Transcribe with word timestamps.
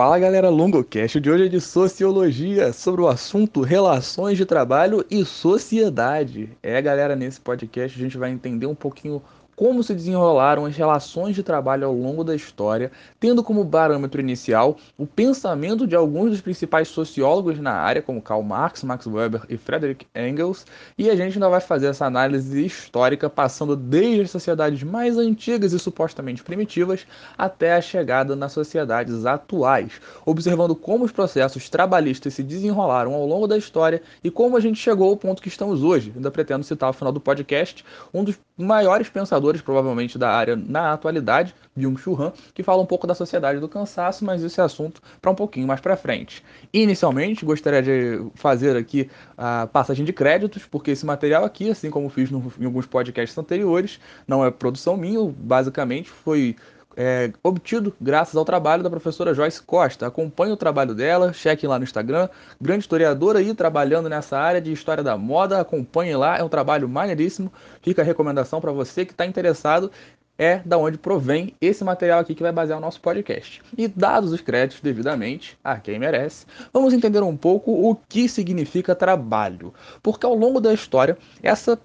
Fala 0.00 0.18
galera, 0.18 0.48
LongoCast 0.48 1.20
de 1.20 1.30
hoje 1.30 1.44
é 1.44 1.48
de 1.48 1.60
Sociologia, 1.60 2.72
sobre 2.72 3.02
o 3.02 3.06
assunto 3.06 3.60
Relações 3.60 4.38
de 4.38 4.46
Trabalho 4.46 5.04
e 5.10 5.26
Sociedade. 5.26 6.48
É 6.62 6.80
galera, 6.80 7.14
nesse 7.14 7.38
podcast 7.38 7.98
a 7.98 8.02
gente 8.02 8.16
vai 8.16 8.30
entender 8.30 8.64
um 8.64 8.74
pouquinho 8.74 9.20
como 9.60 9.82
se 9.82 9.92
desenrolaram 9.92 10.64
as 10.64 10.74
relações 10.74 11.36
de 11.36 11.42
trabalho 11.42 11.86
ao 11.86 11.92
longo 11.92 12.24
da 12.24 12.34
história, 12.34 12.90
tendo 13.20 13.44
como 13.44 13.68
parâmetro 13.68 14.18
inicial 14.18 14.78
o 14.96 15.06
pensamento 15.06 15.86
de 15.86 15.94
alguns 15.94 16.30
dos 16.30 16.40
principais 16.40 16.88
sociólogos 16.88 17.58
na 17.58 17.72
área, 17.72 18.00
como 18.00 18.22
Karl 18.22 18.42
Marx, 18.42 18.82
Max 18.82 19.06
Weber 19.06 19.42
e 19.50 19.58
Friedrich 19.58 20.06
Engels, 20.16 20.64
e 20.96 21.10
a 21.10 21.14
gente 21.14 21.34
ainda 21.34 21.50
vai 21.50 21.60
fazer 21.60 21.88
essa 21.88 22.06
análise 22.06 22.64
histórica 22.64 23.28
passando 23.28 23.76
desde 23.76 24.22
as 24.22 24.30
sociedades 24.30 24.82
mais 24.82 25.18
antigas 25.18 25.74
e 25.74 25.78
supostamente 25.78 26.42
primitivas 26.42 27.06
até 27.36 27.74
a 27.74 27.82
chegada 27.82 28.34
nas 28.34 28.52
sociedades 28.52 29.26
atuais, 29.26 30.00
observando 30.24 30.74
como 30.74 31.04
os 31.04 31.12
processos 31.12 31.68
trabalhistas 31.68 32.32
se 32.32 32.42
desenrolaram 32.42 33.12
ao 33.12 33.26
longo 33.26 33.46
da 33.46 33.58
história 33.58 34.00
e 34.24 34.30
como 34.30 34.56
a 34.56 34.60
gente 34.60 34.80
chegou 34.80 35.10
ao 35.10 35.18
ponto 35.18 35.42
que 35.42 35.48
estamos 35.48 35.82
hoje. 35.82 36.14
Ainda 36.16 36.30
pretendo 36.30 36.64
citar 36.64 36.86
ao 36.86 36.94
final 36.94 37.12
do 37.12 37.20
podcast 37.20 37.84
um 38.14 38.24
dos 38.24 38.38
maiores 38.56 39.10
pensadores 39.10 39.49
provavelmente 39.58 40.18
da 40.18 40.30
área 40.30 40.54
na 40.54 40.92
atualidade, 40.92 41.54
Byung-Chul 41.76 42.20
Han, 42.20 42.32
que 42.54 42.62
fala 42.62 42.82
um 42.82 42.86
pouco 42.86 43.06
da 43.06 43.14
sociedade 43.14 43.58
do 43.58 43.68
cansaço, 43.68 44.24
mas 44.24 44.44
esse 44.44 44.60
é 44.60 44.62
assunto 44.62 45.00
para 45.20 45.30
um 45.30 45.34
pouquinho 45.34 45.66
mais 45.66 45.80
para 45.80 45.96
frente. 45.96 46.44
Inicialmente, 46.72 47.44
gostaria 47.44 47.82
de 47.82 48.30
fazer 48.34 48.76
aqui 48.76 49.10
a 49.36 49.66
passagem 49.66 50.04
de 50.04 50.12
créditos, 50.12 50.66
porque 50.66 50.92
esse 50.92 51.04
material 51.04 51.44
aqui, 51.44 51.70
assim 51.70 51.90
como 51.90 52.08
fiz 52.08 52.30
no, 52.30 52.52
em 52.58 52.66
alguns 52.66 52.86
podcasts 52.86 53.36
anteriores, 53.36 53.98
não 54.28 54.44
é 54.44 54.50
produção 54.50 54.96
minha, 54.96 55.20
basicamente 55.36 56.08
foi 56.08 56.56
é, 57.02 57.32
obtido 57.42 57.96
graças 57.98 58.36
ao 58.36 58.44
trabalho 58.44 58.82
da 58.82 58.90
professora 58.90 59.32
Joyce 59.32 59.62
Costa. 59.62 60.06
Acompanhe 60.06 60.52
o 60.52 60.56
trabalho 60.56 60.94
dela, 60.94 61.32
cheque 61.32 61.66
lá 61.66 61.78
no 61.78 61.84
Instagram. 61.84 62.28
Grande 62.60 62.80
historiadora 62.80 63.38
aí 63.38 63.54
trabalhando 63.54 64.06
nessa 64.06 64.38
área 64.38 64.60
de 64.60 64.70
história 64.70 65.02
da 65.02 65.16
moda. 65.16 65.58
Acompanhe 65.58 66.14
lá, 66.14 66.36
é 66.36 66.44
um 66.44 66.48
trabalho 66.50 66.86
maneiríssimo. 66.86 67.50
Fica 67.80 68.02
a 68.02 68.04
recomendação 68.04 68.60
para 68.60 68.70
você 68.70 69.06
que 69.06 69.12
está 69.12 69.24
interessado 69.24 69.90
é 70.36 70.58
da 70.64 70.78
onde 70.78 70.96
provém 70.96 71.54
esse 71.60 71.84
material 71.84 72.20
aqui 72.20 72.34
que 72.34 72.42
vai 72.42 72.52
basear 72.52 72.78
o 72.78 72.80
nosso 72.80 73.00
podcast. 73.00 73.62
E 73.76 73.88
dados 73.88 74.32
os 74.32 74.40
créditos 74.42 74.82
devidamente 74.82 75.58
a 75.62 75.76
quem 75.76 75.98
merece, 75.98 76.46
vamos 76.72 76.94
entender 76.94 77.22
um 77.22 77.36
pouco 77.36 77.70
o 77.70 77.94
que 77.94 78.26
significa 78.26 78.94
trabalho. 78.94 79.72
Porque 80.02 80.24
ao 80.24 80.34
longo 80.34 80.58
da 80.58 80.72
história, 80.72 81.16
essa 81.42 81.78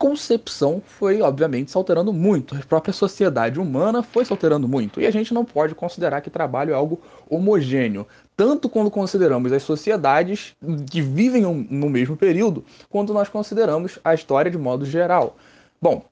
concepção 0.00 0.82
foi, 0.82 1.20
obviamente, 1.20 1.70
se 1.70 1.76
alterando 1.76 2.10
muito. 2.10 2.56
A 2.56 2.60
própria 2.60 2.90
sociedade 2.90 3.60
humana 3.60 4.02
foi 4.02 4.24
se 4.24 4.32
alterando 4.32 4.66
muito. 4.66 4.98
E 4.98 5.06
a 5.06 5.10
gente 5.10 5.34
não 5.34 5.44
pode 5.44 5.74
considerar 5.74 6.22
que 6.22 6.30
trabalho 6.30 6.72
é 6.72 6.74
algo 6.74 7.02
homogêneo. 7.28 8.06
Tanto 8.34 8.70
quando 8.70 8.90
consideramos 8.90 9.52
as 9.52 9.62
sociedades 9.62 10.56
que 10.90 11.02
vivem 11.02 11.42
no 11.42 11.90
mesmo 11.90 12.16
período, 12.16 12.64
quanto 12.88 13.12
nós 13.12 13.28
consideramos 13.28 13.98
a 14.02 14.14
história 14.14 14.50
de 14.50 14.56
modo 14.56 14.86
geral. 14.86 15.36
Bom, 15.82 16.02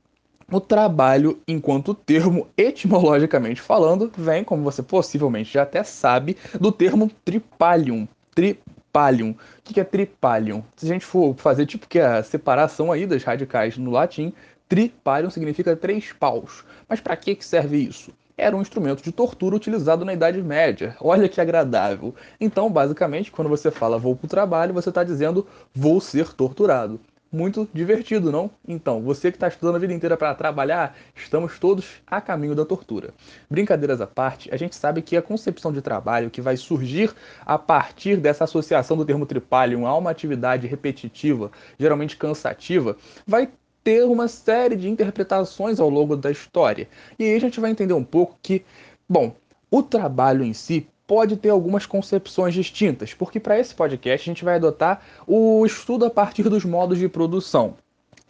o 0.53 0.61
trabalho, 0.61 1.41
enquanto 1.49 1.95
termo, 1.95 2.47
etimologicamente 2.59 3.63
falando, 3.63 4.13
vem, 4.19 4.45
como 4.45 4.63
você 4.63 4.83
possivelmente 4.83 5.55
já 5.55 5.63
até 5.63 5.83
sabe, 5.83 6.37
do 6.61 6.71
termo 6.71 7.11
tripalium. 7.25 8.07
Tri 8.35 8.61
tripalium. 8.99 9.31
O 9.31 9.63
que 9.63 9.81
é 9.81 9.85
tripalium? 9.85 10.65
Se 10.77 10.87
a 10.87 10.89
gente 10.89 11.05
for 11.05 11.35
fazer 11.37 11.67
tipo 11.67 11.87
que 11.87 12.01
a 12.01 12.23
separação 12.23 12.91
aí 12.91 13.07
das 13.07 13.23
radicais 13.23 13.79
no 13.79 13.93
latim, 13.93 14.33
tripalium 14.69 15.31
significa 15.31 15.77
três 15.77 16.13
paus. 16.13 16.65
Mas 16.89 17.01
para 17.01 17.17
que 17.17 17.37
serve 17.41 17.77
isso? 17.79 18.13
Era 18.37 18.57
um 18.57 18.61
instrumento 18.61 19.03
de 19.03 19.13
tortura 19.13 19.57
utilizado 19.57 20.05
na 20.05 20.13
Idade 20.13 20.41
Média. 20.43 20.97
Olha 21.01 21.29
que 21.29 21.41
agradável. 21.41 22.15
Então, 22.41 22.71
basicamente, 22.71 23.33
quando 23.33 23.49
você 23.49 23.71
fala 23.71 23.99
vou 23.99 24.15
para 24.15 24.27
o 24.27 24.29
trabalho, 24.29 24.75
você 24.75 24.89
está 24.89 25.03
dizendo 25.03 25.47
vou 25.75 26.01
ser 26.01 26.33
torturado 26.33 27.01
muito 27.31 27.69
divertido, 27.73 28.33
não? 28.33 28.51
Então, 28.67 29.03
você 29.03 29.31
que 29.31 29.37
está 29.37 29.49
estudando 29.49 29.77
a 29.77 29.79
vida 29.79 29.93
inteira 29.93 30.17
para 30.17 30.35
trabalhar, 30.35 30.97
estamos 31.15 31.59
todos 31.59 32.01
a 32.07 32.21
caminho 32.21 32.55
da 32.55 32.65
tortura. 32.65 33.13
Brincadeiras 33.51 34.01
à 34.01 34.07
parte, 34.07 34.53
a 34.53 34.57
gente 34.57 34.75
sabe 34.75 35.03
que 35.03 35.17
a 35.17 35.23
concepção 35.23 35.73
de 35.73 35.83
trabalho 35.83 36.31
que 36.31 36.41
vai 36.41 36.57
surgir 36.57 37.15
a 37.45 37.59
partir 37.59 38.17
dessa 38.17 38.45
associação 38.45 38.97
do 38.97 39.05
termo 39.05 39.27
tripalium 39.27 39.87
a 39.87 39.97
uma 39.97 40.11
atividade 40.11 40.67
repetitiva, 40.67 41.51
geralmente 41.79 42.17
cansativa, 42.17 42.97
vai 43.27 43.51
ter 43.85 44.05
uma 44.05 44.29
série 44.29 44.77
de 44.77 44.89
interpretações 44.89 45.81
ao 45.81 45.89
longo 45.89 46.17
da 46.17 46.31
história. 46.31 46.89
E 47.19 47.25
aí 47.25 47.35
a 47.35 47.41
gente 47.41 47.61
vai 47.61 47.71
entender 47.71 47.95
um 47.95 48.05
pouco 48.05 48.39
que, 48.43 48.65
bom, 49.09 49.35
o 49.71 49.83
trabalho 49.83 50.43
em 50.45 50.53
si 50.53 50.89
pode 51.09 51.39
ter 51.39 51.49
algumas 51.49 51.87
concepções 51.87 52.53
distintas, 52.53 53.15
porque 53.15 53.41
para 53.41 53.59
esse 53.59 53.75
podcast 53.75 54.29
a 54.29 54.33
gente 54.33 54.45
vai 54.45 54.57
adotar 54.57 55.01
o 55.27 55.65
estudo 55.65 56.05
a 56.05 56.11
partir 56.11 56.43
dos 56.43 56.67
modos 56.67 56.99
de 56.99 57.09
produção. 57.09 57.77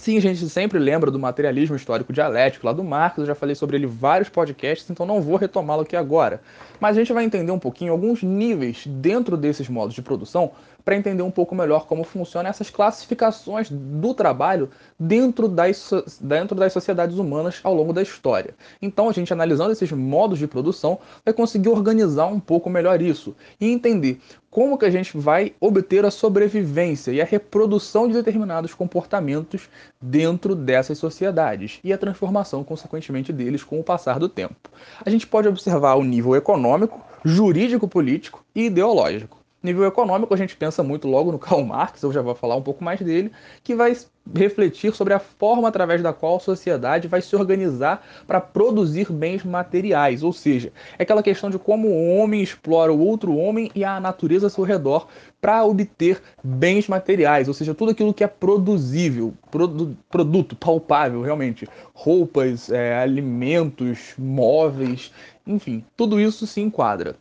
Sim, 0.00 0.16
a 0.16 0.20
gente 0.20 0.48
sempre 0.48 0.78
lembra 0.78 1.10
do 1.10 1.18
materialismo 1.18 1.74
histórico 1.74 2.12
dialético 2.12 2.64
lá 2.64 2.72
do 2.72 2.84
Marx, 2.84 3.18
eu 3.18 3.26
já 3.26 3.34
falei 3.34 3.56
sobre 3.56 3.76
ele 3.76 3.86
vários 3.88 4.28
podcasts, 4.28 4.88
então 4.88 5.04
não 5.04 5.20
vou 5.20 5.34
retomá-lo 5.34 5.82
aqui 5.82 5.96
agora. 5.96 6.40
Mas 6.78 6.96
a 6.96 7.00
gente 7.00 7.12
vai 7.12 7.24
entender 7.24 7.50
um 7.50 7.58
pouquinho 7.58 7.90
alguns 7.90 8.22
níveis 8.22 8.86
dentro 8.86 9.36
desses 9.36 9.68
modos 9.68 9.96
de 9.96 10.00
produção 10.00 10.52
para 10.84 10.96
entender 10.96 11.22
um 11.22 11.30
pouco 11.30 11.54
melhor 11.54 11.86
como 11.86 12.04
funcionam 12.04 12.48
essas 12.48 12.70
classificações 12.70 13.68
do 13.70 14.14
trabalho 14.14 14.70
dentro 14.98 15.46
das, 15.46 15.90
dentro 16.20 16.56
das 16.56 16.72
sociedades 16.72 17.18
humanas 17.18 17.60
ao 17.62 17.74
longo 17.74 17.92
da 17.92 18.02
história. 18.02 18.54
Então, 18.80 19.08
a 19.08 19.12
gente 19.12 19.32
analisando 19.32 19.72
esses 19.72 19.92
modos 19.92 20.38
de 20.38 20.46
produção 20.46 20.98
vai 21.24 21.34
conseguir 21.34 21.68
organizar 21.68 22.26
um 22.26 22.40
pouco 22.40 22.70
melhor 22.70 23.02
isso 23.02 23.36
e 23.60 23.70
entender 23.70 24.20
como 24.50 24.78
que 24.78 24.86
a 24.86 24.90
gente 24.90 25.16
vai 25.16 25.52
obter 25.60 26.04
a 26.04 26.10
sobrevivência 26.10 27.12
e 27.12 27.20
a 27.20 27.24
reprodução 27.24 28.08
de 28.08 28.14
determinados 28.14 28.72
comportamentos 28.72 29.68
dentro 30.00 30.54
dessas 30.54 30.98
sociedades 30.98 31.80
e 31.84 31.92
a 31.92 31.98
transformação, 31.98 32.64
consequentemente, 32.64 33.32
deles 33.32 33.62
com 33.62 33.78
o 33.78 33.84
passar 33.84 34.18
do 34.18 34.28
tempo. 34.28 34.70
A 35.04 35.10
gente 35.10 35.26
pode 35.26 35.48
observar 35.48 35.96
o 35.96 36.04
nível 36.04 36.34
econômico, 36.34 37.00
jurídico-político 37.24 38.42
e 38.54 38.66
ideológico. 38.66 39.37
Nível 39.60 39.84
econômico, 39.86 40.32
a 40.32 40.36
gente 40.36 40.56
pensa 40.56 40.84
muito 40.84 41.08
logo 41.08 41.32
no 41.32 41.38
Karl 41.40 41.64
Marx, 41.64 42.02
eu 42.02 42.12
já 42.12 42.22
vou 42.22 42.34
falar 42.34 42.54
um 42.54 42.62
pouco 42.62 42.84
mais 42.84 43.00
dele, 43.00 43.32
que 43.64 43.74
vai 43.74 43.96
refletir 44.36 44.94
sobre 44.94 45.14
a 45.14 45.18
forma 45.18 45.66
através 45.66 46.00
da 46.00 46.12
qual 46.12 46.36
a 46.36 46.40
sociedade 46.40 47.08
vai 47.08 47.20
se 47.20 47.34
organizar 47.34 48.06
para 48.26 48.40
produzir 48.40 49.10
bens 49.10 49.42
materiais, 49.42 50.22
ou 50.22 50.32
seja, 50.32 50.72
é 50.98 51.02
aquela 51.02 51.22
questão 51.22 51.50
de 51.50 51.58
como 51.58 51.88
o 51.88 52.16
homem 52.16 52.42
explora 52.42 52.92
o 52.92 53.00
outro 53.00 53.34
homem 53.36 53.70
e 53.74 53.84
a 53.84 53.98
natureza 53.98 54.46
ao 54.46 54.50
seu 54.50 54.64
redor 54.64 55.08
para 55.40 55.64
obter 55.64 56.22
bens 56.44 56.86
materiais, 56.86 57.48
ou 57.48 57.54
seja, 57.54 57.74
tudo 57.74 57.90
aquilo 57.90 58.14
que 58.14 58.22
é 58.22 58.28
produzível, 58.28 59.34
produ 59.50 59.96
produto 60.08 60.54
palpável, 60.54 61.22
realmente, 61.22 61.66
roupas, 61.94 62.70
é, 62.70 62.96
alimentos, 63.00 64.14
móveis, 64.16 65.12
enfim, 65.46 65.84
tudo 65.96 66.20
isso 66.20 66.46
se 66.46 66.60
enquadra. 66.60 67.16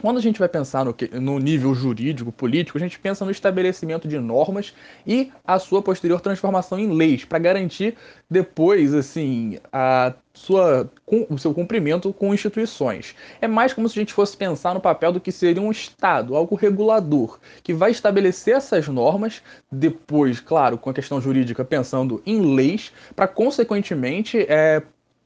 Quando 0.00 0.18
a 0.18 0.22
gente 0.22 0.38
vai 0.38 0.48
pensar 0.48 0.84
no, 0.84 0.94
no, 1.20 1.38
nível 1.38 1.74
jurídico, 1.74 2.30
político, 2.30 2.76
a 2.76 2.80
gente 2.80 2.98
pensa 2.98 3.24
no 3.24 3.30
estabelecimento 3.30 4.06
de 4.06 4.18
normas 4.18 4.74
e 5.06 5.32
a 5.44 5.58
sua 5.58 5.80
posterior 5.80 6.20
transformação 6.20 6.78
em 6.78 6.92
leis, 6.92 7.24
para 7.24 7.38
garantir 7.38 7.96
depois, 8.28 8.92
assim, 8.92 9.58
a 9.72 10.12
sua, 10.34 10.90
o 11.30 11.38
seu 11.38 11.54
cumprimento 11.54 12.12
com 12.12 12.34
instituições. 12.34 13.14
É 13.40 13.48
mais 13.48 13.72
como 13.72 13.88
se 13.88 13.98
a 13.98 14.02
gente 14.02 14.12
fosse 14.12 14.36
pensar 14.36 14.74
no 14.74 14.80
papel 14.80 15.12
do 15.12 15.20
que 15.20 15.32
seria 15.32 15.62
um 15.62 15.70
Estado, 15.70 16.36
algo 16.36 16.54
regulador, 16.54 17.38
que 17.62 17.72
vai 17.72 17.90
estabelecer 17.90 18.54
essas 18.54 18.86
normas, 18.88 19.42
depois, 19.72 20.40
claro, 20.40 20.76
com 20.76 20.90
a 20.90 20.94
questão 20.94 21.20
jurídica, 21.22 21.64
pensando 21.64 22.22
em 22.26 22.54
leis, 22.54 22.92
para 23.14 23.26
consequentemente 23.26 24.44
é, 24.48 24.82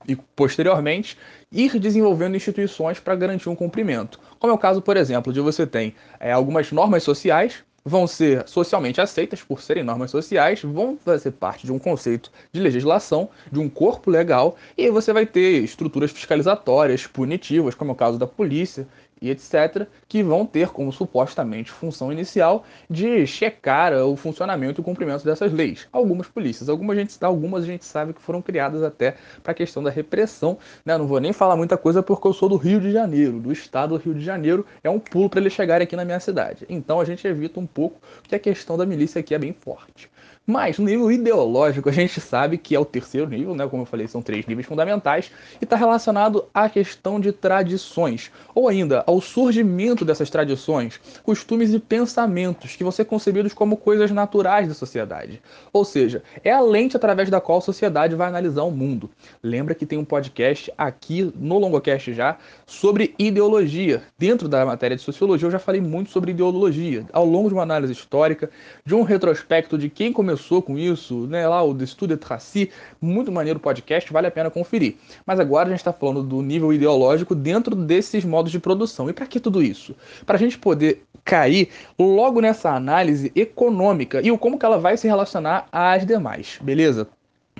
e 0.06 0.16
posteriormente 0.16 1.16
ir 1.52 1.78
desenvolvendo 1.78 2.36
instituições 2.36 2.98
para 2.98 3.14
garantir 3.14 3.48
um 3.48 3.56
cumprimento. 3.56 4.18
Como 4.38 4.52
é 4.52 4.54
o 4.54 4.58
caso, 4.58 4.80
por 4.80 4.96
exemplo, 4.96 5.32
de 5.32 5.40
você 5.40 5.66
tem 5.66 5.94
é, 6.18 6.32
algumas 6.32 6.72
normas 6.72 7.02
sociais 7.02 7.62
vão 7.84 8.06
ser 8.06 8.46
socialmente 8.46 9.00
aceitas 9.00 9.42
por 9.42 9.62
serem 9.62 9.82
normas 9.82 10.10
sociais, 10.10 10.62
vão 10.62 10.98
fazer 11.02 11.30
parte 11.32 11.66
de 11.66 11.72
um 11.72 11.78
conceito 11.78 12.30
de 12.52 12.60
legislação, 12.60 13.30
de 13.50 13.58
um 13.58 13.68
corpo 13.68 14.10
legal, 14.10 14.56
e 14.76 14.84
aí 14.84 14.90
você 14.90 15.12
vai 15.12 15.26
ter 15.26 15.62
estruturas 15.62 16.10
fiscalizatórias, 16.10 17.06
punitivas, 17.06 17.74
como 17.74 17.90
é 17.90 17.94
o 17.94 17.96
caso 17.96 18.18
da 18.18 18.26
polícia, 18.26 18.86
e 19.20 19.30
etc., 19.30 19.86
que 20.08 20.22
vão 20.22 20.46
ter 20.46 20.68
como 20.68 20.92
supostamente 20.92 21.70
função 21.70 22.12
inicial 22.12 22.64
de 22.88 23.26
checar 23.26 23.92
o 23.92 24.16
funcionamento 24.16 24.80
e 24.80 24.82
o 24.82 24.84
cumprimento 24.84 25.24
dessas 25.24 25.52
leis. 25.52 25.86
Algumas 25.92 26.28
polícias, 26.28 26.68
algumas 26.68 26.96
a 26.96 27.00
gente, 27.00 27.16
algumas 27.24 27.64
a 27.64 27.66
gente 27.66 27.84
sabe 27.84 28.12
que 28.12 28.22
foram 28.22 28.40
criadas 28.40 28.82
até 28.82 29.16
para 29.42 29.52
a 29.52 29.54
questão 29.54 29.82
da 29.82 29.90
repressão. 29.90 30.58
Né? 30.84 30.96
Não 30.96 31.06
vou 31.06 31.20
nem 31.20 31.32
falar 31.32 31.56
muita 31.56 31.76
coisa 31.76 32.02
porque 32.02 32.26
eu 32.26 32.32
sou 32.32 32.48
do 32.48 32.56
Rio 32.56 32.80
de 32.80 32.90
Janeiro, 32.90 33.40
do 33.40 33.52
estado 33.52 33.90
do 33.90 34.02
Rio 34.02 34.14
de 34.14 34.24
Janeiro, 34.24 34.64
é 34.82 34.90
um 34.90 34.98
pulo 34.98 35.28
para 35.28 35.40
eles 35.40 35.52
chegarem 35.52 35.84
aqui 35.84 35.96
na 35.96 36.04
minha 36.04 36.20
cidade. 36.20 36.64
Então 36.68 37.00
a 37.00 37.04
gente 37.04 37.26
evita 37.26 37.60
um 37.60 37.66
pouco 37.66 38.00
que 38.22 38.34
a 38.34 38.38
questão 38.38 38.76
da 38.76 38.86
milícia 38.86 39.20
aqui 39.20 39.34
é 39.34 39.38
bem 39.38 39.52
forte. 39.52 40.10
Mas 40.46 40.78
no 40.78 40.86
nível 40.86 41.12
ideológico, 41.12 41.88
a 41.88 41.92
gente 41.92 42.20
sabe 42.20 42.58
que 42.58 42.74
é 42.74 42.80
o 42.80 42.84
terceiro 42.84 43.28
nível, 43.28 43.54
né? 43.54 43.68
Como 43.68 43.82
eu 43.82 43.86
falei, 43.86 44.08
são 44.08 44.20
três 44.20 44.46
níveis 44.46 44.66
fundamentais, 44.66 45.30
e 45.60 45.64
está 45.64 45.76
relacionado 45.76 46.46
à 46.52 46.68
questão 46.68 47.20
de 47.20 47.30
tradições, 47.30 48.32
ou 48.52 48.68
ainda 48.68 49.04
ao 49.10 49.20
surgimento 49.20 50.04
dessas 50.04 50.30
tradições, 50.30 51.00
costumes 51.24 51.74
e 51.74 51.80
pensamentos 51.80 52.76
que 52.76 52.84
vão 52.84 52.92
ser 52.92 53.06
concebidos 53.06 53.52
como 53.52 53.76
coisas 53.76 54.12
naturais 54.12 54.68
da 54.68 54.74
sociedade. 54.74 55.42
Ou 55.72 55.84
seja, 55.84 56.22
é 56.44 56.52
a 56.52 56.60
lente 56.60 56.96
através 56.96 57.28
da 57.28 57.40
qual 57.40 57.58
a 57.58 57.60
sociedade 57.60 58.14
vai 58.14 58.28
analisar 58.28 58.62
o 58.62 58.70
mundo. 58.70 59.10
Lembra 59.42 59.74
que 59.74 59.84
tem 59.84 59.98
um 59.98 60.04
podcast 60.04 60.72
aqui 60.78 61.32
no 61.34 61.58
Longocast 61.58 62.14
já 62.14 62.38
sobre 62.64 63.12
ideologia. 63.18 64.00
Dentro 64.16 64.48
da 64.48 64.64
matéria 64.64 64.96
de 64.96 65.02
sociologia, 65.02 65.48
eu 65.48 65.50
já 65.50 65.58
falei 65.58 65.80
muito 65.80 66.12
sobre 66.12 66.30
ideologia, 66.30 67.04
ao 67.12 67.24
longo 67.24 67.48
de 67.48 67.54
uma 67.54 67.64
análise 67.64 67.92
histórica, 67.92 68.48
de 68.86 68.94
um 68.94 69.02
retrospecto 69.02 69.76
de 69.76 69.90
quem 69.90 70.12
começou 70.12 70.62
com 70.62 70.78
isso, 70.78 71.26
né, 71.26 71.48
lá 71.48 71.60
o 71.64 71.74
The 71.74 71.86
Studio 71.86 72.16
Tracy, 72.16 72.70
muito 73.00 73.32
maneiro 73.32 73.58
podcast, 73.58 74.12
vale 74.12 74.28
a 74.28 74.30
pena 74.30 74.52
conferir. 74.52 74.98
Mas 75.26 75.40
agora 75.40 75.66
a 75.66 75.70
gente 75.70 75.80
está 75.80 75.92
falando 75.92 76.22
do 76.22 76.40
nível 76.42 76.72
ideológico 76.72 77.34
dentro 77.34 77.74
desses 77.74 78.24
modos 78.24 78.52
de 78.52 78.60
produção. 78.60 78.99
E 79.08 79.12
para 79.12 79.26
que 79.26 79.40
tudo 79.40 79.62
isso? 79.62 79.94
Para 80.26 80.36
a 80.36 80.38
gente 80.38 80.58
poder 80.58 81.04
cair 81.24 81.68
logo 81.98 82.40
nessa 82.40 82.74
análise 82.74 83.30
econômica 83.34 84.20
e 84.20 84.30
o 84.30 84.38
como 84.38 84.58
que 84.58 84.66
ela 84.66 84.78
vai 84.78 84.96
se 84.96 85.06
relacionar 85.06 85.66
às 85.70 86.04
demais, 86.04 86.58
beleza? 86.60 87.08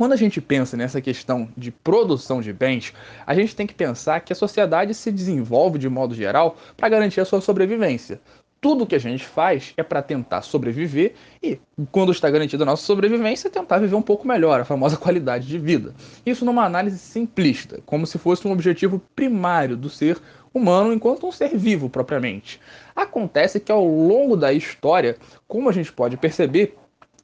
Quando 0.00 0.12
a 0.12 0.16
gente 0.16 0.40
pensa 0.40 0.78
nessa 0.78 0.98
questão 0.98 1.48
de 1.54 1.70
produção 1.70 2.40
de 2.40 2.54
bens, 2.54 2.94
a 3.26 3.34
gente 3.34 3.54
tem 3.54 3.66
que 3.66 3.74
pensar 3.74 4.20
que 4.20 4.32
a 4.32 4.36
sociedade 4.36 4.94
se 4.94 5.12
desenvolve 5.12 5.78
de 5.78 5.90
modo 5.90 6.14
geral 6.14 6.56
para 6.74 6.88
garantir 6.88 7.20
a 7.20 7.24
sua 7.26 7.42
sobrevivência. 7.42 8.18
Tudo 8.62 8.86
que 8.86 8.94
a 8.94 8.98
gente 8.98 9.26
faz 9.26 9.74
é 9.76 9.82
para 9.82 10.02
tentar 10.02 10.40
sobreviver 10.40 11.14
e, 11.42 11.58
quando 11.90 12.12
está 12.12 12.30
garantida 12.30 12.62
a 12.62 12.66
nossa 12.66 12.84
sobrevivência, 12.84 13.50
tentar 13.50 13.78
viver 13.78 13.94
um 13.94 14.02
pouco 14.02 14.26
melhor, 14.26 14.60
a 14.60 14.64
famosa 14.64 14.96
qualidade 14.98 15.46
de 15.46 15.58
vida. 15.58 15.94
Isso 16.24 16.44
numa 16.44 16.64
análise 16.64 16.98
simplista, 16.98 17.80
como 17.84 18.06
se 18.06 18.16
fosse 18.16 18.48
um 18.48 18.52
objetivo 18.52 19.02
primário 19.14 19.76
do 19.76 19.90
ser 19.90 20.18
humano 20.52 20.92
enquanto 20.92 21.26
um 21.26 21.32
ser 21.32 21.56
vivo 21.56 21.88
propriamente. 21.88 22.60
Acontece 22.94 23.60
que 23.60 23.72
ao 23.72 23.84
longo 23.84 24.36
da 24.36 24.52
história, 24.52 25.16
como 25.46 25.68
a 25.68 25.72
gente 25.72 25.92
pode 25.92 26.16
perceber, 26.16 26.76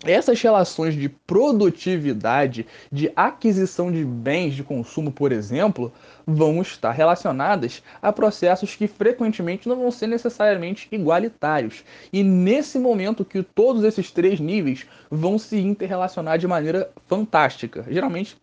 essas 0.05 0.40
relações 0.40 0.94
de 0.94 1.08
produtividade, 1.08 2.67
de 2.93 3.11
aquisição 3.17 3.90
de 3.90 4.05
bens 4.05 4.55
de 4.55 4.62
consumo, 4.62 5.11
por 5.11 5.32
exemplo, 5.32 5.93
vão 6.26 6.61
estar 6.61 6.90
relacionadas 6.90 7.82
a 8.02 8.12
processos 8.12 8.75
que 8.75 8.88
frequentemente 8.88 9.69
não 9.69 9.76
vão 9.76 9.90
ser 9.90 10.08
necessariamente 10.08 10.88
igualitários. 10.90 11.84
E 12.12 12.23
nesse 12.25 12.78
momento 12.78 13.25
que 13.25 13.43
todos 13.43 13.84
esses 13.84 14.11
três 14.11 14.40
níveis 14.40 14.87
vão 15.08 15.38
se 15.38 15.58
interrelacionar 15.58 16.38
de 16.38 16.49
maneira 16.49 16.90
fantástica, 17.06 17.84
geralmente 17.88 18.37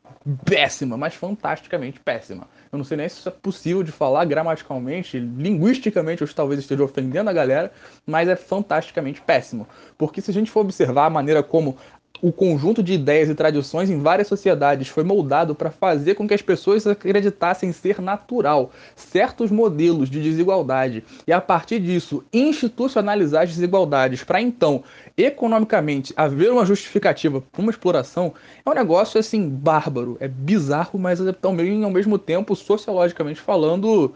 péssima, 0.46 0.96
mas 0.96 1.14
fantasticamente 1.14 2.00
péssima. 2.00 2.48
Eu 2.72 2.78
não 2.78 2.86
sei 2.86 2.98
nem 2.98 3.10
se 3.10 3.20
isso 3.20 3.30
é 3.30 3.32
possível 3.32 3.84
de 3.84 3.92
falar 3.92 4.26
gramaticalmente, 4.26 5.20
linguisticamente, 5.20 6.22
eu 6.22 6.34
talvez 6.34 6.60
esteja 6.60 6.84
ofendendo 6.84 7.30
a 7.30 7.34
galera, 7.34 7.72
mas 8.06 8.30
é 8.30 8.36
fantasticamente 8.36 9.22
péssimo. 9.22 9.68
Porque 9.98 10.22
se 10.22 10.32
a 10.32 10.34
gente 10.34 10.50
for 10.50 10.62
observar 10.62 11.06
a 11.06 11.10
maneira 11.10 11.44
como 11.44 11.78
o 12.22 12.32
conjunto 12.32 12.82
de 12.82 12.94
ideias 12.94 13.30
e 13.30 13.36
tradições 13.36 13.90
em 13.90 14.00
várias 14.00 14.28
sociedades 14.28 14.88
foi 14.88 15.04
moldado 15.04 15.54
para 15.54 15.72
fazer 15.72 16.16
com 16.16 16.28
que 16.28 16.34
as 16.34 16.42
pessoas 16.42 16.88
acreditassem 16.88 17.72
ser 17.74 18.02
natural 18.02 18.72
certos 18.96 19.52
modelos 19.52 20.10
de 20.10 20.22
desigualdade. 20.22 21.04
E, 21.28 21.34
a 21.34 21.42
partir 21.42 21.80
disso, 21.80 22.24
institucionalizar 22.32 23.44
as 23.44 23.50
desigualdades 23.50 24.24
para 24.24 24.42
então, 24.42 24.84
economicamente, 25.18 26.14
haver 26.16 26.52
uma 26.52 26.66
justificativa 26.66 27.42
para 27.42 27.62
uma 27.62 27.72
exploração, 27.72 28.34
é 28.66 28.70
um 28.70 28.74
negócio 28.74 29.20
assim 29.20 29.50
bárbaro, 29.50 30.16
é 30.20 30.28
bizarro, 30.28 30.98
mas 30.98 31.20
também 31.42 31.84
ao 31.84 31.92
mesmo 31.92 32.18
tempo, 32.18 32.56
sociologicamente 32.56 33.42
falando, 33.42 34.14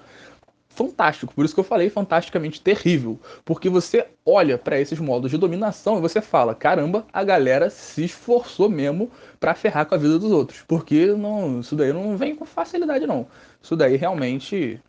fantástico. 0.78 1.34
Por 1.34 1.44
isso 1.44 1.56
que 1.56 1.60
eu 1.60 1.64
falei 1.64 1.90
fantasticamente 1.90 2.62
terrível. 2.62 3.20
Porque 3.44 3.68
você 3.68 4.08
olha 4.24 4.58
para 4.58 4.80
esses 4.80 5.00
modos 5.00 5.32
de 5.32 5.38
dominação 5.38 5.98
e 5.98 6.02
você 6.02 6.22
fala: 6.22 6.54
caramba, 6.54 7.06
a 7.12 7.24
galera 7.24 7.70
se 7.70 8.06
esforçou 8.06 8.70
mesmo 8.70 9.12
para 9.40 9.56
ferrar 9.56 9.88
com 9.88 9.96
a 9.96 9.98
vida 9.98 10.20
dos 10.20 10.32
outros. 10.32 10.64
Porque 10.68 11.08
não, 11.08 11.62
isso 11.62 11.76
daí 11.76 11.92
não 11.92 12.16
vem 12.16 12.36
com 12.36 12.46
facilidade, 12.46 13.08
não. 13.08 13.28
Isso 13.62 13.76
daí 13.76 13.98
realmente. 13.98 14.80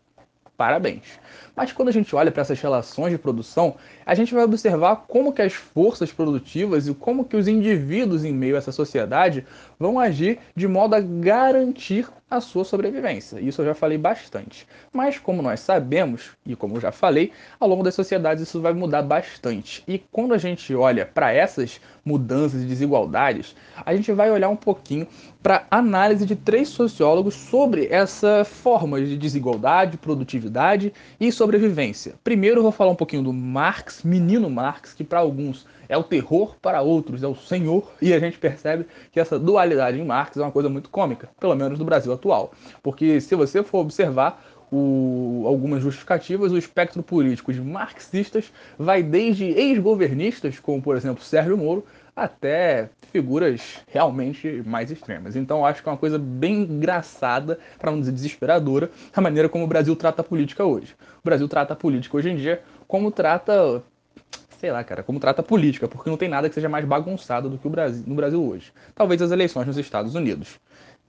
Parabéns. 0.56 1.20
Mas 1.54 1.70
quando 1.70 1.88
a 1.88 1.92
gente 1.92 2.16
olha 2.16 2.32
para 2.32 2.42
essas 2.42 2.60
relações 2.60 3.12
de 3.12 3.18
produção, 3.18 3.76
a 4.04 4.12
gente 4.12 4.34
vai 4.34 4.42
observar 4.42 5.04
como 5.06 5.32
que 5.32 5.40
as 5.40 5.52
forças 5.52 6.12
produtivas 6.12 6.88
e 6.88 6.94
como 6.94 7.24
que 7.24 7.36
os 7.36 7.46
indivíduos 7.46 8.24
em 8.24 8.32
meio 8.32 8.56
a 8.56 8.58
essa 8.58 8.72
sociedade 8.72 9.46
vão 9.78 10.00
agir 10.00 10.40
de 10.56 10.66
modo 10.66 10.96
a 10.96 11.00
garantir 11.00 12.08
a 12.30 12.40
sua 12.40 12.64
sobrevivência. 12.64 13.40
Isso 13.40 13.62
eu 13.62 13.66
já 13.66 13.74
falei 13.74 13.96
bastante. 13.96 14.66
Mas 14.92 15.18
como 15.18 15.42
nós 15.42 15.60
sabemos, 15.60 16.30
e 16.44 16.54
como 16.54 16.80
já 16.80 16.92
falei, 16.92 17.32
ao 17.58 17.68
longo 17.68 17.82
das 17.82 17.94
sociedades 17.94 18.42
isso 18.42 18.60
vai 18.60 18.72
mudar 18.72 19.02
bastante. 19.02 19.82
E 19.88 19.98
quando 19.98 20.34
a 20.34 20.38
gente 20.38 20.74
olha 20.74 21.06
para 21.06 21.32
essas 21.32 21.80
mudanças 22.04 22.62
e 22.62 22.66
desigualdades, 22.66 23.54
a 23.84 23.94
gente 23.94 24.12
vai 24.12 24.30
olhar 24.30 24.48
um 24.48 24.56
pouquinho 24.56 25.06
para 25.42 25.66
análise 25.70 26.26
de 26.26 26.36
três 26.36 26.68
sociólogos 26.68 27.34
sobre 27.34 27.86
essa 27.86 28.44
forma 28.44 29.00
de 29.00 29.16
desigualdade, 29.16 29.96
produtividade 29.96 30.92
e 31.18 31.30
sobrevivência. 31.32 32.14
Primeiro 32.24 32.58
eu 32.58 32.62
vou 32.62 32.72
falar 32.72 32.90
um 32.90 32.96
pouquinho 32.96 33.22
do 33.22 33.32
Marx, 33.32 34.02
menino 34.02 34.50
Marx, 34.50 34.92
que 34.92 35.04
para 35.04 35.20
alguns 35.20 35.66
é 35.88 35.96
o 35.96 36.04
terror, 36.04 36.56
para 36.60 36.82
outros 36.82 37.22
é 37.22 37.26
o 37.26 37.34
senhor, 37.34 37.90
e 38.00 38.12
a 38.12 38.18
gente 38.18 38.38
percebe 38.38 38.86
que 39.10 39.18
essa 39.18 39.38
dualidade 39.38 39.98
em 39.98 40.04
Marx 40.04 40.36
é 40.36 40.42
uma 40.42 40.52
coisa 40.52 40.68
muito 40.68 40.90
cômica, 40.90 41.28
pelo 41.40 41.54
menos 41.54 41.78
no 41.78 41.84
Brasil 41.84 42.12
atual. 42.12 42.52
Porque 42.82 43.20
se 43.20 43.34
você 43.34 43.62
for 43.62 43.78
observar 43.78 44.44
o, 44.70 45.44
algumas 45.46 45.82
justificativas, 45.82 46.52
o 46.52 46.58
espectro 46.58 47.02
político 47.02 47.52
de 47.52 47.60
marxistas 47.60 48.52
vai 48.78 49.02
desde 49.02 49.46
ex-governistas, 49.46 50.58
como 50.60 50.82
por 50.82 50.96
exemplo 50.96 51.22
Sérgio 51.22 51.56
Moro, 51.56 51.84
até 52.14 52.90
figuras 53.12 53.78
realmente 53.86 54.62
mais 54.66 54.90
extremas. 54.90 55.36
Então 55.36 55.64
acho 55.64 55.82
que 55.82 55.88
é 55.88 55.92
uma 55.92 55.98
coisa 55.98 56.18
bem 56.18 56.62
engraçada, 56.62 57.58
para 57.78 57.90
não 57.90 58.00
dizer 58.00 58.12
desesperadora, 58.12 58.90
a 59.14 59.20
maneira 59.20 59.48
como 59.48 59.64
o 59.64 59.68
Brasil 59.68 59.94
trata 59.96 60.20
a 60.20 60.24
política 60.24 60.64
hoje. 60.64 60.94
O 61.20 61.24
Brasil 61.24 61.48
trata 61.48 61.72
a 61.72 61.76
política 61.76 62.16
hoje 62.16 62.30
em 62.30 62.36
dia 62.36 62.60
como 62.86 63.10
trata 63.10 63.82
sei 64.58 64.70
lá, 64.72 64.82
cara, 64.84 65.02
como 65.02 65.20
trata 65.20 65.40
a 65.40 65.44
política, 65.44 65.88
porque 65.88 66.10
não 66.10 66.16
tem 66.16 66.28
nada 66.28 66.48
que 66.48 66.54
seja 66.54 66.68
mais 66.68 66.84
bagunçado 66.84 67.48
do 67.48 67.58
que 67.58 67.66
o 67.66 67.70
Brasil 67.70 68.04
no 68.06 68.14
Brasil 68.14 68.42
hoje. 68.42 68.72
Talvez 68.94 69.22
as 69.22 69.30
eleições 69.30 69.66
nos 69.66 69.78
Estados 69.78 70.14
Unidos. 70.14 70.58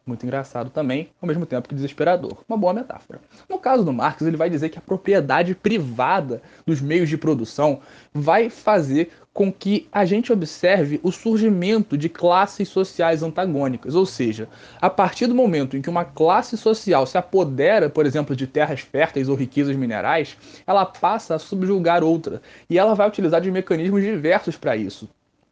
Muito 0.09 0.25
engraçado 0.25 0.71
também, 0.71 1.11
ao 1.21 1.27
mesmo 1.27 1.45
tempo 1.45 1.69
que 1.69 1.75
desesperador. 1.75 2.39
Uma 2.49 2.57
boa 2.57 2.73
metáfora. 2.73 3.21
No 3.47 3.59
caso 3.59 3.85
do 3.85 3.93
Marx, 3.93 4.23
ele 4.23 4.35
vai 4.35 4.49
dizer 4.49 4.69
que 4.69 4.79
a 4.79 4.81
propriedade 4.81 5.53
privada 5.53 6.41
dos 6.65 6.81
meios 6.81 7.07
de 7.07 7.15
produção 7.15 7.79
vai 8.11 8.49
fazer 8.49 9.11
com 9.31 9.53
que 9.53 9.87
a 9.91 10.05
gente 10.05 10.33
observe 10.33 10.99
o 11.03 11.11
surgimento 11.11 11.95
de 11.95 12.09
classes 12.09 12.69
sociais 12.69 13.21
antagônicas, 13.21 13.93
ou 13.93 14.03
seja, 14.03 14.49
a 14.81 14.89
partir 14.89 15.27
do 15.27 15.35
momento 15.35 15.77
em 15.77 15.81
que 15.81 15.91
uma 15.91 16.03
classe 16.03 16.57
social 16.57 17.05
se 17.05 17.15
apodera, 17.15 17.87
por 17.87 18.07
exemplo, 18.07 18.35
de 18.35 18.47
terras 18.47 18.79
férteis 18.79 19.29
ou 19.29 19.35
riquezas 19.35 19.75
minerais, 19.75 20.35
ela 20.65 20.87
passa 20.87 21.35
a 21.35 21.39
subjugar 21.39 22.03
outra, 22.03 22.41
e 22.67 22.79
ela 22.79 22.95
vai 22.95 23.07
utilizar 23.07 23.41
de 23.41 23.51
mecanismos 23.51 24.01
diversos 24.01 24.57
para 24.57 24.75
isso. 24.75 25.07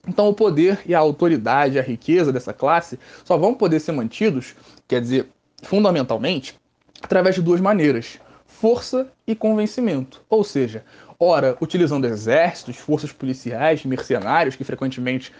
Então, 0.08 0.30
o 0.30 0.34
poder 0.34 0.80
e 0.86 0.96
a 0.96 1.00
autoridade, 1.00 1.78
a 1.78 1.84
riqueza 1.84 2.32
dessa 2.32 2.54
classe 2.54 2.98
só 3.26 3.38
vão 3.38 3.54
poder 3.54 3.80
ser 3.80 3.92
mantidos, 3.92 4.56
quer 4.88 5.02
dizer, 5.02 5.28
fundamentalmente, 5.64 6.56
através 7.02 7.36
de 7.36 7.42
duas 7.42 7.60
maneiras: 7.60 8.20
força 8.46 9.12
e 9.26 9.36
convencimento. 9.36 10.22
Ou 10.30 10.44
seja, 10.44 10.86
ora 11.20 11.58
utilizando 11.60 12.06
exércitos, 12.06 12.78
forças 12.78 13.12
policiais, 13.12 13.84
mercenários, 13.84 14.56
que 14.56 14.64
frequentemente 14.64 15.34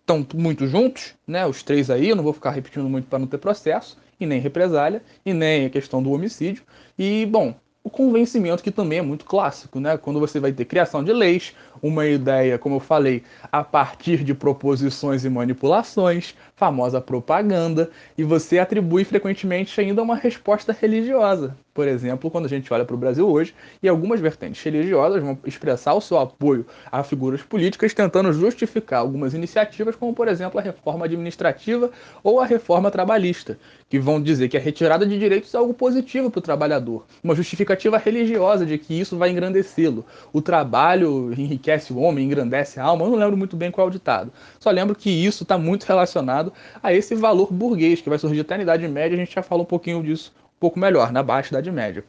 estão 0.00 0.26
muito 0.34 0.66
juntos, 0.66 1.14
né? 1.26 1.46
Os 1.46 1.62
três 1.62 1.90
aí, 1.90 2.10
eu 2.10 2.16
não 2.16 2.24
vou 2.24 2.32
ficar 2.32 2.50
repetindo 2.50 2.88
muito 2.88 3.08
para 3.08 3.18
não 3.18 3.26
ter 3.26 3.38
processo, 3.38 3.96
e 4.20 4.26
nem 4.26 4.40
represália, 4.40 5.02
e 5.24 5.32
nem 5.32 5.66
a 5.66 5.70
questão 5.70 6.02
do 6.02 6.12
homicídio. 6.12 6.62
E, 6.98 7.26
bom, 7.26 7.54
o 7.84 7.90
convencimento, 7.90 8.62
que 8.62 8.70
também 8.70 8.98
é 9.00 9.02
muito 9.02 9.26
clássico, 9.26 9.78
né? 9.78 9.98
Quando 9.98 10.18
você 10.18 10.40
vai 10.40 10.50
ter 10.52 10.64
criação 10.64 11.04
de 11.04 11.12
leis, 11.12 11.54
uma 11.82 12.06
ideia, 12.06 12.58
como 12.58 12.76
eu 12.76 12.80
falei, 12.80 13.22
a 13.52 13.62
partir 13.62 14.24
de 14.24 14.32
proposições 14.32 15.22
e 15.22 15.28
manipulações, 15.28 16.34
famosa 16.56 17.00
propaganda, 17.00 17.90
e 18.16 18.22
você 18.22 18.58
atribui 18.58 19.04
frequentemente 19.04 19.80
ainda 19.80 20.02
uma 20.02 20.16
resposta 20.16 20.72
religiosa. 20.72 21.56
por 21.74 21.88
exemplo, 21.88 22.30
quando 22.30 22.46
a 22.46 22.48
gente 22.48 22.72
olha 22.72 22.84
para 22.84 22.94
o 22.94 22.98
Brasil 22.98 23.28
hoje, 23.28 23.52
e 23.82 23.88
algumas 23.88 24.20
vertentes 24.20 24.62
religiosas 24.62 25.20
vão 25.20 25.36
expressar 25.44 25.92
o 25.94 26.00
seu 26.00 26.18
apoio 26.18 26.64
a 26.90 27.02
figuras 27.02 27.42
políticas 27.42 27.92
tentando 27.92 28.32
justificar 28.32 29.00
algumas 29.00 29.34
iniciativas, 29.34 29.96
como 29.96 30.14
por 30.14 30.28
exemplo 30.28 30.60
a 30.60 30.62
reforma 30.62 31.04
administrativa 31.06 31.90
ou 32.22 32.38
a 32.38 32.46
reforma 32.46 32.92
trabalhista, 32.92 33.58
que 33.88 33.98
vão 33.98 34.22
dizer 34.22 34.48
que 34.48 34.56
a 34.56 34.60
retirada 34.60 35.04
de 35.04 35.18
direitos 35.18 35.52
é 35.52 35.58
algo 35.58 35.74
positivo 35.74 36.30
para 36.30 36.38
o 36.38 36.42
trabalhador, 36.42 37.04
uma 37.22 37.34
justificativa 37.34 37.98
religiosa 37.98 38.64
de 38.64 38.78
que 38.78 38.98
isso 38.98 39.18
vai 39.18 39.30
engrandecê-lo. 39.30 40.06
O 40.32 40.40
trabalho 40.40 41.32
enriquece 41.36 41.92
o 41.92 41.98
homem, 41.98 42.24
engrandece 42.24 42.78
a 42.78 42.84
alma. 42.84 43.04
Eu 43.04 43.10
não 43.10 43.18
lembro 43.18 43.36
muito 43.36 43.56
bem 43.56 43.72
qual 43.72 43.88
é 43.88 43.90
o 43.90 43.92
ditado. 43.92 44.32
Só 44.60 44.70
lembro 44.70 44.94
que 44.94 45.10
isso 45.10 45.42
está 45.42 45.58
muito 45.58 45.84
relacionado 45.84 46.43
a 46.82 46.92
esse 46.92 47.14
valor 47.14 47.52
burguês 47.52 48.00
que 48.00 48.08
vai 48.08 48.18
surgir 48.18 48.40
até 48.40 48.56
na 48.56 48.62
Idade 48.62 48.88
Média. 48.88 49.16
A 49.16 49.18
gente 49.18 49.34
já 49.34 49.42
falou 49.42 49.64
um 49.64 49.66
pouquinho 49.66 50.02
disso 50.02 50.32
um 50.56 50.60
pouco 50.60 50.78
melhor, 50.78 51.12
na 51.12 51.22
Baixa 51.22 51.50
Idade 51.50 51.70
Média. 51.70 52.04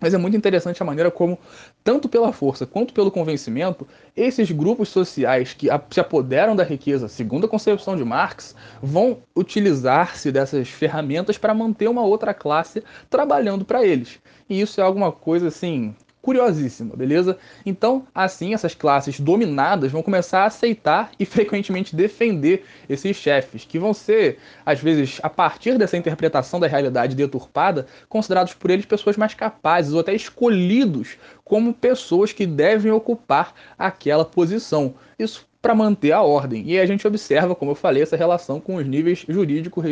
Mas 0.00 0.12
é 0.12 0.18
muito 0.18 0.36
interessante 0.36 0.82
a 0.82 0.86
maneira 0.86 1.10
como, 1.10 1.38
tanto 1.82 2.08
pela 2.08 2.32
força 2.32 2.66
quanto 2.66 2.92
pelo 2.92 3.10
convencimento, 3.10 3.86
esses 4.16 4.50
grupos 4.50 4.88
sociais 4.88 5.54
que 5.54 5.68
se 5.90 6.00
apoderam 6.00 6.56
da 6.56 6.64
riqueza, 6.64 7.08
segundo 7.08 7.46
a 7.46 7.48
concepção 7.48 7.96
de 7.96 8.04
Marx, 8.04 8.56
vão 8.82 9.18
utilizar-se 9.36 10.32
dessas 10.32 10.68
ferramentas 10.68 11.38
para 11.38 11.54
manter 11.54 11.88
uma 11.88 12.02
outra 12.02 12.34
classe 12.34 12.82
trabalhando 13.08 13.64
para 13.64 13.86
eles. 13.86 14.18
E 14.48 14.60
isso 14.60 14.80
é 14.80 14.84
alguma 14.84 15.12
coisa 15.12 15.48
assim 15.48 15.94
curiosíssima, 16.24 16.96
beleza? 16.96 17.36
Então, 17.66 18.06
assim, 18.14 18.54
essas 18.54 18.74
classes 18.74 19.20
dominadas 19.20 19.92
vão 19.92 20.02
começar 20.02 20.40
a 20.40 20.46
aceitar 20.46 21.10
e 21.20 21.26
frequentemente 21.26 21.94
defender 21.94 22.64
esses 22.88 23.14
chefes, 23.16 23.64
que 23.64 23.78
vão 23.78 23.92
ser, 23.92 24.38
às 24.64 24.80
vezes, 24.80 25.20
a 25.22 25.28
partir 25.28 25.76
dessa 25.76 25.98
interpretação 25.98 26.58
da 26.58 26.66
realidade 26.66 27.14
deturpada, 27.14 27.86
considerados 28.08 28.54
por 28.54 28.70
eles 28.70 28.86
pessoas 28.86 29.16
mais 29.16 29.34
capazes 29.34 29.92
ou 29.92 30.00
até 30.00 30.14
escolhidos 30.14 31.18
como 31.44 31.74
pessoas 31.74 32.32
que 32.32 32.46
devem 32.46 32.90
ocupar 32.90 33.54
aquela 33.78 34.24
posição. 34.24 34.94
Isso 35.18 35.46
para 35.60 35.74
manter 35.74 36.12
a 36.12 36.20
ordem. 36.22 36.62
E 36.66 36.78
a 36.78 36.84
gente 36.84 37.06
observa, 37.06 37.54
como 37.54 37.70
eu 37.70 37.74
falei, 37.74 38.02
essa 38.02 38.16
relação 38.16 38.60
com 38.60 38.76
os 38.76 38.86
níveis 38.86 39.24
jurídico, 39.26 39.82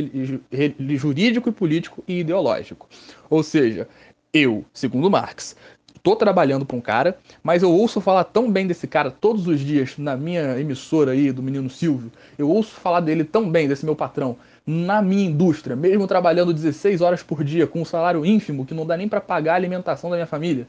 jurídico 0.98 1.48
e 1.48 1.52
político 1.52 2.04
e 2.06 2.20
ideológico. 2.20 2.86
Ou 3.30 3.42
seja, 3.42 3.88
eu, 4.34 4.64
segundo 4.72 5.10
Marx, 5.10 5.56
tô 6.02 6.16
trabalhando 6.16 6.66
para 6.66 6.76
um 6.76 6.80
cara, 6.80 7.16
mas 7.42 7.62
eu 7.62 7.70
ouço 7.70 8.00
falar 8.00 8.24
tão 8.24 8.50
bem 8.50 8.66
desse 8.66 8.86
cara 8.86 9.10
todos 9.10 9.46
os 9.46 9.60
dias 9.60 9.96
na 9.96 10.16
minha 10.16 10.58
emissora 10.58 11.12
aí 11.12 11.30
do 11.30 11.42
menino 11.42 11.70
Silvio. 11.70 12.10
Eu 12.36 12.48
ouço 12.50 12.72
falar 12.72 13.00
dele 13.00 13.24
tão 13.24 13.48
bem, 13.48 13.68
desse 13.68 13.84
meu 13.84 13.94
patrão, 13.94 14.36
na 14.66 15.00
minha 15.00 15.26
indústria, 15.26 15.76
mesmo 15.76 16.06
trabalhando 16.06 16.52
16 16.52 17.00
horas 17.00 17.22
por 17.22 17.44
dia 17.44 17.66
com 17.66 17.80
um 17.80 17.84
salário 17.84 18.26
ínfimo 18.26 18.66
que 18.66 18.74
não 18.74 18.86
dá 18.86 18.96
nem 18.96 19.08
para 19.08 19.20
pagar 19.20 19.52
a 19.52 19.56
alimentação 19.56 20.10
da 20.10 20.16
minha 20.16 20.26
família. 20.26 20.66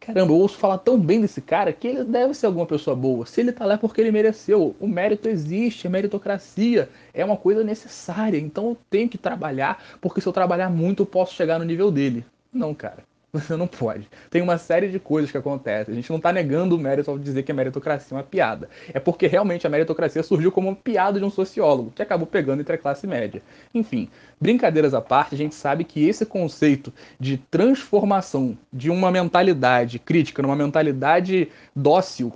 Caramba, 0.00 0.32
eu 0.32 0.36
ouço 0.38 0.56
falar 0.56 0.78
tão 0.78 0.98
bem 0.98 1.20
desse 1.20 1.42
cara 1.42 1.74
que 1.74 1.86
ele 1.86 2.04
deve 2.04 2.32
ser 2.32 2.46
alguma 2.46 2.64
pessoa 2.64 2.96
boa. 2.96 3.26
Se 3.26 3.42
ele 3.42 3.52
tá 3.52 3.66
lá 3.66 3.74
é 3.74 3.76
porque 3.76 4.00
ele 4.00 4.10
mereceu. 4.10 4.74
O 4.80 4.88
mérito 4.88 5.28
existe, 5.28 5.86
a 5.86 5.90
meritocracia 5.90 6.88
é 7.12 7.22
uma 7.22 7.36
coisa 7.36 7.62
necessária. 7.62 8.38
Então 8.38 8.70
eu 8.70 8.78
tenho 8.88 9.10
que 9.10 9.18
trabalhar, 9.18 9.82
porque 10.00 10.22
se 10.22 10.26
eu 10.26 10.32
trabalhar 10.32 10.70
muito 10.70 11.02
eu 11.02 11.06
posso 11.06 11.34
chegar 11.34 11.58
no 11.58 11.66
nível 11.66 11.90
dele. 11.92 12.24
Não, 12.50 12.74
cara. 12.74 13.09
Você 13.32 13.54
não 13.56 13.66
pode. 13.66 14.08
Tem 14.28 14.42
uma 14.42 14.58
série 14.58 14.88
de 14.88 14.98
coisas 14.98 15.30
que 15.30 15.38
acontecem. 15.38 15.92
A 15.92 15.94
gente 15.94 16.10
não 16.10 16.16
está 16.16 16.32
negando 16.32 16.74
o 16.74 16.78
mérito 16.78 17.10
ao 17.10 17.18
dizer 17.18 17.42
que 17.42 17.52
a 17.52 17.54
meritocracia 17.54 18.16
é 18.16 18.18
uma 18.18 18.24
piada. 18.24 18.68
É 18.92 18.98
porque 18.98 19.26
realmente 19.26 19.66
a 19.66 19.70
meritocracia 19.70 20.22
surgiu 20.22 20.50
como 20.50 20.68
uma 20.68 20.76
piada 20.76 21.18
de 21.18 21.24
um 21.24 21.30
sociólogo, 21.30 21.92
que 21.94 22.02
acabou 22.02 22.26
pegando 22.26 22.60
entre 22.60 22.74
a 22.74 22.78
classe 22.78 23.06
média. 23.06 23.42
Enfim, 23.74 24.08
brincadeiras 24.40 24.94
à 24.94 25.00
parte, 25.00 25.34
a 25.34 25.38
gente 25.38 25.54
sabe 25.54 25.84
que 25.84 26.06
esse 26.06 26.26
conceito 26.26 26.92
de 27.18 27.36
transformação 27.36 28.56
de 28.72 28.90
uma 28.90 29.10
mentalidade 29.10 29.98
crítica 29.98 30.42
numa 30.42 30.56
mentalidade 30.56 31.48
dócil 31.74 32.32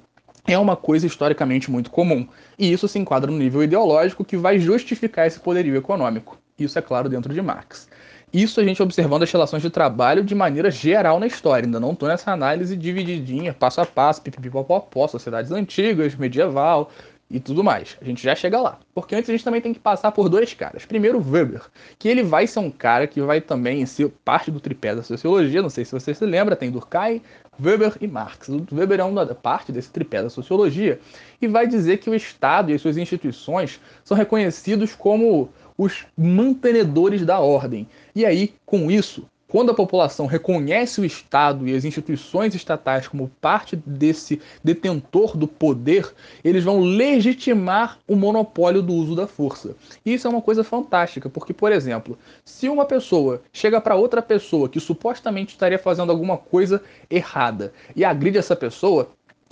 é 0.46 0.58
uma 0.58 0.76
coisa 0.76 1.06
historicamente 1.06 1.70
muito 1.70 1.90
comum. 1.90 2.28
E 2.58 2.70
isso 2.72 2.86
se 2.86 2.98
enquadra 2.98 3.30
no 3.30 3.38
nível 3.38 3.62
ideológico 3.62 4.24
que 4.24 4.36
vai 4.36 4.58
justificar 4.58 5.26
esse 5.26 5.40
poderio 5.40 5.74
econômico. 5.74 6.38
Isso 6.58 6.78
é 6.78 6.82
claro 6.82 7.08
dentro 7.08 7.32
de 7.32 7.42
Marx. 7.42 7.88
Isso 8.34 8.60
a 8.60 8.64
gente 8.64 8.82
observando 8.82 9.22
as 9.22 9.30
relações 9.30 9.62
de 9.62 9.70
trabalho 9.70 10.24
de 10.24 10.34
maneira 10.34 10.68
geral 10.68 11.20
na 11.20 11.26
história. 11.28 11.66
Ainda 11.66 11.78
não 11.78 11.92
estou 11.92 12.08
nessa 12.08 12.32
análise 12.32 12.76
divididinha, 12.76 13.54
passo 13.54 13.80
a 13.80 13.86
passo, 13.86 14.20
pipipipopopó, 14.22 15.06
sociedades 15.06 15.52
antigas, 15.52 16.16
medieval 16.16 16.90
e 17.30 17.38
tudo 17.38 17.62
mais. 17.62 17.96
A 18.02 18.04
gente 18.04 18.20
já 18.20 18.34
chega 18.34 18.60
lá. 18.60 18.80
Porque 18.92 19.14
antes 19.14 19.30
a 19.30 19.32
gente 19.32 19.44
também 19.44 19.60
tem 19.60 19.72
que 19.72 19.78
passar 19.78 20.10
por 20.10 20.28
dois 20.28 20.52
caras. 20.52 20.84
Primeiro, 20.84 21.24
Weber, 21.24 21.62
que 21.96 22.08
ele 22.08 22.24
vai 22.24 22.48
ser 22.48 22.58
um 22.58 22.72
cara 22.72 23.06
que 23.06 23.20
vai 23.20 23.40
também 23.40 23.86
ser 23.86 24.08
parte 24.24 24.50
do 24.50 24.58
tripé 24.58 24.96
da 24.96 25.04
sociologia. 25.04 25.62
Não 25.62 25.70
sei 25.70 25.84
se 25.84 25.92
você 25.92 26.12
se 26.12 26.26
lembra, 26.26 26.56
tem 26.56 26.72
Durkheim, 26.72 27.22
Weber 27.64 27.96
e 28.00 28.08
Marx. 28.08 28.48
O 28.48 28.66
Weber 28.72 28.98
é 28.98 29.04
uma 29.04 29.24
parte 29.26 29.70
desse 29.70 29.90
tripé 29.90 30.24
da 30.24 30.28
sociologia 30.28 30.98
e 31.40 31.46
vai 31.46 31.68
dizer 31.68 31.98
que 31.98 32.10
o 32.10 32.14
Estado 32.16 32.72
e 32.72 32.74
as 32.74 32.82
suas 32.82 32.96
instituições 32.96 33.80
são 34.02 34.16
reconhecidos 34.16 34.92
como 34.92 35.50
os 35.76 36.06
mantenedores 36.16 37.24
da 37.24 37.38
ordem. 37.40 37.86
E 38.14 38.24
aí, 38.24 38.54
com 38.64 38.90
isso, 38.90 39.26
quando 39.54 39.70
a 39.70 39.74
população 39.74 40.26
reconhece 40.26 41.00
o 41.00 41.04
Estado 41.04 41.68
e 41.68 41.76
as 41.76 41.84
instituições 41.84 42.56
estatais 42.56 43.06
como 43.06 43.30
parte 43.40 43.76
desse 43.76 44.40
detentor 44.64 45.36
do 45.36 45.46
poder, 45.46 46.12
eles 46.42 46.64
vão 46.64 46.80
legitimar 46.80 48.00
o 48.08 48.16
monopólio 48.16 48.82
do 48.82 48.92
uso 48.92 49.14
da 49.14 49.28
força. 49.28 49.76
E 50.04 50.14
isso 50.14 50.26
é 50.26 50.30
uma 50.30 50.42
coisa 50.42 50.64
fantástica, 50.64 51.30
porque, 51.30 51.54
por 51.54 51.70
exemplo, 51.70 52.18
se 52.44 52.68
uma 52.68 52.84
pessoa 52.84 53.42
chega 53.52 53.80
para 53.80 53.94
outra 53.94 54.20
pessoa 54.20 54.68
que 54.68 54.80
supostamente 54.80 55.52
estaria 55.52 55.78
fazendo 55.78 56.10
alguma 56.10 56.36
coisa 56.36 56.82
errada 57.08 57.72
e 57.94 58.04
agride 58.04 58.38
essa 58.38 58.56
pessoa, 58.56 59.08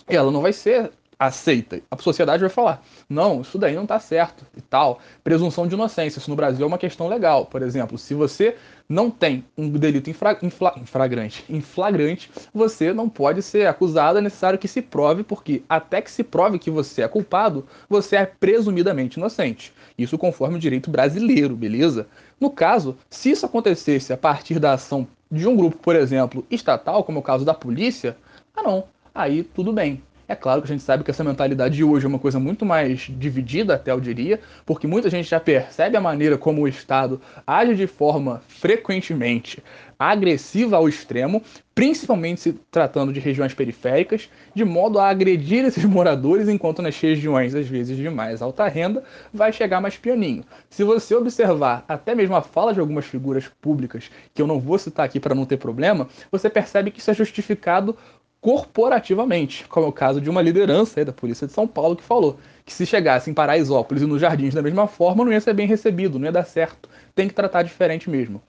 ela 0.09 0.33
não 0.33 0.43
vai 0.43 0.53
ser 0.53 0.91
aceita. 1.19 1.81
A 1.91 1.97
sociedade 1.97 2.41
vai 2.41 2.51
falar: 2.51 2.83
não, 3.09 3.41
isso 3.41 3.59
daí 3.59 3.75
não 3.75 3.85
está 3.85 3.99
certo 3.99 4.47
e 4.57 4.61
tal. 4.61 4.99
Presunção 5.23 5.67
de 5.67 5.75
inocência. 5.75 6.19
Isso 6.19 6.31
no 6.31 6.37
Brasil 6.37 6.65
é 6.65 6.67
uma 6.67 6.79
questão 6.79 7.09
legal. 7.09 7.47
Por 7.47 7.63
exemplo, 7.63 7.97
se 7.99 8.15
você 8.15 8.57
não 8.89 9.11
tem 9.11 9.45
um 9.57 9.69
delito 9.71 10.11
infla, 10.11 10.39
inflagrante, 10.81 11.45
inflagrante, 11.49 12.31
você 12.53 12.93
não 12.93 13.09
pode 13.09 13.43
ser 13.43 13.67
acusado, 13.67 14.19
é 14.19 14.21
necessário 14.21 14.59
que 14.59 14.69
se 14.69 14.83
prove, 14.83 15.23
porque 15.23 15.63
até 15.69 16.03
que 16.03 16.11
se 16.11 16.23
prove 16.23 16.59
que 16.59 16.71
você 16.71 17.03
é 17.03 17.09
culpado, 17.09 17.67
você 17.89 18.17
é 18.17 18.27
presumidamente 18.27 19.19
inocente. 19.19 19.73
Isso 19.97 20.19
conforme 20.19 20.57
o 20.57 20.61
direito 20.61 20.91
brasileiro, 20.91 21.57
beleza? 21.57 22.07
No 22.39 22.51
caso, 22.51 22.97
se 23.09 23.31
isso 23.31 23.47
acontecesse 23.47 24.13
a 24.13 24.17
partir 24.17 24.59
da 24.59 24.75
ação 24.75 25.07
de 25.31 25.49
um 25.49 25.57
grupo, 25.57 25.79
por 25.79 25.97
exemplo, 25.97 26.45
estatal, 26.51 27.03
como 27.05 27.19
é 27.19 27.21
o 27.21 27.25
caso 27.25 27.45
da 27.45 27.55
polícia, 27.55 28.17
ah 28.55 28.63
não, 28.63 28.85
aí 29.15 29.43
tudo 29.43 29.73
bem. 29.73 30.03
É 30.33 30.35
claro 30.35 30.63
que 30.63 30.67
a 30.67 30.73
gente 30.73 30.83
sabe 30.83 31.05
que 31.05 31.11
essa 31.11 31.23
mentalidade 31.23 31.77
de 31.77 31.85
hoje 31.85 32.07
é 32.07 32.09
uma 32.09 32.19
coisa 32.19 32.41
muito 32.41 32.65
mais 32.65 33.01
dividida, 33.01 33.75
até 33.75 33.93
eu 33.93 34.01
diria, 34.01 34.41
porque 34.65 34.87
muita 34.87 35.11
gente 35.11 35.29
já 35.29 35.39
percebe 35.39 35.95
a 35.95 36.01
maneira 36.01 36.39
como 36.39 36.63
o 36.63 36.69
Estado 36.69 37.21
age 37.47 37.75
de 37.75 37.87
forma 37.87 38.41
frequentemente 38.49 39.63
agressiva 39.99 40.79
ao 40.79 40.89
extremo, 40.89 41.43
principalmente 41.75 42.41
se 42.41 42.53
tratando 42.71 43.13
de 43.13 43.21
regiões 43.21 43.53
periféricas, 43.53 44.31
de 44.55 44.65
modo 44.65 44.99
a 44.99 45.09
agredir 45.09 45.67
esses 45.67 45.85
moradores, 45.85 46.49
enquanto 46.49 46.81
nas 46.81 46.99
regiões, 46.99 47.55
às 47.55 47.69
vezes 47.69 47.95
de 47.95 48.09
mais 48.09 48.41
alta 48.41 48.67
renda, 48.67 49.05
vai 49.35 49.53
chegar 49.53 49.83
mais 49.83 49.99
pianinho. 49.99 50.45
Se 50.71 50.83
você 50.83 51.15
observar 51.15 51.85
até 51.87 52.15
mesmo 52.15 52.35
a 52.35 52.43
fala 52.43 52.73
de 52.73 52.81
algumas 52.81 53.05
figuras 53.05 53.51
públicas, 53.61 54.11
que 54.35 54.41
eu 54.41 54.47
não 54.47 54.59
vou 54.59 54.79
citar 54.79 55.05
aqui 55.05 55.21
para 55.21 55.35
não 55.35 55.45
ter 55.45 55.59
problema, 55.59 56.09
você 56.31 56.49
percebe 56.49 56.91
que 56.91 57.01
isso 57.01 57.11
é 57.11 57.15
justificado 57.15 57.97
corporativamente, 58.43 59.65
como 59.69 59.87
é 59.87 59.89
o 59.89 59.93
caso 59.93 60.21
de 60.21 60.29
uma 60.29 60.43
liderança 60.43 61.03
da 61.05 61.13
Polícia 61.13 61.47
de 61.47 61.53
São 61.53 61.67
Paulo 61.67 61.95
que 61.95 62.03
falou 62.03 62.39
que 62.65 62.73
se 62.73 62.87
chegasse 62.87 63.31
em 63.31 63.35
Paraisópolis 63.35 64.03
e 64.03 64.07
nos 64.07 64.21
Jardins 64.21 64.55
da 64.55 64.63
mesma 64.63 64.87
forma, 64.87 65.25
não 65.25 65.33
ia 65.33 65.41
ser 65.41 65.55
bem 65.55 65.67
recebido, 65.67 66.19
não 66.19 66.27
ia 66.27 66.33
dar 66.33 66.45
certo. 66.45 66.89
Tem 67.15 67.29
que 67.29 67.35
tratar 67.35 67.63
diferente 67.63 68.09
mesmo. 68.09 68.41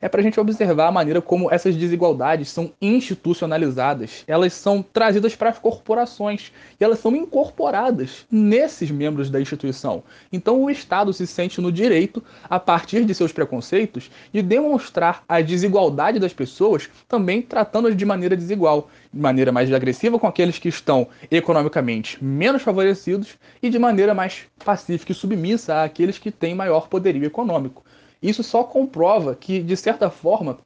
É 0.00 0.08
para 0.08 0.20
a 0.20 0.22
gente 0.22 0.38
observar 0.38 0.86
a 0.86 0.92
maneira 0.92 1.20
como 1.20 1.52
essas 1.52 1.74
desigualdades 1.74 2.50
são 2.50 2.72
institucionalizadas, 2.80 4.22
elas 4.28 4.52
são 4.52 4.80
trazidas 4.80 5.34
para 5.34 5.50
as 5.50 5.58
corporações 5.58 6.52
e 6.80 6.84
elas 6.84 7.00
são 7.00 7.16
incorporadas 7.16 8.24
nesses 8.30 8.92
membros 8.92 9.28
da 9.28 9.40
instituição. 9.40 10.04
Então 10.32 10.62
o 10.62 10.70
Estado 10.70 11.12
se 11.12 11.26
sente 11.26 11.60
no 11.60 11.72
direito, 11.72 12.22
a 12.48 12.60
partir 12.60 13.04
de 13.04 13.12
seus 13.12 13.32
preconceitos, 13.32 14.08
de 14.32 14.40
demonstrar 14.40 15.24
a 15.28 15.40
desigualdade 15.40 16.20
das 16.20 16.32
pessoas, 16.32 16.88
também 17.08 17.42
tratando-as 17.42 17.96
de 17.96 18.04
maneira 18.04 18.36
desigual, 18.36 18.88
de 19.12 19.20
maneira 19.20 19.50
mais 19.50 19.72
agressiva 19.72 20.18
com 20.18 20.28
aqueles 20.28 20.60
que 20.60 20.68
estão 20.68 21.08
economicamente 21.28 22.22
menos 22.22 22.62
favorecidos 22.62 23.36
e 23.62 23.70
de 23.70 23.78
maneira 23.78 24.14
mais 24.14 24.42
pacífica 24.64 25.12
e 25.12 25.14
submissa 25.14 25.82
àqueles 25.82 26.18
que 26.18 26.30
têm 26.30 26.54
maior 26.54 26.88
poderio 26.88 27.24
econômico. 27.24 27.84
Isso 28.22 28.42
só 28.42 28.64
comprova 28.64 29.34
que, 29.34 29.60
de 29.60 29.76
certa 29.76 30.10
forma, 30.10 30.58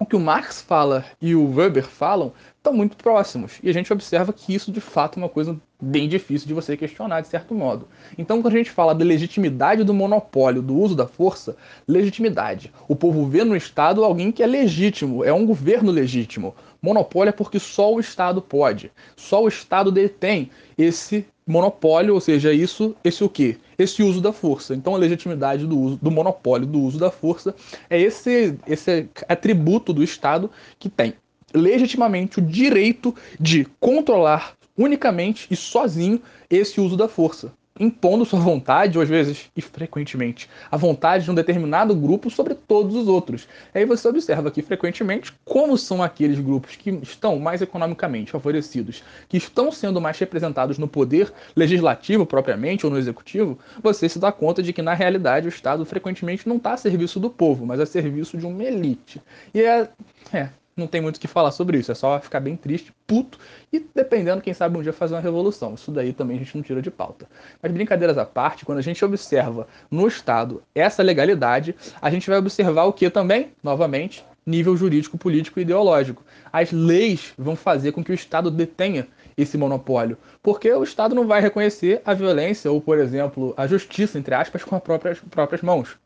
o 0.00 0.06
que 0.06 0.16
o 0.16 0.20
Marx 0.20 0.62
fala 0.62 1.04
e 1.20 1.34
o 1.34 1.54
Weber 1.54 1.86
falam 1.86 2.32
estão 2.56 2.72
muito 2.72 2.96
próximos. 2.96 3.58
E 3.62 3.68
a 3.68 3.72
gente 3.72 3.92
observa 3.92 4.32
que 4.32 4.54
isso 4.54 4.72
de 4.72 4.80
fato 4.80 5.18
é 5.18 5.22
uma 5.22 5.28
coisa 5.28 5.60
bem 5.78 6.08
difícil 6.08 6.48
de 6.48 6.54
você 6.54 6.74
questionar, 6.74 7.20
de 7.20 7.28
certo 7.28 7.54
modo. 7.54 7.86
Então, 8.16 8.40
quando 8.40 8.54
a 8.54 8.56
gente 8.56 8.70
fala 8.70 8.94
da 8.94 9.04
legitimidade 9.04 9.84
do 9.84 9.92
monopólio, 9.92 10.62
do 10.62 10.74
uso 10.74 10.94
da 10.94 11.06
força, 11.06 11.54
legitimidade. 11.86 12.72
O 12.88 12.96
povo 12.96 13.26
vê 13.26 13.44
no 13.44 13.54
Estado 13.54 14.02
alguém 14.02 14.32
que 14.32 14.42
é 14.42 14.46
legítimo, 14.46 15.22
é 15.22 15.34
um 15.34 15.44
governo 15.44 15.90
legítimo. 15.90 16.54
Monopólio 16.80 17.28
é 17.28 17.32
porque 17.32 17.58
só 17.58 17.92
o 17.92 18.00
Estado 18.00 18.40
pode. 18.40 18.90
Só 19.16 19.42
o 19.42 19.48
Estado 19.48 19.92
detém 19.92 20.50
esse 20.78 21.26
monopólio, 21.50 22.14
ou 22.14 22.20
seja, 22.20 22.52
isso, 22.52 22.94
esse 23.04 23.22
o 23.22 23.28
quê? 23.28 23.56
Esse 23.78 24.02
uso 24.02 24.20
da 24.20 24.32
força. 24.32 24.74
Então 24.74 24.94
a 24.94 24.98
legitimidade 24.98 25.66
do 25.66 25.78
uso 25.78 25.98
do 26.00 26.10
monopólio 26.10 26.66
do 26.66 26.80
uso 26.80 26.98
da 26.98 27.10
força 27.10 27.54
é 27.88 28.00
esse 28.00 28.56
esse 28.66 29.08
atributo 29.28 29.92
do 29.92 30.02
Estado 30.02 30.50
que 30.78 30.88
tem 30.88 31.14
legitimamente 31.52 32.38
o 32.38 32.42
direito 32.42 33.14
de 33.38 33.66
controlar 33.80 34.54
unicamente 34.76 35.48
e 35.50 35.56
sozinho 35.56 36.22
esse 36.48 36.80
uso 36.80 36.96
da 36.96 37.08
força 37.08 37.52
impondo 37.80 38.26
sua 38.26 38.38
vontade, 38.38 38.98
ou 38.98 39.02
às 39.02 39.08
vezes 39.08 39.50
e 39.56 39.62
frequentemente, 39.62 40.48
a 40.70 40.76
vontade 40.76 41.24
de 41.24 41.30
um 41.30 41.34
determinado 41.34 41.94
grupo 41.96 42.30
sobre 42.30 42.54
todos 42.54 42.94
os 42.94 43.08
outros. 43.08 43.48
Aí 43.74 43.86
você 43.86 44.06
observa 44.06 44.50
que 44.50 44.60
frequentemente 44.60 45.32
como 45.44 45.78
são 45.78 46.02
aqueles 46.02 46.38
grupos 46.38 46.76
que 46.76 46.90
estão 47.02 47.38
mais 47.38 47.62
economicamente 47.62 48.30
favorecidos, 48.30 49.02
que 49.28 49.38
estão 49.38 49.72
sendo 49.72 50.00
mais 50.00 50.18
representados 50.18 50.76
no 50.76 50.86
poder 50.86 51.32
legislativo 51.56 52.26
propriamente 52.26 52.84
ou 52.84 52.92
no 52.92 52.98
executivo, 52.98 53.58
você 53.82 54.08
se 54.08 54.18
dá 54.18 54.30
conta 54.30 54.62
de 54.62 54.72
que 54.72 54.82
na 54.82 54.92
realidade 54.92 55.46
o 55.46 55.48
Estado 55.48 55.84
frequentemente 55.86 56.46
não 56.46 56.56
está 56.56 56.74
a 56.74 56.76
serviço 56.76 57.18
do 57.18 57.30
povo, 57.30 57.64
mas 57.64 57.80
a 57.80 57.86
serviço 57.86 58.36
de 58.36 58.44
uma 58.44 58.62
elite. 58.62 59.22
E 59.54 59.62
é, 59.62 59.88
é 60.32 60.50
não 60.80 60.86
tem 60.86 61.00
muito 61.00 61.16
o 61.16 61.20
que 61.20 61.28
falar 61.28 61.52
sobre 61.52 61.78
isso, 61.78 61.92
é 61.92 61.94
só 61.94 62.18
ficar 62.18 62.40
bem 62.40 62.56
triste, 62.56 62.92
puto, 63.06 63.38
e 63.72 63.78
dependendo, 63.94 64.42
quem 64.42 64.52
sabe 64.52 64.76
um 64.76 64.82
dia 64.82 64.92
fazer 64.92 65.14
uma 65.14 65.20
revolução. 65.20 65.74
Isso 65.74 65.92
daí 65.92 66.12
também 66.12 66.36
a 66.36 66.38
gente 66.40 66.56
não 66.56 66.62
tira 66.62 66.82
de 66.82 66.90
pauta. 66.90 67.28
Mas 67.62 67.70
brincadeiras 67.70 68.18
à 68.18 68.24
parte, 68.24 68.64
quando 68.64 68.78
a 68.78 68.82
gente 68.82 69.04
observa 69.04 69.68
no 69.90 70.08
Estado 70.08 70.62
essa 70.74 71.02
legalidade, 71.02 71.74
a 72.00 72.10
gente 72.10 72.28
vai 72.28 72.38
observar 72.38 72.84
o 72.84 72.92
que 72.92 73.08
também, 73.10 73.52
novamente, 73.62 74.24
nível 74.44 74.76
jurídico, 74.76 75.18
político 75.18 75.60
e 75.60 75.62
ideológico. 75.62 76.24
As 76.52 76.72
leis 76.72 77.32
vão 77.38 77.54
fazer 77.54 77.92
com 77.92 78.02
que 78.02 78.10
o 78.10 78.14
Estado 78.14 78.50
detenha 78.50 79.06
esse 79.36 79.56
monopólio, 79.56 80.18
porque 80.42 80.70
o 80.72 80.82
Estado 80.82 81.14
não 81.14 81.26
vai 81.26 81.40
reconhecer 81.40 82.02
a 82.04 82.12
violência 82.14 82.70
ou, 82.70 82.80
por 82.80 82.98
exemplo, 82.98 83.54
a 83.56 83.66
justiça, 83.66 84.18
entre 84.18 84.34
aspas, 84.34 84.64
com 84.64 84.76
as 84.76 84.82
próprias, 84.82 85.18
próprias 85.30 85.62
mãos. 85.62 85.96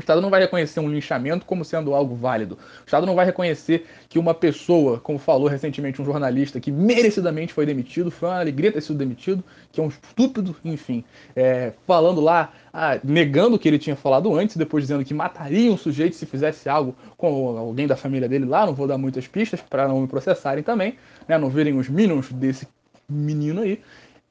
O 0.00 0.02
Estado 0.02 0.22
não 0.22 0.30
vai 0.30 0.40
reconhecer 0.40 0.80
um 0.80 0.88
linchamento 0.88 1.44
como 1.44 1.62
sendo 1.62 1.94
algo 1.94 2.14
válido. 2.14 2.54
O 2.54 2.86
Estado 2.86 3.04
não 3.04 3.14
vai 3.14 3.26
reconhecer 3.26 3.86
que 4.08 4.18
uma 4.18 4.32
pessoa, 4.32 4.98
como 4.98 5.18
falou 5.18 5.46
recentemente 5.46 6.00
um 6.00 6.06
jornalista, 6.06 6.58
que 6.58 6.72
merecidamente 6.72 7.52
foi 7.52 7.66
demitido, 7.66 8.10
foi 8.10 8.30
uma 8.30 8.40
alegria 8.40 8.72
ter 8.72 8.80
sido 8.80 8.96
demitido, 8.96 9.44
que 9.70 9.78
é 9.78 9.82
um 9.82 9.88
estúpido, 9.88 10.56
enfim, 10.64 11.04
é, 11.36 11.74
falando 11.86 12.18
lá, 12.18 12.50
ah, 12.72 12.98
negando 13.04 13.56
o 13.56 13.58
que 13.58 13.68
ele 13.68 13.78
tinha 13.78 13.94
falado 13.94 14.34
antes, 14.34 14.56
depois 14.56 14.84
dizendo 14.84 15.04
que 15.04 15.12
mataria 15.12 15.70
um 15.70 15.76
sujeito 15.76 16.16
se 16.16 16.24
fizesse 16.24 16.66
algo 16.66 16.96
com 17.18 17.58
alguém 17.58 17.86
da 17.86 17.94
família 17.94 18.26
dele 18.26 18.46
lá. 18.46 18.64
Não 18.64 18.74
vou 18.74 18.86
dar 18.86 18.96
muitas 18.96 19.28
pistas 19.28 19.60
para 19.60 19.86
não 19.86 20.00
me 20.00 20.08
processarem 20.08 20.64
também, 20.64 20.96
né, 21.28 21.36
não 21.36 21.50
verem 21.50 21.76
os 21.76 21.90
minions 21.90 22.32
desse 22.32 22.66
menino 23.06 23.60
aí. 23.60 23.82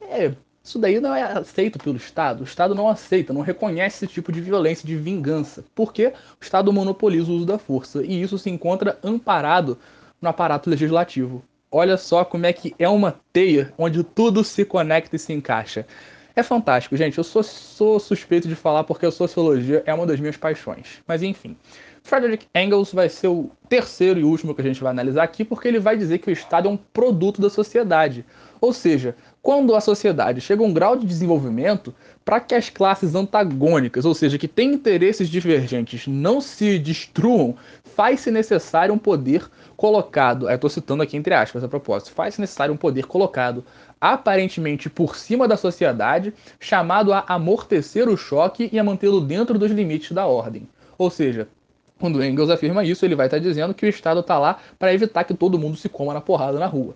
É, 0.02 0.32
isso 0.70 0.78
daí 0.78 1.00
não 1.00 1.16
é 1.16 1.24
aceito 1.24 1.80
pelo 1.80 1.98
Estado. 1.98 2.42
O 2.42 2.44
Estado 2.44 2.76
não 2.76 2.88
aceita, 2.88 3.34
não 3.34 3.42
reconhece 3.42 4.06
esse 4.06 4.14
tipo 4.14 4.32
de 4.32 4.40
violência, 4.40 4.88
de 4.88 4.96
vingança, 4.96 5.64
porque 5.74 6.08
o 6.08 6.14
Estado 6.44 6.72
monopoliza 6.72 7.32
o 7.32 7.36
uso 7.36 7.46
da 7.46 7.58
força 7.58 8.04
e 8.04 8.22
isso 8.22 8.38
se 8.38 8.52
encontra 8.52 9.00
amparado 9.04 9.80
no 10.22 10.30
aparato 10.30 10.70
legislativo. 10.70 11.44
Olha 11.72 11.98
só 11.98 12.24
como 12.24 12.46
é 12.46 12.54
que 12.54 12.76
é 12.78 12.88
uma 12.88 13.20
teia 13.34 13.74
onde 13.78 14.04
tudo 14.04 14.44
se 14.44 14.64
conecta 14.64 15.16
e 15.16 15.20
se 15.20 15.34
encaixa. 15.34 15.88
É 16.36 16.44
fantástico, 16.44 16.96
gente. 16.96 17.18
Eu 17.18 17.24
sou, 17.24 17.44
sou 17.44 18.00
suspeito 18.00 18.48
de 18.48 18.56
falar 18.56 18.84
porque 18.84 19.06
a 19.06 19.12
sociologia 19.12 19.82
é 19.86 19.94
uma 19.94 20.06
das 20.06 20.20
minhas 20.20 20.38
paixões. 20.38 21.02
Mas 21.08 21.24
enfim. 21.24 21.58
Frederick 22.04 22.48
Engels 22.56 22.94
vai 22.94 23.10
ser 23.10 23.28
o 23.28 23.52
terceiro 23.68 24.20
e 24.20 24.24
último 24.24 24.56
que 24.56 24.62
a 24.62 24.64
gente 24.64 24.82
vai 24.82 24.92
analisar 24.92 25.24
aqui, 25.24 25.44
porque 25.44 25.68
ele 25.68 25.80
vai 25.80 25.98
dizer 25.98 26.20
que 26.20 26.30
o 26.30 26.32
Estado 26.32 26.68
é 26.68 26.72
um 26.72 26.78
produto 26.78 27.42
da 27.42 27.50
sociedade. 27.50 28.26
Ou 28.62 28.74
seja, 28.74 29.16
quando 29.42 29.76
a 29.76 29.82
sociedade 29.82 30.42
chega 30.42 30.62
a 30.62 30.66
um 30.66 30.74
grau 30.74 30.96
de 30.96 31.06
desenvolvimento, 31.06 31.94
para 32.26 32.40
que 32.40 32.54
as 32.54 32.70
classes 32.70 33.16
antagônicas, 33.16 34.06
ou 34.06 34.14
seja, 34.14 34.38
que 34.38 34.48
têm 34.48 34.74
interesses 34.74 35.30
divergentes, 35.30 36.06
não 36.08 36.42
se 36.42 36.78
destruam, 36.78 37.56
faz-se 37.96 38.30
necessário 38.30 38.94
um 38.94 38.98
poder 38.98 39.50
colocado, 39.76 40.50
estou 40.50 40.70
citando 40.70 41.02
aqui 41.02 41.16
entre 41.16 41.34
aspas 41.34 41.64
a 41.64 41.68
propósito, 41.68 42.12
faz-se 42.12 42.42
necessário 42.42 42.74
um 42.74 42.78
poder 42.78 43.06
colocado 43.06 43.64
aparentemente 44.00 44.90
por 44.90 45.16
cima 45.16 45.48
da 45.48 45.58
sociedade, 45.58 46.34
chamado 46.60 47.14
a 47.14 47.24
amortecer 47.28 48.08
o 48.08 48.18
choque 48.18 48.70
e 48.72 48.80
a 48.80 48.84
mantê-lo 48.84 49.22
dentro 49.22 49.58
dos 49.58 49.72
limites 49.72 50.12
da 50.12 50.26
ordem. 50.26 50.68
Ou 50.98 51.10
seja, 51.10 51.48
quando 52.00 52.24
Engels 52.24 52.50
afirma 52.50 52.84
isso, 52.84 53.06
ele 53.06 53.16
vai 53.16 53.28
estar 53.28 53.40
dizendo 53.40 53.74
que 53.74 53.86
o 53.86 53.90
Estado 53.90 54.22
está 54.22 54.38
lá 54.38 54.60
para 54.78 54.94
evitar 54.94 55.24
que 55.24 55.34
todo 55.34 55.60
mundo 55.60 55.78
se 55.78 55.90
coma 55.90 56.14
na 56.14 56.22
porrada 56.22 56.58
na 56.58 56.66
rua. 56.66 56.96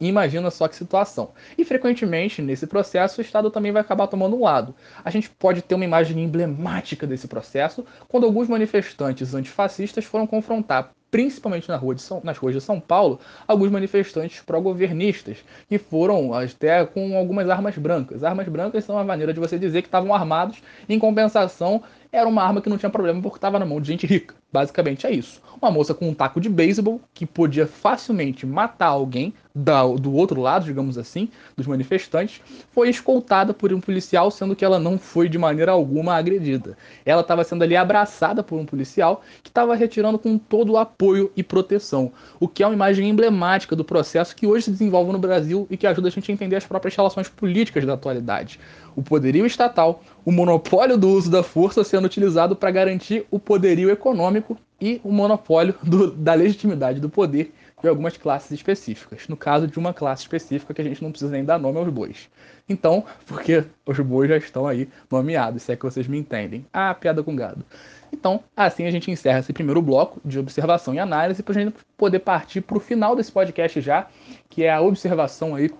Imagina 0.00 0.50
só 0.50 0.66
que 0.66 0.74
situação. 0.76 1.32
E 1.58 1.64
frequentemente, 1.64 2.40
nesse 2.40 2.66
processo, 2.66 3.20
o 3.20 3.22
Estado 3.22 3.50
também 3.50 3.70
vai 3.70 3.82
acabar 3.82 4.06
tomando 4.06 4.34
um 4.36 4.44
lado. 4.44 4.74
A 5.04 5.10
gente 5.10 5.28
pode 5.28 5.60
ter 5.60 5.74
uma 5.74 5.84
imagem 5.84 6.18
emblemática 6.24 7.06
desse 7.06 7.28
processo 7.28 7.84
quando 8.08 8.24
alguns 8.24 8.48
manifestantes 8.48 9.34
antifascistas 9.34 10.04
foram 10.06 10.26
confrontar 10.26 10.92
principalmente 11.10 11.68
na 11.68 11.76
rua 11.76 11.96
São, 11.98 12.20
nas 12.22 12.38
ruas 12.38 12.54
de 12.54 12.60
São 12.60 12.78
Paulo, 12.80 13.18
alguns 13.46 13.70
manifestantes 13.70 14.40
pró-governistas, 14.40 15.38
que 15.68 15.78
foram 15.78 16.32
até 16.32 16.84
com 16.86 17.16
algumas 17.16 17.48
armas 17.48 17.76
brancas. 17.76 18.22
Armas 18.22 18.48
brancas 18.48 18.84
são 18.84 18.96
uma 18.96 19.04
maneira 19.04 19.32
de 19.32 19.40
você 19.40 19.58
dizer 19.58 19.82
que 19.82 19.88
estavam 19.88 20.14
armados, 20.14 20.62
em 20.88 20.98
compensação, 20.98 21.82
era 22.12 22.28
uma 22.28 22.42
arma 22.42 22.60
que 22.60 22.68
não 22.68 22.76
tinha 22.76 22.90
problema 22.90 23.22
porque 23.22 23.36
estava 23.36 23.58
na 23.58 23.64
mão 23.64 23.80
de 23.80 23.88
gente 23.88 24.06
rica. 24.06 24.34
Basicamente 24.52 25.06
é 25.06 25.12
isso. 25.12 25.40
Uma 25.62 25.70
moça 25.70 25.94
com 25.94 26.08
um 26.08 26.14
taco 26.14 26.40
de 26.40 26.48
beisebol 26.48 27.00
que 27.14 27.24
podia 27.24 27.66
facilmente 27.66 28.44
matar 28.44 28.88
alguém 28.88 29.32
da, 29.54 29.86
do 29.86 30.12
outro 30.14 30.40
lado, 30.40 30.64
digamos 30.64 30.98
assim, 30.98 31.28
dos 31.56 31.66
manifestantes, 31.66 32.40
foi 32.72 32.88
escoltada 32.88 33.54
por 33.54 33.72
um 33.72 33.80
policial, 33.80 34.30
sendo 34.30 34.56
que 34.56 34.64
ela 34.64 34.80
não 34.80 34.98
foi 34.98 35.28
de 35.28 35.38
maneira 35.38 35.70
alguma 35.70 36.16
agredida. 36.16 36.76
Ela 37.04 37.20
estava 37.20 37.44
sendo 37.44 37.62
ali 37.62 37.76
abraçada 37.76 38.42
por 38.42 38.58
um 38.58 38.66
policial 38.66 39.22
que 39.42 39.50
estava 39.50 39.76
retirando 39.76 40.18
com 40.18 40.36
todo 40.36 40.72
o 40.72 40.78
apoio 40.78 40.99
e 41.34 41.42
proteção, 41.42 42.12
o 42.38 42.46
que 42.46 42.62
é 42.62 42.66
uma 42.66 42.74
imagem 42.74 43.08
emblemática 43.08 43.74
do 43.74 43.84
processo 43.84 44.36
que 44.36 44.46
hoje 44.46 44.66
se 44.66 44.70
desenvolve 44.70 45.12
no 45.12 45.18
Brasil 45.18 45.66
e 45.70 45.76
que 45.76 45.86
ajuda 45.86 46.08
a 46.08 46.10
gente 46.10 46.30
a 46.30 46.34
entender 46.34 46.56
as 46.56 46.66
próprias 46.66 46.94
relações 46.94 47.28
políticas 47.28 47.86
da 47.86 47.94
atualidade. 47.94 48.60
O 48.94 49.02
poderio 49.02 49.46
estatal, 49.46 50.02
o 50.24 50.30
monopólio 50.30 50.98
do 50.98 51.08
uso 51.08 51.30
da 51.30 51.42
força 51.42 51.82
sendo 51.82 52.04
utilizado 52.04 52.54
para 52.54 52.70
garantir 52.70 53.24
o 53.30 53.38
poderio 53.38 53.90
econômico 53.90 54.58
e 54.80 55.00
o 55.02 55.10
monopólio 55.10 55.74
do, 55.82 56.10
da 56.10 56.34
legitimidade 56.34 57.00
do 57.00 57.08
poder 57.08 57.54
de 57.82 57.88
algumas 57.88 58.16
classes 58.16 58.50
específicas. 58.50 59.28
No 59.28 59.36
caso 59.36 59.66
de 59.66 59.78
uma 59.78 59.94
classe 59.94 60.22
específica 60.22 60.74
que 60.74 60.80
a 60.80 60.84
gente 60.84 61.02
não 61.02 61.10
precisa 61.10 61.30
nem 61.30 61.44
dar 61.44 61.58
nome 61.58 61.78
aos 61.78 61.88
bois. 61.88 62.28
Então, 62.68 63.04
porque 63.26 63.64
os 63.86 63.98
bois 63.98 64.28
já 64.28 64.36
estão 64.36 64.66
aí 64.66 64.88
nomeados, 65.10 65.62
se 65.62 65.72
é 65.72 65.76
que 65.76 65.84
vocês 65.84 66.06
me 66.06 66.18
entendem. 66.18 66.64
Ah, 66.72 66.94
piada 66.94 67.22
com 67.22 67.34
gado. 67.34 67.64
Então, 68.12 68.42
assim 68.56 68.86
a 68.86 68.90
gente 68.90 69.10
encerra 69.10 69.40
esse 69.40 69.52
primeiro 69.52 69.80
bloco 69.80 70.20
de 70.24 70.38
observação 70.38 70.94
e 70.94 70.98
análise 70.98 71.42
para 71.42 71.58
a 71.58 71.62
gente 71.62 71.76
poder 71.96 72.20
partir 72.20 72.60
para 72.60 72.76
o 72.76 72.80
final 72.80 73.14
desse 73.14 73.30
podcast 73.30 73.80
já, 73.80 74.08
que 74.48 74.64
é 74.64 74.72
a 74.72 74.80
observação 74.80 75.54
aí 75.54 75.70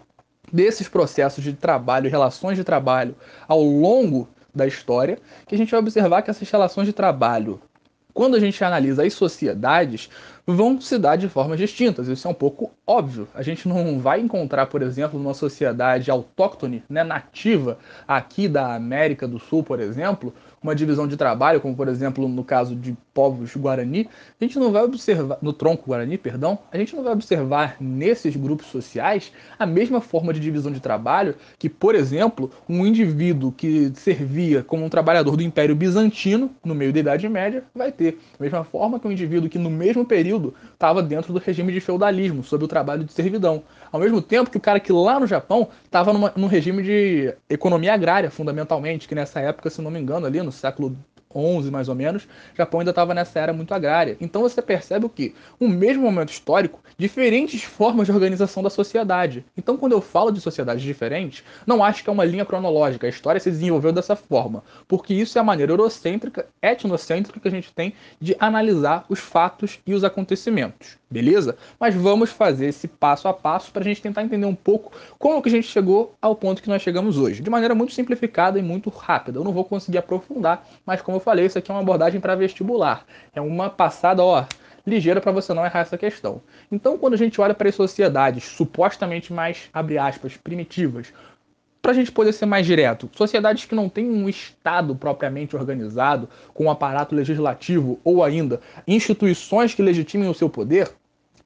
desses 0.53 0.89
processos 0.89 1.43
de 1.43 1.53
trabalho 1.53 2.11
relações 2.11 2.57
de 2.57 2.65
trabalho 2.65 3.15
ao 3.47 3.63
longo 3.63 4.29
da 4.55 4.67
história, 4.67 5.19
que 5.47 5.55
a 5.55 5.59
gente 5.59 5.71
vai 5.71 5.81
observar 5.81 6.23
que 6.23 6.31
essas 6.31 6.49
relações 6.51 6.87
de 6.87 6.93
trabalho 6.93 7.61
quando 8.21 8.35
a 8.35 8.39
gente 8.39 8.63
analisa 8.63 9.03
as 9.03 9.15
sociedades, 9.15 10.11
vão 10.47 10.79
se 10.79 10.99
dar 10.99 11.17
de 11.17 11.27
formas 11.27 11.59
distintas. 11.59 12.07
Isso 12.07 12.29
é 12.29 12.31
um 12.31 12.35
pouco 12.35 12.71
óbvio. 12.87 13.27
A 13.35 13.41
gente 13.41 13.67
não 13.67 13.99
vai 13.99 14.21
encontrar, 14.21 14.67
por 14.67 14.83
exemplo, 14.83 15.19
numa 15.19 15.33
sociedade 15.33 16.11
autóctone, 16.11 16.85
né, 16.87 17.03
nativa, 17.03 17.79
aqui 18.07 18.47
da 18.47 18.75
América 18.75 19.27
do 19.27 19.39
Sul, 19.39 19.63
por 19.63 19.81
exemplo, 19.81 20.35
uma 20.63 20.75
divisão 20.75 21.09
de 21.09 21.17
trabalho, 21.17 21.61
como 21.61 21.75
por 21.75 21.89
exemplo 21.89 22.29
no 22.29 22.45
caso 22.45 22.77
de 22.77 22.97
povos 23.15 23.55
guarani, 23.57 24.09
a 24.41 24.45
gente 24.45 24.59
não 24.59 24.71
vai 24.71 24.83
observar, 24.83 25.39
no 25.41 25.53
tronco 25.53 25.87
guarani, 25.87 26.19
perdão, 26.19 26.59
a 26.71 26.77
gente 26.77 26.95
não 26.95 27.03
vai 27.03 27.13
observar 27.13 27.77
nesses 27.81 28.37
grupos 28.37 28.67
sociais 28.67 29.33
a 29.59 29.67
mesma 29.67 30.01
forma 30.01 30.33
de 30.33 30.41
divisão 30.41 30.71
de 30.71 30.81
trabalho 30.81 31.35
que, 31.59 31.69
por 31.69 31.95
exemplo, 31.95 32.51
um 32.69 32.87
indivíduo 32.87 33.53
que 33.53 33.91
servia 33.95 34.63
como 34.63 34.85
um 34.85 34.89
trabalhador 34.89 35.37
do 35.37 35.43
Império 35.43 35.75
Bizantino 35.75 36.51
no 36.65 36.75
meio 36.75 36.93
da 36.93 37.01
Idade 37.01 37.29
Média 37.29 37.65
vai 37.75 37.91
ter. 37.91 38.13
Da 38.39 38.45
mesma 38.45 38.65
forma 38.65 39.01
que 39.01 39.09
um 39.09 39.13
indivíduo 39.13 39.49
que 39.49 39.59
no 39.59 39.71
mesmo 39.71 40.05
período 40.05 40.55
estava 40.73 41.03
dentro 41.03 41.33
do 41.33 41.39
regime 41.39 41.73
de 41.73 41.81
feudalismo, 41.81 42.43
sob 42.43 42.65
o 42.65 42.69
trabalho 42.69 43.05
de 43.05 43.13
servidão. 43.13 43.63
Ao 43.93 44.01
mesmo 44.01 44.23
tempo 44.23 44.51
que 44.51 44.57
o 44.57 44.61
cara 44.61 44.79
que 44.79 44.93
lá 44.93 45.19
no 45.19 45.27
Japão 45.27 45.69
estava 45.85 46.13
num 46.37 46.47
regime 46.47 46.83
de 46.83 47.35
economia 47.49 47.95
agrária, 47.95 48.31
fundamentalmente, 48.31 49.09
que 49.09 49.15
nessa 49.15 49.41
época, 49.41 49.69
se 49.71 49.83
não 49.83 49.91
me 49.91 49.99
engano, 49.99 50.27
ali 50.27 50.41
no 50.43 50.53
século 50.53 50.97
XI 51.33 51.71
mais 51.71 51.89
ou 51.89 51.95
menos, 51.95 52.25
o 52.25 52.57
Japão 52.57 52.81
ainda 52.81 52.91
estava 52.91 53.15
nessa 53.15 53.39
era 53.39 53.53
muito 53.53 53.73
agrária. 53.73 54.17
Então 54.21 54.43
você 54.43 54.61
percebe 54.61 55.07
o 55.07 55.09
que? 55.09 55.35
O 55.59 55.69
mesmo 55.69 56.03
momento 56.03 56.31
histórico, 56.31 56.81
diferentes 56.99 57.63
formas 57.63 58.07
de 58.07 58.13
organização 58.13 58.63
da 58.63 58.71
sociedade. 58.71 59.45
Então 59.57 59.77
quando 59.77 59.93
eu 59.93 60.01
falo 60.01 60.33
de 60.33 60.41
sociedades 60.41 60.83
diferentes, 60.83 61.45
não 61.67 61.85
acho 61.85 62.03
que 62.03 62.11
é 62.11 62.13
uma 62.13 62.25
linha 62.25 62.45
cronológica, 62.45 63.07
a 63.07 63.11
história 63.11 63.41
se 63.41 63.51
desenvolveu 63.51 63.93
dessa 63.93 64.17
forma, 64.17 64.65
porque 64.89 65.15
isso 65.15 65.39
é 65.39 65.41
a 65.41 65.45
maneira 65.45 65.73
eurocêntrica, 65.73 66.47
etnocêntrica 66.61 67.39
que 67.39 67.49
a 67.49 67.51
gente 67.51 67.73
tem 67.73 67.95
de 68.21 68.37
analisar 68.41 69.05
os 69.09 69.21
fatos 69.21 69.79
e 69.87 69.95
os 69.95 70.03
acontecimentos, 70.03 70.99
beleza? 71.11 71.57
Mas 71.79 71.95
vamos 71.95 72.31
fazer 72.31 72.67
esse 72.67 72.87
passo 72.87 73.27
a 73.27 73.35
passo 73.35 73.73
para 73.73 73.83
a 73.83 73.85
gente 73.85 74.01
tentar 74.01 74.23
entender 74.23 74.47
um 74.47 74.55
pouco 74.55 74.93
como 75.19 75.43
que 75.43 75.49
a 75.49 75.53
gente 75.53 75.67
chegou 75.67 76.15
ao 76.23 76.37
ponto 76.37 76.63
que 76.63 76.69
nós 76.69 76.81
chegamos 76.81 77.19
hoje, 77.19 77.43
de 77.43 77.51
maneira 77.51 77.75
muito 77.75 77.93
simplificada 77.93 78.59
e 78.59 78.63
muito 78.63 78.89
rápida. 78.91 79.39
Eu 79.39 79.45
não 79.45 79.53
vou 79.53 79.65
conseguir 79.65 79.99
aprofundar, 79.99 80.67
mas 80.87 81.03
como 81.03 81.17
eu 81.17 81.21
falei, 81.21 81.47
isso 81.47 81.59
aqui 81.59 81.71
é 81.71 81.75
uma 81.75 81.81
abordagem 81.81 82.21
para 82.21 82.35
vestibular. 82.35 83.05
É 83.35 83.41
uma 83.41 83.69
passada, 83.69 84.23
ó, 84.23 84.45
ligeira 84.87 85.21
para 85.21 85.33
você 85.33 85.53
não 85.53 85.65
errar 85.65 85.81
essa 85.81 85.99
questão. 85.99 86.41
Então, 86.71 86.97
quando 86.97 87.15
a 87.15 87.19
gente 87.19 87.41
olha 87.41 87.55
para 87.55 87.69
as 87.69 87.75
sociedades 87.75 88.45
supostamente 88.45 89.33
mais, 89.33 89.69
abre 89.73 89.99
aspas, 89.99 90.37
primitivas, 90.37 91.13
para 91.83 91.93
a 91.93 91.95
gente 91.95 92.13
poder 92.13 92.33
ser 92.33 92.47
mais 92.47 92.67
direto, 92.67 93.09
sociedades 93.17 93.65
que 93.65 93.75
não 93.75 93.89
têm 93.89 94.11
um 94.11 94.29
Estado 94.29 94.95
propriamente 94.95 95.57
organizado, 95.57 96.29
com 96.53 96.65
um 96.65 96.71
aparato 96.71 97.15
legislativo 97.15 97.99
ou 98.05 98.23
ainda 98.23 98.61
instituições 98.87 99.75
que 99.75 99.83
legitimem 99.83 100.29
o 100.29 100.35
seu 100.35 100.51
poder, 100.51 100.91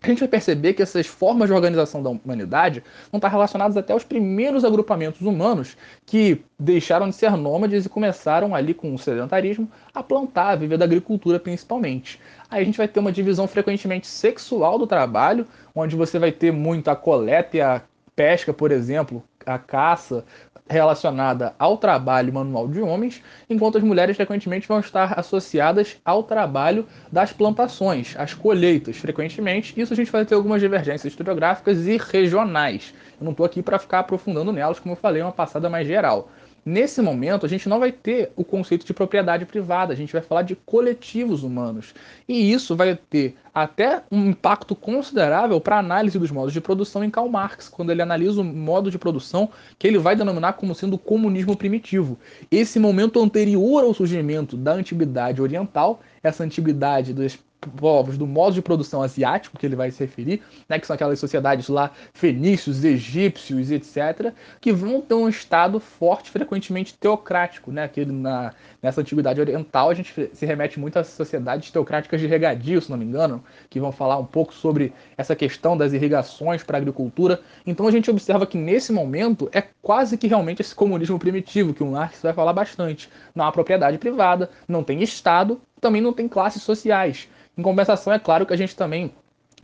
a 0.05 0.07
gente 0.07 0.21
vai 0.21 0.29
perceber 0.29 0.75
que 0.75 0.83
essas 0.83 1.07
formas 1.07 1.49
de 1.49 1.55
organização 1.55 2.03
da 2.03 2.11
humanidade 2.11 2.83
vão 3.11 3.19
estar 3.19 3.29
relacionadas 3.29 3.77
até 3.77 3.93
aos 3.93 4.05
primeiros 4.05 4.65
agrupamentos 4.65 5.23
humanos 5.23 5.77
que 6.05 6.43
deixaram 6.59 7.09
de 7.09 7.15
ser 7.15 7.37
nômades 7.37 7.87
e 7.87 7.89
começaram 7.89 8.55
ali 8.55 8.75
com 8.75 8.95
o 8.95 8.99
sedentarismo 8.99 9.71
a 9.95 10.03
plantar, 10.03 10.51
a 10.51 10.57
viver 10.57 10.77
da 10.77 10.85
agricultura 10.85 11.41
principalmente. 11.41 12.21
Aí 12.51 12.63
a 12.63 12.65
gente 12.65 12.77
vai 12.77 12.87
ter 12.87 13.01
uma 13.01 13.11
divisão 13.11 13.49
frequentemente 13.49 14.07
sexual 14.07 14.79
do 14.79 14.87
trabalho, 14.87 15.47
onde 15.75 15.97
você 15.97 16.19
vai 16.19 16.31
ter 16.31 16.53
muito 16.53 16.89
a 16.89 16.97
coleta 16.97 17.57
e 17.57 17.61
a 17.61 17.81
pesca, 18.15 18.53
por 18.53 18.71
exemplo, 18.71 19.23
a 19.47 19.59
caça, 19.59 20.25
relacionada 20.69 21.55
ao 21.59 21.77
trabalho 21.77 22.33
manual 22.33 22.67
de 22.67 22.81
homens, 22.81 23.23
enquanto 23.51 23.77
as 23.77 23.85
mulheres 23.85 24.17
frequentemente 24.17 24.67
vão 24.67 24.81
estar 24.81 25.19
associadas 25.19 25.97
ao 26.05 26.23
trabalho 26.23 26.87
das 27.13 27.33
plantações, 27.33 28.15
às 28.17 28.33
colheitas, 28.33 28.97
frequentemente. 28.97 29.79
Isso 29.79 29.93
a 29.93 29.97
gente 29.97 30.11
vai 30.11 30.25
ter 30.25 30.35
algumas 30.35 30.61
divergências 30.61 31.13
historiográficas 31.13 31.87
e 31.87 31.99
regionais. 31.99 32.95
Eu 33.21 33.25
não 33.25 33.33
estou 33.33 33.45
aqui 33.45 33.63
para 33.63 33.79
ficar 33.79 34.01
aprofundando 34.01 34.53
nelas, 34.53 34.81
como 34.81 34.93
eu 34.93 34.99
falei, 34.99 35.21
é 35.21 35.25
uma 35.25 35.33
passada 35.33 35.69
mais 35.69 35.87
geral. 35.87 36.31
Nesse 36.65 37.03
momento, 37.03 37.45
a 37.45 37.49
gente 37.49 37.69
não 37.69 37.79
vai 37.79 37.93
ter 37.93 38.33
o 38.37 38.43
conceito 38.43 38.87
de 38.87 38.95
propriedade 38.95 39.45
privada, 39.45 39.93
a 39.93 39.97
gente 39.97 40.13
vai 40.13 40.23
falar 40.23 40.43
de 40.43 40.57
coletivos 40.57 41.43
humanos. 41.43 41.95
E 42.27 42.53
isso 42.53 42.75
vai 42.75 42.97
ter 42.97 43.37
até 43.53 44.03
um 44.11 44.31
impacto 44.31 44.75
considerável 44.75 45.61
para 45.61 45.77
a 45.77 45.81
análise 45.81 46.19
dos 46.19 46.31
modos 46.31 46.55
de 46.55 46.63
produção 46.63 47.05
em 47.05 47.11
Karl 47.11 47.29
Marx, 47.29 47.69
quando 47.69 47.93
ele 47.93 48.01
analisa 48.01 48.41
o 48.41 48.45
modo 48.45 48.91
de 48.91 48.99
produção 48.99 49.51
que 49.79 49.87
ele 49.87 49.99
vai 49.99 50.17
denominar 50.17 50.55
como 50.55 50.75
sendo 50.75 50.95
o 50.95 50.99
comunismo 50.99 51.55
primitivo. 51.55 52.19
Esse 52.51 52.79
momento 52.79 53.23
anterior 53.23 53.85
ao 53.85 53.93
surgimento 53.93 54.57
da 54.57 54.73
antiguidade 54.73 55.43
oriental, 55.43 56.01
essa 56.23 56.45
antiguidade 56.45 57.13
dos 57.13 57.39
povos 57.69 58.17
do 58.17 58.27
modo 58.27 58.55
de 58.55 58.63
produção 58.63 59.03
asiático, 59.03 59.59
que 59.59 59.67
ele 59.67 59.77
vai 59.77 59.91
se 59.91 60.01
referir, 60.01 60.43
né, 60.69 60.79
que 60.79 60.87
são 60.87 60.95
aquelas 60.95 61.19
sociedades 61.19 61.69
lá 61.69 61.91
fenícios, 62.13 62.85
egípcios, 62.85 63.71
etc., 63.71 64.33
que 64.61 64.73
vão 64.73 65.01
ter 65.01 65.15
um 65.15 65.29
estado 65.29 65.81
forte, 65.81 66.31
frequentemente 66.31 66.95
teocrático, 66.95 67.71
né, 67.71 67.89
que 67.89 68.05
na, 68.05 68.53
nessa 68.83 69.01
antiguidade 69.01 69.41
oriental 69.41 69.91
a 69.91 69.95
gente 69.95 70.31
se 70.33 70.47
remete 70.47 70.79
muito 70.79 70.99
às 70.99 71.09
sociedades 71.09 71.71
teocráticas 71.71 72.21
de 72.21 72.27
regadio, 72.27 72.81
se 72.81 72.91
não 72.91 72.99
me 72.99 73.05
engano, 73.05 73.43
que 73.71 73.81
vão 73.81 73.93
falar 73.93 74.19
um 74.19 74.27
pouco 74.27 74.53
sobre 74.53 74.93
essa 75.17 75.35
questão 75.35 75.77
das 75.77 75.93
irrigações 75.93 76.63
para 76.63 76.77
a 76.77 76.81
agricultura. 76.81 77.41
Então 77.67 77.87
a 77.87 77.91
gente 77.91 78.11
observa 78.11 78.47
que 78.47 78.59
nesse 78.59 78.93
momento 78.93 79.49
é 79.53 79.63
quase 79.83 80.17
que 80.17 80.27
realmente 80.27 80.63
esse 80.63 80.75
comunismo 80.75 81.19
primitivo, 81.19 81.75
que 81.75 81.83
o 81.83 81.87
Marx 81.87 82.21
vai 82.23 82.33
falar 82.33 82.53
bastante. 82.53 83.09
Não 83.35 83.45
há 83.45 83.53
propriedade 83.53 83.99
privada, 83.99 84.51
não 84.69 84.83
tem 84.83 85.03
Estado, 85.03 85.61
também 85.85 86.01
não 86.01 86.15
tem 86.15 86.27
classes 86.27 86.63
sociais. 86.63 87.29
Em 87.59 87.63
compensação, 87.63 88.11
é 88.11 88.19
claro 88.19 88.47
que 88.47 88.55
a 88.55 88.57
gente 88.57 88.75
também 88.75 89.13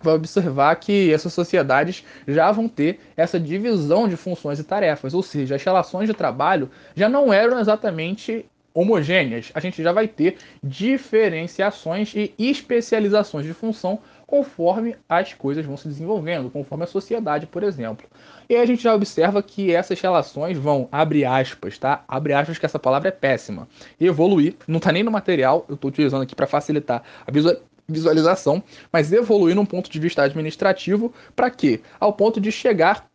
vai 0.02 0.12
observar 0.12 0.76
que 0.76 1.10
essas 1.10 1.32
sociedades 1.32 2.04
já 2.28 2.52
vão 2.52 2.68
ter 2.68 3.00
essa 3.16 3.40
divisão 3.40 4.06
de 4.06 4.16
funções 4.16 4.58
e 4.58 4.64
tarefas, 4.64 5.14
ou 5.14 5.22
seja, 5.22 5.56
as 5.56 5.64
relações 5.64 6.06
de 6.06 6.14
trabalho 6.14 6.70
já 6.94 7.08
não 7.08 7.32
eram 7.32 7.58
exatamente 7.58 8.44
homogêneas. 8.74 9.50
A 9.54 9.60
gente 9.60 9.82
já 9.82 9.92
vai 9.92 10.06
ter 10.06 10.36
diferenciações 10.62 12.12
e 12.14 12.34
especializações 12.38 13.46
de 13.46 13.54
função 13.54 13.98
conforme 14.30 14.94
as 15.08 15.34
coisas 15.34 15.66
vão 15.66 15.76
se 15.76 15.88
desenvolvendo, 15.88 16.48
conforme 16.50 16.84
a 16.84 16.86
sociedade, 16.86 17.48
por 17.48 17.64
exemplo. 17.64 18.06
E 18.48 18.54
aí 18.54 18.62
a 18.62 18.64
gente 18.64 18.84
já 18.84 18.94
observa 18.94 19.42
que 19.42 19.74
essas 19.74 20.00
relações 20.00 20.56
vão, 20.56 20.88
abre 20.92 21.24
aspas, 21.24 21.76
tá? 21.76 22.04
Abre 22.06 22.32
aspas 22.32 22.56
que 22.56 22.64
essa 22.64 22.78
palavra 22.78 23.08
é 23.08 23.12
péssima. 23.12 23.66
Evoluir, 24.00 24.54
não 24.68 24.76
está 24.76 24.92
nem 24.92 25.02
no 25.02 25.10
material, 25.10 25.66
eu 25.68 25.74
estou 25.74 25.88
utilizando 25.88 26.22
aqui 26.22 26.36
para 26.36 26.46
facilitar 26.46 27.02
a 27.26 27.32
visualização, 27.88 28.62
mas 28.92 29.12
evoluir 29.12 29.56
num 29.56 29.66
ponto 29.66 29.90
de 29.90 29.98
vista 29.98 30.22
administrativo, 30.22 31.12
para 31.34 31.50
quê? 31.50 31.80
Ao 31.98 32.12
ponto 32.12 32.40
de 32.40 32.52
chegar 32.52 33.10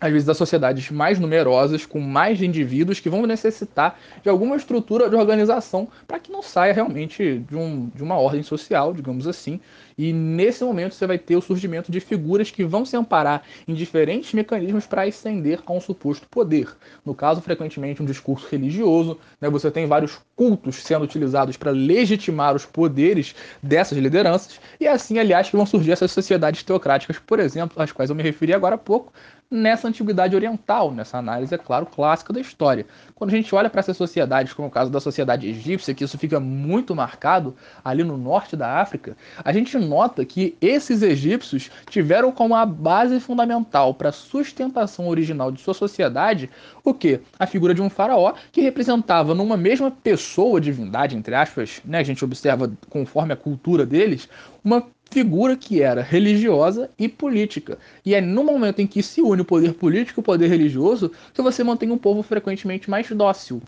às 0.00 0.10
vezes, 0.10 0.26
das 0.26 0.38
sociedades 0.38 0.90
mais 0.90 1.18
numerosas, 1.18 1.84
com 1.84 2.00
mais 2.00 2.40
indivíduos 2.40 2.98
que 2.98 3.10
vão 3.10 3.26
necessitar 3.26 3.98
de 4.22 4.30
alguma 4.30 4.56
estrutura 4.56 5.10
de 5.10 5.14
organização 5.14 5.88
para 6.08 6.18
que 6.18 6.32
não 6.32 6.42
saia 6.42 6.72
realmente 6.72 7.38
de, 7.40 7.54
um, 7.54 7.88
de 7.94 8.02
uma 8.02 8.18
ordem 8.18 8.42
social, 8.42 8.94
digamos 8.94 9.28
assim. 9.28 9.60
E 9.96 10.12
nesse 10.12 10.64
momento 10.64 10.94
você 10.94 11.06
vai 11.06 11.18
ter 11.18 11.36
o 11.36 11.42
surgimento 11.42 11.90
de 11.90 12.00
figuras 12.00 12.50
que 12.50 12.64
vão 12.64 12.84
se 12.84 12.96
amparar 12.96 13.42
em 13.66 13.74
diferentes 13.74 14.32
mecanismos 14.32 14.86
para 14.86 15.02
ascender 15.02 15.60
a 15.66 15.72
um 15.72 15.80
suposto 15.80 16.28
poder. 16.28 16.68
No 17.04 17.14
caso, 17.14 17.40
frequentemente, 17.40 18.02
um 18.02 18.06
discurso 18.06 18.46
religioso, 18.50 19.18
né? 19.40 19.48
você 19.48 19.70
tem 19.70 19.86
vários 19.86 20.20
cultos 20.36 20.76
sendo 20.76 21.04
utilizados 21.04 21.56
para 21.56 21.70
legitimar 21.70 22.54
os 22.54 22.64
poderes 22.64 23.34
dessas 23.62 23.98
lideranças, 23.98 24.60
e 24.78 24.86
é 24.86 24.90
assim, 24.90 25.18
aliás, 25.18 25.50
que 25.50 25.56
vão 25.56 25.66
surgir 25.66 25.92
essas 25.92 26.10
sociedades 26.10 26.62
teocráticas, 26.62 27.18
por 27.18 27.38
exemplo, 27.38 27.82
às 27.82 27.92
quais 27.92 28.10
eu 28.10 28.16
me 28.16 28.22
referi 28.22 28.54
agora 28.54 28.76
há 28.76 28.78
pouco, 28.78 29.12
nessa 29.50 29.88
antiguidade 29.88 30.36
oriental, 30.36 30.92
nessa 30.92 31.18
análise, 31.18 31.52
é 31.52 31.58
claro, 31.58 31.84
clássica 31.84 32.32
da 32.32 32.40
história. 32.40 32.86
Quando 33.16 33.30
a 33.30 33.36
gente 33.36 33.52
olha 33.52 33.68
para 33.68 33.80
essas 33.80 33.96
sociedades, 33.96 34.52
como 34.52 34.68
o 34.68 34.70
caso 34.70 34.90
da 34.90 35.00
sociedade 35.00 35.48
egípcia, 35.48 35.92
que 35.92 36.04
isso 36.04 36.16
fica 36.16 36.38
muito 36.38 36.94
marcado 36.94 37.56
ali 37.84 38.04
no 38.04 38.16
norte 38.16 38.56
da 38.56 38.80
África, 38.80 39.16
a 39.44 39.52
gente 39.52 39.76
nota 39.90 40.24
que 40.24 40.56
esses 40.60 41.02
egípcios 41.02 41.68
tiveram 41.90 42.30
como 42.30 42.54
a 42.54 42.64
base 42.64 43.18
fundamental 43.18 43.92
para 43.92 44.10
a 44.10 44.12
sustentação 44.12 45.08
original 45.08 45.50
de 45.50 45.60
sua 45.60 45.74
sociedade 45.74 46.48
o 46.84 46.94
que? 46.94 47.20
A 47.38 47.46
figura 47.46 47.74
de 47.74 47.82
um 47.82 47.90
faraó 47.90 48.34
que 48.52 48.60
representava 48.60 49.34
numa 49.34 49.56
mesma 49.56 49.90
pessoa, 49.90 50.60
divindade, 50.60 51.16
entre 51.16 51.34
aspas, 51.34 51.80
né? 51.84 51.98
A 51.98 52.04
gente 52.04 52.24
observa 52.24 52.70
conforme 52.88 53.32
a 53.32 53.36
cultura 53.36 53.84
deles, 53.84 54.28
uma 54.64 54.86
figura 55.10 55.56
que 55.56 55.82
era 55.82 56.02
religiosa 56.02 56.88
e 56.96 57.08
política. 57.08 57.78
E 58.06 58.14
é 58.14 58.20
no 58.20 58.44
momento 58.44 58.80
em 58.80 58.86
que 58.86 59.02
se 59.02 59.20
une 59.20 59.42
o 59.42 59.44
poder 59.44 59.74
político 59.74 60.20
e 60.20 60.22
o 60.22 60.24
poder 60.24 60.48
religioso 60.48 61.10
que 61.34 61.42
você 61.42 61.64
mantém 61.64 61.90
um 61.90 61.98
povo 61.98 62.22
frequentemente 62.22 62.88
mais 62.88 63.10
dócil. 63.10 63.60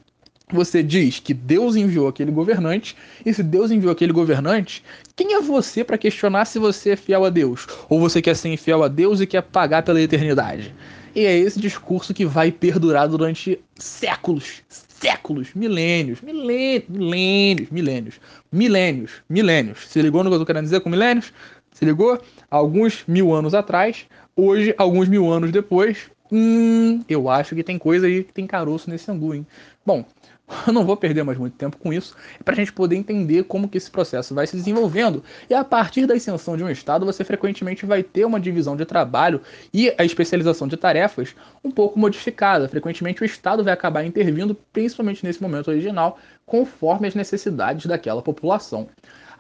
Você 0.53 0.83
diz 0.83 1.19
que 1.19 1.33
Deus 1.33 1.77
enviou 1.77 2.07
aquele 2.07 2.31
governante, 2.31 2.95
e 3.25 3.33
se 3.33 3.43
Deus 3.43 3.71
enviou 3.71 3.91
aquele 3.91 4.13
governante, 4.13 4.85
quem 5.17 5.35
é 5.35 5.41
você 5.41 5.83
para 5.83 5.97
questionar 5.97 6.45
se 6.45 6.59
você 6.59 6.91
é 6.91 6.97
fiel 6.97 7.25
a 7.25 7.31
Deus? 7.31 7.67
Ou 7.89 7.99
você 7.99 8.21
quer 8.21 8.37
ser 8.37 8.51
infiel 8.51 8.83
a 8.83 8.89
Deus 8.89 9.21
e 9.21 9.27
quer 9.27 9.43
pagar 9.43 9.83
pela 9.83 10.01
eternidade? 10.01 10.75
E 11.15 11.25
é 11.25 11.37
esse 11.37 11.59
discurso 11.59 12.13
que 12.13 12.25
vai 12.25 12.51
perdurar 12.51 13.09
durante 13.09 13.59
séculos, 13.77 14.63
séculos, 14.69 15.49
milênios, 15.55 16.21
milênios, 16.21 16.89
milênios, 16.89 17.71
milênios, 17.71 18.21
milênios, 18.51 19.11
milênios. 19.29 19.89
Se 19.89 20.01
ligou 20.01 20.23
no 20.23 20.31
que 20.31 20.37
eu 20.37 20.41
tô 20.41 20.47
querendo 20.47 20.65
dizer 20.65 20.81
com 20.81 20.91
milênios? 20.91 21.33
Se 21.73 21.85
ligou? 21.85 22.21
Alguns 22.51 23.05
mil 23.07 23.33
anos 23.33 23.55
atrás, 23.55 24.07
hoje, 24.37 24.75
alguns 24.79 25.09
mil 25.09 25.31
anos 25.31 25.51
depois, 25.51 26.11
hum, 26.31 27.03
eu 27.09 27.29
acho 27.29 27.55
que 27.55 27.63
tem 27.63 27.79
coisa 27.79 28.07
aí 28.07 28.25
que 28.25 28.33
tem 28.33 28.47
caroço 28.47 28.89
nesse 28.89 29.11
angu, 29.11 29.35
hein? 29.35 29.47
Bom, 29.85 30.05
eu 30.67 30.73
não 30.73 30.85
vou 30.85 30.97
perder 30.97 31.23
mais 31.23 31.39
muito 31.39 31.57
tempo 31.57 31.77
com 31.77 31.93
isso, 31.93 32.17
é 32.39 32.43
para 32.43 32.55
a 32.55 32.57
gente 32.57 32.73
poder 32.73 32.97
entender 32.97 33.45
como 33.45 33.69
que 33.69 33.79
esse 33.79 33.91
processo 33.91 34.35
vai 34.35 34.47
se 34.47 34.57
desenvolvendo. 34.57 35.23
E 35.49 35.55
a 35.55 35.65
partir 35.65 36.07
da 36.07 36.15
extensão 36.15 36.57
de 36.57 36.65
um 36.65 36.71
estado, 36.71 37.07
você 37.07 37.25
frequentemente 37.25 37.87
vai 37.87 38.03
ter 38.03 38.25
uma 38.25 38.41
divisão 38.41 38.77
de 38.77 38.85
trabalho 38.85 39.41
e 39.73 39.95
a 39.97 40.05
especialização 40.05 40.69
de 40.69 40.77
tarefas 40.77 41.35
um 41.65 41.71
pouco 41.71 41.99
modificada. 41.99 42.69
Frequentemente 42.69 43.23
o 43.23 43.25
estado 43.25 43.65
vai 43.65 43.73
acabar 43.73 44.05
intervindo, 44.05 44.55
principalmente 44.73 45.25
nesse 45.25 45.43
momento 45.43 45.69
original, 45.69 46.19
conforme 46.45 47.09
as 47.09 47.15
necessidades 47.15 47.87
daquela 47.87 48.23
população. 48.23 48.89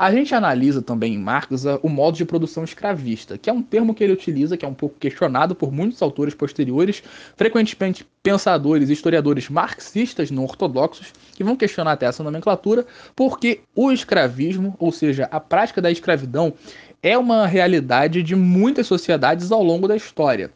A 0.02 0.10
gente 0.10 0.34
analisa 0.34 0.82
também 0.82 1.14
em 1.14 1.18
Marx 1.18 1.64
o 1.80 1.88
modo 1.88 2.16
de 2.16 2.24
produção 2.24 2.64
escravista, 2.64 3.38
que 3.38 3.48
é 3.48 3.52
um 3.52 3.62
termo 3.62 3.94
que 3.94 4.02
ele 4.02 4.12
utiliza, 4.12 4.56
que 4.56 4.64
é 4.64 4.68
um 4.68 4.74
pouco 4.74 4.96
questionado 4.98 5.54
por 5.54 5.70
muitos 5.70 6.02
autores 6.02 6.34
posteriores, 6.34 7.04
frequentemente 7.36 8.04
pensadores 8.20 8.90
e 8.90 8.94
historiadores 8.94 9.48
marxistas 9.48 10.28
não 10.28 10.42
ortodoxos, 10.42 11.12
que 11.36 11.44
vão 11.44 11.54
questionar 11.54 11.92
até 11.92 12.06
essa 12.06 12.24
nomenclatura, 12.24 12.84
porque 13.14 13.60
o 13.76 13.92
escravismo, 13.92 14.74
ou 14.76 14.90
seja, 14.90 15.28
a 15.30 15.38
prática 15.38 15.80
da 15.80 15.88
escravidão, 15.88 16.52
é 17.00 17.16
uma 17.16 17.46
realidade 17.46 18.24
de 18.24 18.34
muitas 18.34 18.88
sociedades 18.88 19.52
ao 19.52 19.62
longo 19.62 19.86
da 19.86 19.94
história. 19.94 20.50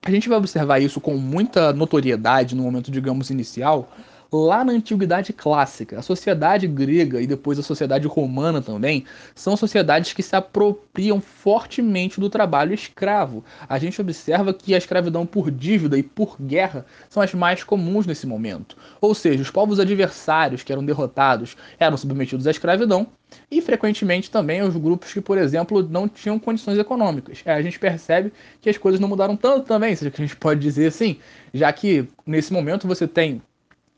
A 0.00 0.12
gente 0.12 0.28
vai 0.28 0.38
observar 0.38 0.78
isso 0.78 1.00
com 1.00 1.16
muita 1.16 1.72
notoriedade 1.72 2.54
no 2.54 2.62
momento, 2.62 2.88
digamos, 2.88 3.30
inicial, 3.30 3.90
lá 4.32 4.64
na 4.64 4.72
antiguidade 4.72 5.32
clássica. 5.32 5.98
A 5.98 6.02
sociedade 6.02 6.66
grega 6.66 7.20
e 7.20 7.26
depois 7.26 7.58
a 7.58 7.62
sociedade 7.62 8.06
romana 8.06 8.62
também 8.62 9.04
são 9.34 9.56
sociedades 9.56 10.14
que 10.14 10.22
se 10.22 10.34
apropriam 10.34 11.20
fortemente 11.20 12.18
do 12.18 12.30
trabalho 12.30 12.72
escravo. 12.72 13.44
A 13.68 13.78
gente 13.78 14.00
observa 14.00 14.54
que 14.54 14.74
a 14.74 14.78
escravidão 14.78 15.26
por 15.26 15.50
dívida 15.50 15.98
e 15.98 16.02
por 16.02 16.36
guerra 16.40 16.86
são 17.10 17.22
as 17.22 17.34
mais 17.34 17.62
comuns 17.62 18.06
nesse 18.06 18.26
momento. 18.26 18.76
Ou 19.00 19.14
seja, 19.14 19.42
os 19.42 19.50
povos 19.50 19.78
adversários 19.78 20.62
que 20.62 20.72
eram 20.72 20.84
derrotados 20.84 21.56
eram 21.78 21.96
submetidos 21.96 22.46
à 22.46 22.50
escravidão 22.50 23.06
e 23.50 23.60
frequentemente 23.60 24.30
também 24.30 24.62
os 24.62 24.76
grupos 24.76 25.12
que, 25.12 25.20
por 25.20 25.38
exemplo, 25.38 25.82
não 25.82 26.08
tinham 26.08 26.38
condições 26.38 26.78
econômicas. 26.78 27.42
É, 27.44 27.52
a 27.52 27.62
gente 27.62 27.78
percebe 27.78 28.32
que 28.60 28.70
as 28.70 28.78
coisas 28.78 29.00
não 29.00 29.08
mudaram 29.08 29.36
tanto 29.36 29.66
também, 29.66 29.94
se 29.94 30.06
a 30.06 30.10
gente 30.10 30.36
pode 30.36 30.60
dizer 30.60 30.88
assim, 30.88 31.18
já 31.52 31.72
que 31.72 32.06
nesse 32.26 32.52
momento 32.52 32.86
você 32.86 33.06
tem 33.06 33.42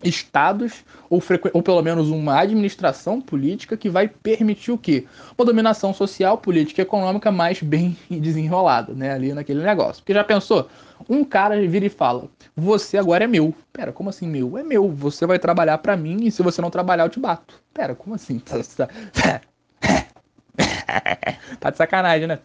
estados 0.04 0.84
ou, 1.10 1.22
ou 1.52 1.62
pelo 1.62 1.82
menos 1.82 2.08
uma 2.08 2.38
administração 2.40 3.20
política 3.20 3.76
que 3.76 3.88
vai 3.88 4.08
permitir 4.08 4.72
o 4.72 4.78
quê? 4.78 5.06
Uma 5.36 5.44
dominação 5.44 5.92
social, 5.94 6.38
política 6.38 6.80
e 6.80 6.84
econômica 6.84 7.30
mais 7.32 7.62
bem 7.62 7.96
desenrolada, 8.10 8.92
né, 8.94 9.12
ali 9.12 9.32
naquele 9.32 9.62
negócio. 9.62 10.02
Porque 10.02 10.14
já 10.14 10.24
pensou? 10.24 10.68
Um 11.08 11.24
cara 11.24 11.60
vira 11.66 11.86
e 11.86 11.90
fala: 11.90 12.28
"Você 12.56 12.96
agora 12.96 13.24
é 13.24 13.26
meu". 13.26 13.54
Pera, 13.72 13.92
como 13.92 14.10
assim 14.10 14.26
meu? 14.28 14.56
É 14.56 14.62
meu. 14.62 14.90
Você 14.90 15.26
vai 15.26 15.38
trabalhar 15.38 15.78
para 15.78 15.96
mim 15.96 16.24
e 16.24 16.30
se 16.30 16.42
você 16.42 16.62
não 16.62 16.70
trabalhar 16.70 17.04
eu 17.04 17.10
te 17.10 17.20
bato. 17.20 17.60
Pera, 17.72 17.94
como 17.94 18.14
assim? 18.14 18.40
Tá, 21.60 21.70
de 21.70 21.76
sacanagem, 21.76 22.26
né? 22.26 22.38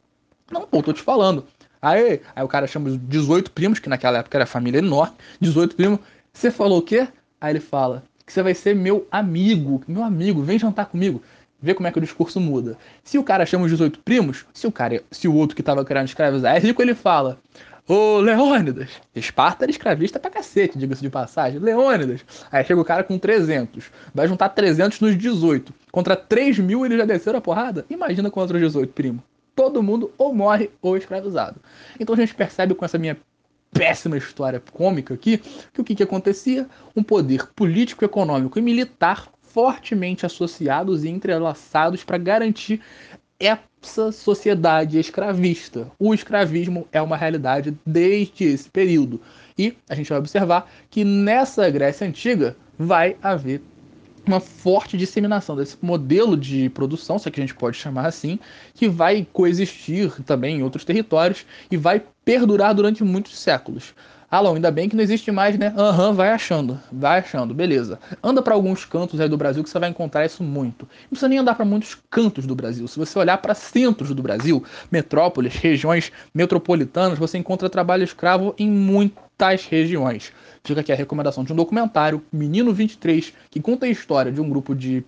Não, 0.51 0.61
pô, 0.65 0.81
tô 0.81 0.93
te 0.93 1.01
falando. 1.01 1.45
Aí, 1.81 2.21
aí 2.35 2.43
o 2.43 2.47
cara 2.47 2.67
chama 2.67 2.89
os 2.89 2.97
18 2.97 3.51
primos, 3.51 3.79
que 3.79 3.89
naquela 3.89 4.19
época 4.19 4.37
era 4.37 4.45
família 4.45 4.79
enorme, 4.79 5.15
18 5.39 5.75
primos. 5.75 5.99
Você 6.33 6.51
falou 6.51 6.79
o 6.79 6.81
quê? 6.81 7.07
Aí 7.39 7.51
ele 7.51 7.59
fala 7.59 8.03
que 8.25 8.33
você 8.33 8.43
vai 8.43 8.53
ser 8.53 8.75
meu 8.75 9.07
amigo, 9.11 9.81
meu 9.87 10.03
amigo, 10.03 10.41
vem 10.41 10.59
jantar 10.59 10.85
comigo. 10.85 11.21
Vê 11.61 11.73
como 11.73 11.87
é 11.87 11.91
que 11.91 11.97
o 11.97 12.01
discurso 12.01 12.39
muda. 12.39 12.77
Se 13.03 13.17
o 13.17 13.23
cara 13.23 13.45
chama 13.45 13.65
os 13.65 13.71
18 13.71 13.99
primos, 13.99 14.45
se 14.53 14.65
o 14.65 14.71
cara, 14.71 15.03
se 15.11 15.27
o 15.27 15.35
outro 15.35 15.55
que 15.55 15.63
tava 15.63 15.83
querendo 15.83 16.07
escravizar 16.07 16.55
é 16.55 16.59
rico, 16.59 16.81
ele 16.81 16.95
fala: 16.95 17.37
Ô 17.85 18.19
Leônidas, 18.19 18.91
Esparta 19.15 19.65
era 19.65 19.71
escravista 19.71 20.19
pra 20.19 20.29
cacete, 20.29 20.77
diga-se 20.77 21.01
de 21.01 21.09
passagem. 21.09 21.59
Leônidas. 21.59 22.23
Aí 22.51 22.63
chega 22.63 22.79
o 22.79 22.85
cara 22.85 23.03
com 23.03 23.17
300. 23.17 23.91
Vai 24.13 24.27
juntar 24.27 24.49
300 24.49 25.01
nos 25.01 25.17
18. 25.17 25.73
Contra 25.91 26.15
3 26.15 26.59
mil 26.59 26.85
ele 26.85 26.97
já 26.97 27.05
desceu 27.05 27.35
a 27.35 27.41
porrada? 27.41 27.85
Imagina 27.89 28.29
contra 28.29 28.55
os 28.55 28.61
18, 28.61 28.93
primo. 28.93 29.23
Todo 29.55 29.81
mundo 29.81 30.13
ou 30.19 30.33
morre 30.33 30.69
ou 30.83 30.95
escravizado. 30.95 31.59
Então 31.99 32.13
a 32.13 32.17
gente 32.17 32.35
percebe 32.35 32.75
com 32.75 32.85
essa 32.85 32.99
minha 32.99 33.17
péssima 33.71 34.17
história 34.17 34.61
cômica 34.71 35.13
aqui, 35.13 35.37
que 35.73 35.81
o 35.81 35.83
que, 35.83 35.95
que 35.95 36.03
acontecia? 36.03 36.67
Um 36.95 37.03
poder 37.03 37.47
político, 37.53 38.03
econômico 38.03 38.57
e 38.57 38.61
militar 38.61 39.29
fortemente 39.41 40.25
associados 40.25 41.03
e 41.03 41.09
entrelaçados 41.09 42.03
para 42.03 42.17
garantir 42.17 42.81
essa 43.39 44.11
sociedade 44.11 44.99
escravista. 44.99 45.89
O 45.97 46.13
escravismo 46.13 46.87
é 46.91 47.01
uma 47.01 47.15
realidade 47.15 47.77
desde 47.85 48.43
esse 48.43 48.69
período. 48.69 49.21
E 49.57 49.75
a 49.89 49.95
gente 49.95 50.09
vai 50.09 50.19
observar 50.19 50.69
que 50.89 51.03
nessa 51.03 51.69
Grécia 51.69 52.05
Antiga 52.05 52.55
vai 52.77 53.15
haver 53.21 53.61
uma 54.25 54.39
forte 54.39 54.95
disseminação 54.95 55.55
desse 55.55 55.77
modelo 55.81 56.37
de 56.37 56.69
produção, 56.69 57.17
se 57.17 57.27
é 57.27 57.31
que 57.31 57.39
a 57.39 57.43
gente 57.43 57.55
pode 57.55 57.77
chamar 57.77 58.05
assim, 58.05 58.37
que 58.75 58.87
vai 58.87 59.27
coexistir 59.33 60.21
também 60.23 60.57
em 60.57 60.63
outros 60.63 60.85
territórios 60.85 61.45
e 61.71 61.77
vai 61.77 62.03
perdurar 62.29 62.75
durante 62.75 63.03
muitos 63.03 63.39
séculos. 63.39 63.95
Alô, 64.29 64.53
ainda 64.53 64.69
bem 64.69 64.87
que 64.87 64.95
não 64.95 65.01
existe 65.01 65.31
mais, 65.31 65.57
né? 65.57 65.73
Aham, 65.75 66.09
uhum, 66.09 66.13
vai 66.13 66.29
achando, 66.29 66.79
vai 66.91 67.17
achando, 67.17 67.55
beleza. 67.55 67.97
Anda 68.21 68.39
para 68.39 68.53
alguns 68.53 68.85
cantos 68.85 69.19
aí 69.19 69.27
do 69.27 69.35
Brasil 69.35 69.63
que 69.63 69.69
você 69.71 69.79
vai 69.79 69.89
encontrar 69.89 70.23
isso 70.27 70.43
muito. 70.43 70.87
Não 71.01 71.09
precisa 71.09 71.27
nem 71.27 71.39
andar 71.39 71.55
para 71.55 71.65
muitos 71.65 71.97
cantos 72.07 72.45
do 72.45 72.53
Brasil. 72.53 72.87
Se 72.87 72.99
você 72.99 73.17
olhar 73.17 73.39
para 73.39 73.55
centros 73.55 74.13
do 74.13 74.21
Brasil, 74.21 74.63
metrópoles, 74.91 75.55
regiões 75.55 76.11
metropolitanas, 76.31 77.17
você 77.17 77.39
encontra 77.39 77.67
trabalho 77.67 78.03
escravo 78.03 78.53
em 78.59 78.69
muitas 78.69 79.65
regiões. 79.65 80.31
Fica 80.63 80.81
aqui 80.81 80.91
a 80.91 80.95
recomendação 80.95 81.43
de 81.43 81.51
um 81.51 81.55
documentário, 81.55 82.21
Menino 82.31 82.71
23, 82.71 83.33
que 83.49 83.59
conta 83.59 83.87
a 83.87 83.89
história 83.89 84.31
de 84.31 84.39
um 84.39 84.47
grupo 84.47 84.75
de 84.75 85.03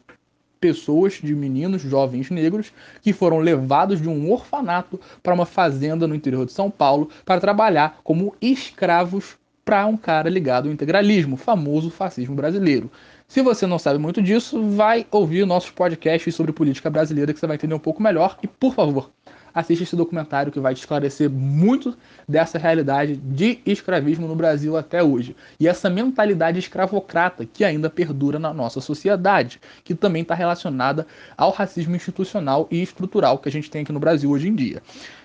pessoas, 0.62 1.14
de 1.16 1.34
meninos, 1.36 1.82
jovens 1.82 2.30
negros, 2.30 2.72
que 3.02 3.12
foram 3.12 3.40
levados 3.40 4.00
de 4.00 4.08
um 4.08 4.32
orfanato 4.32 5.02
para 5.22 5.34
uma 5.34 5.46
fazenda 5.46 6.08
no 6.08 6.16
interior 6.16 6.46
de 6.46 6.54
São 6.54 6.70
Paulo 6.70 7.10
para 7.26 7.42
trabalhar 7.42 8.00
como 8.04 8.36
escravos 8.40 9.36
para 9.66 9.86
um 9.88 9.98
cara 9.98 10.30
ligado 10.30 10.68
ao 10.68 10.74
integralismo, 10.74 11.36
famoso 11.36 11.90
fascismo 11.90 12.36
brasileiro. 12.36 12.92
Se 13.28 13.42
você 13.42 13.66
não 13.66 13.80
sabe 13.80 13.98
muito 13.98 14.22
disso, 14.22 14.62
vai 14.72 15.08
ouvir 15.10 15.46
nossos 15.46 15.72
podcasts 15.72 16.36
sobre 16.36 16.52
política 16.52 16.90
brasileira 16.90 17.34
que 17.34 17.40
você 17.40 17.48
vai 17.48 17.56
entender 17.56 17.74
um 17.74 17.80
pouco 17.80 18.04
melhor. 18.04 18.38
E, 18.44 18.48
por 18.48 18.74
favor, 18.74 19.10
assiste 19.54 19.84
esse 19.84 19.96
documentário 19.96 20.52
que 20.52 20.60
vai 20.60 20.74
te 20.74 20.80
esclarecer 20.80 21.30
muito 21.30 21.98
dessa 22.28 22.58
realidade 22.58 23.16
de 23.16 23.60
escravismo 23.66 24.28
no 24.28 24.36
Brasil 24.36 24.78
até 24.78 25.04
hoje. 25.04 25.36
E 25.60 25.68
essa 25.68 25.90
mentalidade 25.90 26.60
escravocrata 26.60 27.46
que 27.46 27.64
ainda 27.64 27.90
perdura 27.90 28.40
na 28.40 28.54
nossa 28.54 28.82
sociedade, 28.82 29.60
que 29.84 29.96
também 29.96 30.22
está 30.22 30.36
relacionada 30.36 31.06
ao 31.38 31.52
racismo 31.52 31.96
institucional 31.96 32.68
e 32.72 32.82
estrutural 32.82 33.38
que 33.38 33.50
a 33.50 33.52
gente 33.52 33.70
tem 33.70 33.82
aqui 33.82 33.92
no 33.92 34.00
Brasil 34.00 34.30
hoje 34.30 34.48
em 34.48 34.56
dia. 34.56 34.82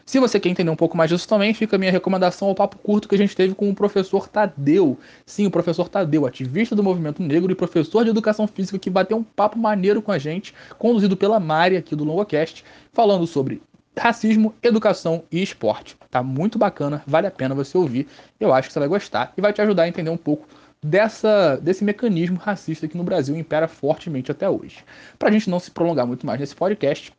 Se 0.07 0.21
você 0.21 0.39
quer 0.39 0.51
entender 0.51 0.71
um 0.71 0.77
pouco 0.77 0.97
mais 0.97 1.11
disso 1.11 1.27
também, 1.27 1.53
fica 1.53 1.75
a 1.75 1.79
minha 1.81 1.91
recomendação 1.91 2.47
ao 2.47 2.55
papo 2.55 2.79
curto 2.79 3.09
que 3.09 3.17
a 3.17 3.19
gente 3.19 3.35
teve 3.35 3.57
com 3.57 3.69
o 3.69 3.75
professor 3.75 4.29
Tadeu. 4.29 4.97
Sim, 5.27 5.47
o 5.47 5.51
professor 5.51 5.89
Tadeu, 5.89 6.25
ativista 6.25 6.77
do 6.77 6.83
movimento 6.83 7.21
negro 7.21 7.51
e 7.51 7.57
professor 7.57 8.05
de 8.05 8.11
educação 8.11 8.47
física 8.47 8.79
que 8.79 8.89
bateu 8.89 9.17
um 9.17 9.25
papo 9.25 9.59
maneiro 9.59 10.01
com 10.01 10.13
a 10.13 10.19
gente, 10.19 10.55
conduzido 10.79 11.17
pela 11.17 11.41
Mari 11.41 11.77
aqui 11.77 11.97
do 11.97 12.05
Longocast, 12.05 12.65
falando 12.93 13.27
sobre 13.27 13.61
racismo, 13.99 14.55
educação 14.63 15.25
e 15.31 15.43
esporte. 15.43 15.97
Tá 16.11 16.23
muito 16.23 16.59
bacana, 16.59 17.03
vale 17.07 17.27
a 17.27 17.31
pena 17.31 17.55
você 17.55 17.77
ouvir. 17.77 18.07
Eu 18.39 18.53
acho 18.53 18.69
que 18.69 18.73
você 18.73 18.79
vai 18.79 18.89
gostar 18.89 19.33
e 19.37 19.41
vai 19.41 19.53
te 19.53 19.63
ajudar 19.63 19.85
a 19.85 19.89
entender 19.89 20.11
um 20.11 20.17
pouco 20.17 20.47
dessa, 20.83 21.57
desse 21.57 21.83
mecanismo 21.83 22.39
racista 22.39 22.87
que 22.87 22.97
no 22.97 23.05
Brasil 23.05 23.37
impera 23.37 23.67
fortemente 23.67 24.31
até 24.31 24.49
hoje. 24.49 24.85
Para 25.19 25.29
a 25.29 25.33
gente 25.33 25.51
não 25.51 25.59
se 25.59 25.71
prolongar 25.71 26.07
muito 26.07 26.27
mais 26.27 26.39
nesse 26.39 26.55
podcast, 26.55 27.13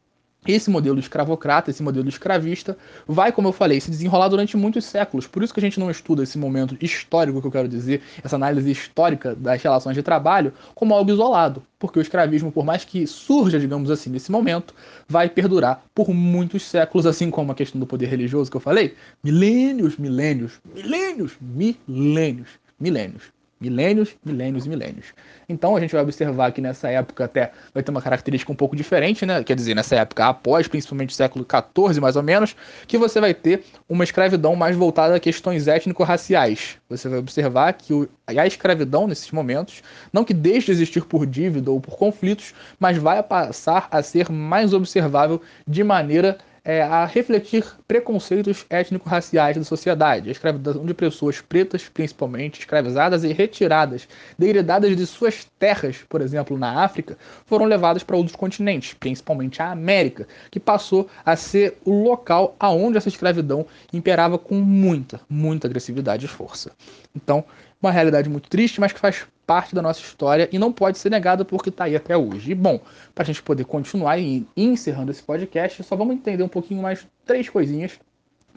esse 0.52 0.70
modelo 0.70 1.00
escravocrata, 1.00 1.70
esse 1.70 1.84
modelo 1.84 2.08
escravista, 2.08 2.78
vai, 3.08 3.32
como 3.32 3.48
eu 3.48 3.52
falei, 3.52 3.80
se 3.80 3.90
desenrolar 3.90 4.28
durante 4.28 4.56
muitos 4.58 4.86
séculos. 4.86 5.28
Por 5.28 5.44
isso 5.44 5.54
que 5.54 5.60
a 5.60 5.64
gente 5.64 5.80
não 5.80 5.92
estuda 5.92 6.24
esse 6.24 6.38
momento 6.38 6.78
histórico 6.82 7.42
que 7.42 7.48
eu 7.48 7.52
quero 7.52 7.68
dizer, 7.68 8.02
essa 8.24 8.36
análise 8.36 8.70
histórica 8.70 9.36
das 9.36 9.62
relações 9.62 9.96
de 9.96 10.04
trabalho, 10.04 10.54
como 10.74 10.94
algo 10.94 11.12
isolado. 11.12 11.64
Porque 11.80 12.00
o 12.00 12.02
escravismo, 12.02 12.52
por 12.52 12.66
mais 12.66 12.84
que 12.84 13.06
surja, 13.06 13.60
digamos 13.60 13.92
assim, 13.92 14.10
nesse 14.10 14.32
momento, 14.32 14.74
vai 15.08 15.30
perdurar 15.30 15.84
por 15.94 16.10
muitos 16.10 16.64
séculos, 16.64 17.06
assim 17.06 17.30
como 17.30 17.52
a 17.52 17.56
questão 17.56 17.80
do 17.80 17.86
poder 17.86 18.08
religioso 18.08 18.50
que 18.50 18.58
eu 18.58 18.62
falei. 18.62 18.96
Milênios, 19.24 19.98
milênios, 19.98 20.60
milênios, 20.74 21.38
milênios, 21.42 22.50
milênios 22.80 23.37
milênios, 23.60 24.16
milênios 24.24 24.66
e 24.66 24.70
milênios. 24.70 25.08
Então 25.50 25.76
a 25.76 25.80
gente 25.80 25.92
vai 25.92 26.02
observar 26.02 26.52
que 26.52 26.62
nessa 26.62 26.90
época 26.90 27.26
até 27.26 27.52
vai 27.74 27.82
ter 27.82 27.92
uma 27.92 28.02
característica 28.02 28.52
um 28.52 28.56
pouco 28.56 28.76
diferente, 28.76 29.26
né? 29.26 29.44
Quer 29.44 29.56
dizer, 29.56 29.76
nessa 29.76 29.96
época 29.96 30.28
após, 30.28 30.68
principalmente 30.68 31.16
século 31.16 31.46
XIV 31.46 32.00
mais 32.00 32.16
ou 32.16 32.24
menos, 32.24 32.56
que 32.88 32.98
você 32.98 33.20
vai 33.20 33.34
ter 33.34 33.64
uma 33.90 34.04
escravidão 34.04 34.56
mais 34.56 34.76
voltada 34.76 35.16
a 35.16 35.20
questões 35.20 35.68
étnico-raciais. 35.68 36.78
Você 36.90 37.10
vai 37.10 37.20
observar 37.20 37.74
que 37.74 37.94
o, 37.94 38.08
a 38.28 38.46
escravidão 38.46 39.08
nesses 39.08 39.32
momentos, 39.32 39.82
não 40.14 40.24
que 40.24 40.34
deixe 40.34 40.68
de 40.68 40.72
existir 40.74 41.06
por 41.06 41.26
dívida 41.26 41.72
ou 41.72 41.80
por 41.80 41.98
conflitos, 41.98 42.54
mas 42.80 42.98
vai 42.98 43.22
passar 43.24 43.88
a 43.90 44.04
ser 44.04 44.30
mais 44.30 44.74
observável 44.74 45.42
de 45.68 45.84
maneira 45.84 46.38
é, 46.68 46.82
a 46.82 47.06
refletir 47.06 47.64
preconceitos 47.88 48.66
étnico-raciais 48.70 49.56
da 49.56 49.64
sociedade, 49.64 50.28
a 50.28 50.32
escravidão 50.34 50.86
de 50.86 50.94
pessoas 50.94 51.40
pretas, 51.40 51.88
principalmente, 51.88 52.60
escravizadas 52.60 53.24
e 53.24 53.32
retiradas, 53.32 54.06
degradadas 54.38 54.94
de 54.98 55.06
suas 55.06 55.46
terras, 55.58 56.04
por 56.10 56.20
exemplo, 56.20 56.58
na 56.58 56.84
África, 56.84 57.18
foram 57.46 57.64
levadas 57.64 58.04
para 58.04 58.18
outros 58.18 58.36
continentes, 58.36 58.94
principalmente 58.94 59.62
a 59.62 59.72
América, 59.72 60.28
que 60.52 60.60
passou 60.60 61.08
a 61.26 61.38
ser 61.38 61.78
o 61.86 62.04
local 62.04 62.54
aonde 62.60 62.98
essa 62.98 63.08
escravidão 63.08 63.66
imperava 63.94 64.38
com 64.38 64.56
muita, 64.56 65.22
muita 65.30 65.68
agressividade 65.68 66.26
e 66.26 66.28
força. 66.28 66.72
Então, 67.16 67.46
uma 67.82 67.92
realidade 67.92 68.28
muito 68.28 68.50
triste, 68.50 68.82
mas 68.82 68.92
que 68.92 69.00
faz 69.00 69.26
parte 69.48 69.74
da 69.74 69.82
nossa 69.82 70.02
história 70.02 70.50
e 70.52 70.60
não 70.60 70.74
pode 70.74 71.00
ser 71.00 71.10
negada 71.10 71.46
porque 71.46 71.70
está 71.70 71.86
aí 71.86 71.96
até 71.96 72.18
hoje. 72.18 72.52
E 72.52 72.56
bom, 72.56 72.82
para 73.16 73.24
a 73.24 73.26
gente 73.26 73.42
poder 73.42 73.64
continuar 73.64 74.20
e 74.20 74.46
encerrando 74.56 75.10
esse 75.10 75.24
podcast, 75.24 75.82
só 75.84 75.96
vamos 75.96 76.16
entender 76.16 76.44
um 76.44 76.50
pouquinho 76.50 76.82
mais 76.82 77.08
três 77.26 77.50
coisinhas 77.50 77.98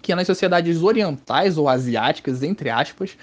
que 0.02 0.12
é 0.12 0.16
nas 0.16 0.26
sociedades 0.26 0.82
orientais 0.82 1.58
ou 1.58 1.68
asiáticas, 1.68 2.42
entre 2.42 2.70
aspas, 2.70 3.16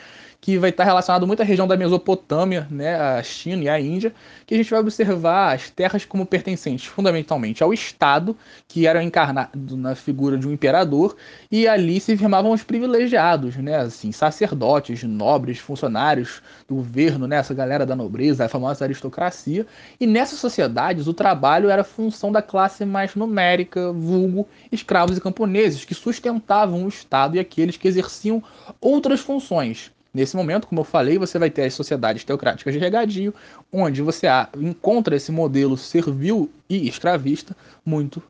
que 0.47 0.57
vai 0.57 0.69
estar 0.69 0.86
relacionado 0.86 1.27
muito 1.27 1.41
à 1.41 1.43
região 1.43 1.67
da 1.67 1.75
Mesopotâmia, 1.75 2.65
né, 2.71 2.95
a 2.95 3.21
China 3.21 3.65
e 3.65 3.67
a 3.67 3.77
Índia, 3.81 4.13
que 4.45 4.53
a 4.53 4.57
gente 4.57 4.71
vai 4.71 4.79
observar 4.79 5.53
as 5.53 5.69
terras 5.69 6.05
como 6.05 6.25
pertencentes 6.25 6.86
fundamentalmente 6.86 7.62
ao 7.62 7.73
Estado, 7.73 8.33
que 8.65 8.88
era 8.88 9.03
encarnado 9.03 9.75
na 9.75 9.93
figura 9.93 10.38
de 10.38 10.47
um 10.47 10.53
imperador, 10.53 11.17
e 11.51 11.67
ali 11.67 11.99
se 11.99 12.15
firmavam 12.15 12.53
os 12.53 12.63
privilegiados, 12.63 13.57
né, 13.57 13.75
assim, 13.75 14.13
sacerdotes, 14.13 15.03
nobres, 15.03 15.60
funcionários 15.60 16.41
do 16.65 16.75
governo, 16.75 17.27
né, 17.27 17.36
essa 17.36 17.53
galera 17.53 17.86
da 17.86 17.93
nobreza, 17.93 18.45
a 18.45 18.47
famosa 18.47 18.86
aristocracia, 18.86 19.67
e 19.99 20.07
nessas 20.07 20.39
sociedades 20.39 21.07
o 21.07 21.13
trabalho 21.13 21.69
era 21.69 21.83
função 21.83 22.31
da 22.31 22.41
classe 22.41 22.86
mais 22.86 23.15
numérica, 23.15 23.91
vulgo 23.91 24.47
escravos 24.71 25.17
e 25.17 25.21
camponeses, 25.21 25.83
que 25.83 25.93
sustentavam 25.93 26.86
o 26.86 26.88
Estado 26.88 27.36
e 27.36 27.39
aqueles 27.39 27.75
que 27.75 27.89
exerciam 27.89 28.41
outras 28.79 29.19
funções, 29.19 29.91
Nesse 30.13 30.36
momento, 30.36 30.67
como 30.67 30.82
eu 30.82 30.86
falei, 30.86 31.17
você 31.17 31.38
vai 31.38 31.50
ter 31.50 31.63
as 31.63 31.74
sociedades 31.74 32.24
teocráticas 32.24 32.74
de 32.74 32.80
regadio, 32.80 33.34
onde 33.72 34.02
você 34.02 34.28
encontra 34.60 35.15
esse 35.15 35.32
modelo 35.32 35.78
servil 35.78 36.50
e 36.70 36.88
escravista 36.88 37.56
muito 37.86 38.22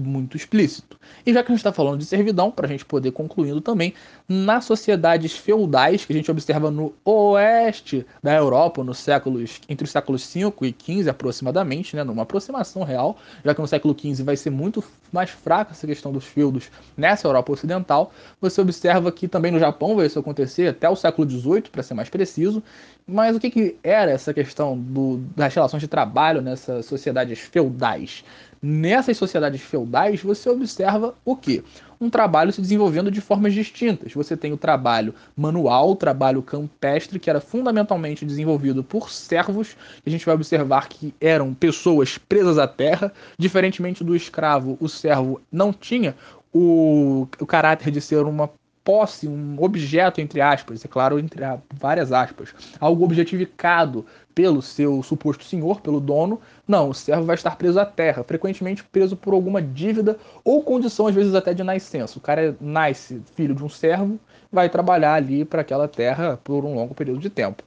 muito 0.00 0.36
explícito. 0.36 0.98
E 1.24 1.32
já 1.32 1.42
que 1.42 1.50
a 1.50 1.54
gente 1.54 1.60
está 1.60 1.72
falando 1.72 1.98
de 1.98 2.04
servidão, 2.04 2.50
para 2.50 2.66
a 2.66 2.68
gente 2.68 2.84
poder 2.84 3.12
concluindo 3.12 3.60
também, 3.60 3.94
nas 4.28 4.64
sociedades 4.64 5.36
feudais 5.36 6.04
que 6.04 6.12
a 6.12 6.16
gente 6.16 6.30
observa 6.30 6.70
no 6.70 6.92
oeste 7.04 8.06
da 8.22 8.34
Europa, 8.34 8.82
nos 8.82 8.98
séculos 8.98 9.60
entre 9.68 9.84
os 9.84 9.90
séculos 9.90 10.22
5 10.22 10.64
e 10.64 10.72
15 10.72 11.10
aproximadamente, 11.10 11.96
né, 11.96 12.04
numa 12.04 12.22
aproximação 12.22 12.82
real, 12.82 13.18
já 13.44 13.54
que 13.54 13.60
no 13.60 13.68
século 13.68 13.94
15 13.94 14.22
vai 14.22 14.36
ser 14.36 14.50
muito 14.50 14.82
mais 15.12 15.30
fraca 15.30 15.72
essa 15.72 15.86
questão 15.86 16.12
dos 16.12 16.24
feudos 16.24 16.70
nessa 16.96 17.26
Europa 17.26 17.52
ocidental, 17.52 18.12
você 18.40 18.60
observa 18.60 19.10
que 19.10 19.26
também 19.28 19.50
no 19.50 19.58
Japão 19.58 19.96
vai 19.96 20.06
isso 20.06 20.18
acontecer 20.18 20.68
até 20.68 20.88
o 20.88 20.96
século 20.96 21.26
18, 21.26 21.70
para 21.70 21.82
ser 21.82 21.94
mais 21.94 22.08
preciso. 22.08 22.62
Mas 23.12 23.34
o 23.34 23.40
que, 23.40 23.50
que 23.50 23.76
era 23.82 24.12
essa 24.12 24.32
questão 24.32 24.78
do, 24.78 25.16
das 25.36 25.52
relações 25.52 25.80
de 25.80 25.88
trabalho 25.88 26.40
nessas 26.40 26.86
sociedades 26.86 27.40
feudais? 27.40 28.24
Nessas 28.62 29.16
sociedades 29.16 29.60
feudais, 29.62 30.22
você 30.22 30.48
observa 30.48 31.14
o 31.24 31.34
quê? 31.34 31.64
Um 32.00 32.08
trabalho 32.08 32.52
se 32.52 32.60
desenvolvendo 32.60 33.10
de 33.10 33.20
formas 33.20 33.52
distintas. 33.52 34.12
Você 34.12 34.36
tem 34.36 34.52
o 34.52 34.56
trabalho 34.56 35.12
manual, 35.36 35.90
o 35.90 35.96
trabalho 35.96 36.40
campestre, 36.40 37.18
que 37.18 37.28
era 37.28 37.40
fundamentalmente 37.40 38.24
desenvolvido 38.24 38.84
por 38.84 39.10
servos, 39.10 39.76
que 40.02 40.08
a 40.08 40.10
gente 40.10 40.24
vai 40.24 40.36
observar 40.36 40.88
que 40.88 41.12
eram 41.20 41.52
pessoas 41.52 42.16
presas 42.16 42.58
à 42.58 42.68
terra. 42.68 43.12
Diferentemente 43.36 44.04
do 44.04 44.14
escravo, 44.14 44.78
o 44.80 44.88
servo 44.88 45.40
não 45.50 45.72
tinha 45.72 46.14
o, 46.52 47.26
o 47.40 47.46
caráter 47.46 47.90
de 47.90 48.00
ser 48.00 48.24
uma 48.24 48.48
posse, 48.90 49.28
um 49.28 49.54
objeto, 49.60 50.20
entre 50.20 50.40
aspas, 50.40 50.84
é 50.84 50.88
claro, 50.88 51.16
entre 51.16 51.44
várias 51.72 52.10
aspas, 52.10 52.52
algo 52.80 53.04
objetificado 53.04 54.04
pelo 54.34 54.60
seu 54.60 55.00
suposto 55.00 55.44
senhor, 55.44 55.80
pelo 55.80 56.00
dono, 56.00 56.40
não, 56.66 56.88
o 56.88 56.94
servo 56.94 57.22
vai 57.22 57.36
estar 57.36 57.54
preso 57.54 57.78
à 57.78 57.86
terra, 57.86 58.24
frequentemente 58.24 58.82
preso 58.82 59.16
por 59.16 59.32
alguma 59.32 59.62
dívida 59.62 60.18
ou 60.42 60.64
condição, 60.64 61.06
às 61.06 61.14
vezes 61.14 61.36
até 61.36 61.54
de 61.54 61.62
nascença. 61.62 62.18
O 62.18 62.20
cara 62.20 62.56
nasce 62.60 63.22
filho 63.36 63.54
de 63.54 63.62
um 63.62 63.68
servo, 63.68 64.18
vai 64.50 64.68
trabalhar 64.68 65.14
ali 65.14 65.44
para 65.44 65.60
aquela 65.60 65.86
terra 65.86 66.36
por 66.42 66.64
um 66.64 66.74
longo 66.74 66.92
período 66.92 67.20
de 67.20 67.30
tempo. 67.30 67.62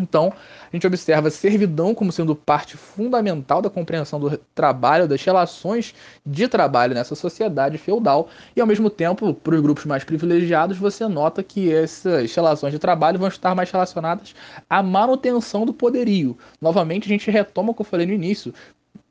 Então, 0.00 0.32
a 0.32 0.74
gente 0.74 0.86
observa 0.86 1.30
servidão 1.30 1.94
como 1.94 2.10
sendo 2.10 2.34
parte 2.34 2.76
fundamental 2.76 3.60
da 3.60 3.68
compreensão 3.68 4.18
do 4.18 4.38
trabalho, 4.54 5.06
das 5.06 5.22
relações 5.22 5.94
de 6.24 6.48
trabalho 6.48 6.94
nessa 6.94 7.14
sociedade 7.14 7.76
feudal, 7.76 8.28
e 8.56 8.60
ao 8.60 8.66
mesmo 8.66 8.88
tempo, 8.88 9.34
para 9.34 9.54
os 9.54 9.60
grupos 9.60 9.84
mais 9.84 10.02
privilegiados, 10.02 10.78
você 10.78 11.06
nota 11.06 11.42
que 11.42 11.72
essas 11.72 12.34
relações 12.34 12.72
de 12.72 12.78
trabalho 12.78 13.18
vão 13.18 13.28
estar 13.28 13.54
mais 13.54 13.70
relacionadas 13.70 14.34
à 14.68 14.82
manutenção 14.82 15.66
do 15.66 15.74
poderio. 15.74 16.38
Novamente, 16.60 17.04
a 17.04 17.08
gente 17.08 17.30
retoma 17.30 17.70
o 17.70 17.74
que 17.74 17.82
eu 17.82 17.86
falei 17.86 18.06
no 18.06 18.14
início. 18.14 18.52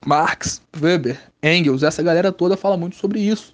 Marx, 0.04 0.64
Weber, 0.82 1.20
Engels, 1.44 1.84
essa 1.84 2.02
galera 2.02 2.32
toda 2.32 2.58
fala 2.58 2.76
muito 2.76 2.96
sobre 2.96 3.20
isso 3.20 3.54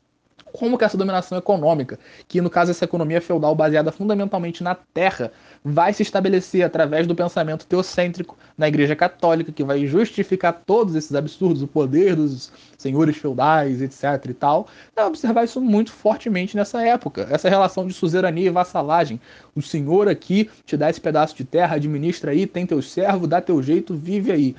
como 0.53 0.77
que 0.77 0.83
essa 0.83 0.97
dominação 0.97 1.37
econômica, 1.37 1.99
que 2.27 2.41
no 2.41 2.49
caso 2.49 2.71
essa 2.71 2.85
economia 2.85 3.21
feudal 3.21 3.53
baseada 3.55 3.91
fundamentalmente 3.91 4.63
na 4.63 4.75
terra, 4.75 5.31
vai 5.63 5.93
se 5.93 6.03
estabelecer 6.03 6.63
através 6.63 7.05
do 7.05 7.15
pensamento 7.15 7.65
teocêntrico 7.65 8.37
na 8.57 8.67
Igreja 8.67 8.95
Católica, 8.95 9.51
que 9.51 9.63
vai 9.63 9.85
justificar 9.85 10.61
todos 10.65 10.95
esses 10.95 11.13
absurdos, 11.13 11.61
o 11.61 11.67
poder 11.67 12.15
dos 12.15 12.51
senhores 12.77 13.17
feudais, 13.17 13.81
etc 13.81 14.03
e 14.29 14.33
tal. 14.33 14.67
Observar 14.97 15.43
isso 15.43 15.59
muito 15.59 15.91
fortemente 15.91 16.55
nessa 16.55 16.81
época, 16.81 17.27
essa 17.29 17.49
relação 17.49 17.87
de 17.87 17.93
suzerania 17.93 18.47
e 18.47 18.51
vassalagem. 18.51 19.19
O 19.55 19.61
senhor 19.61 20.07
aqui 20.07 20.49
te 20.65 20.77
dá 20.77 20.89
esse 20.89 21.01
pedaço 21.01 21.35
de 21.35 21.43
terra, 21.43 21.75
administra 21.75 22.31
aí, 22.31 22.45
tem 22.47 22.65
teu 22.65 22.81
servo, 22.81 23.27
dá 23.27 23.41
teu 23.41 23.61
jeito, 23.61 23.93
vive 23.95 24.31
aí. 24.31 24.55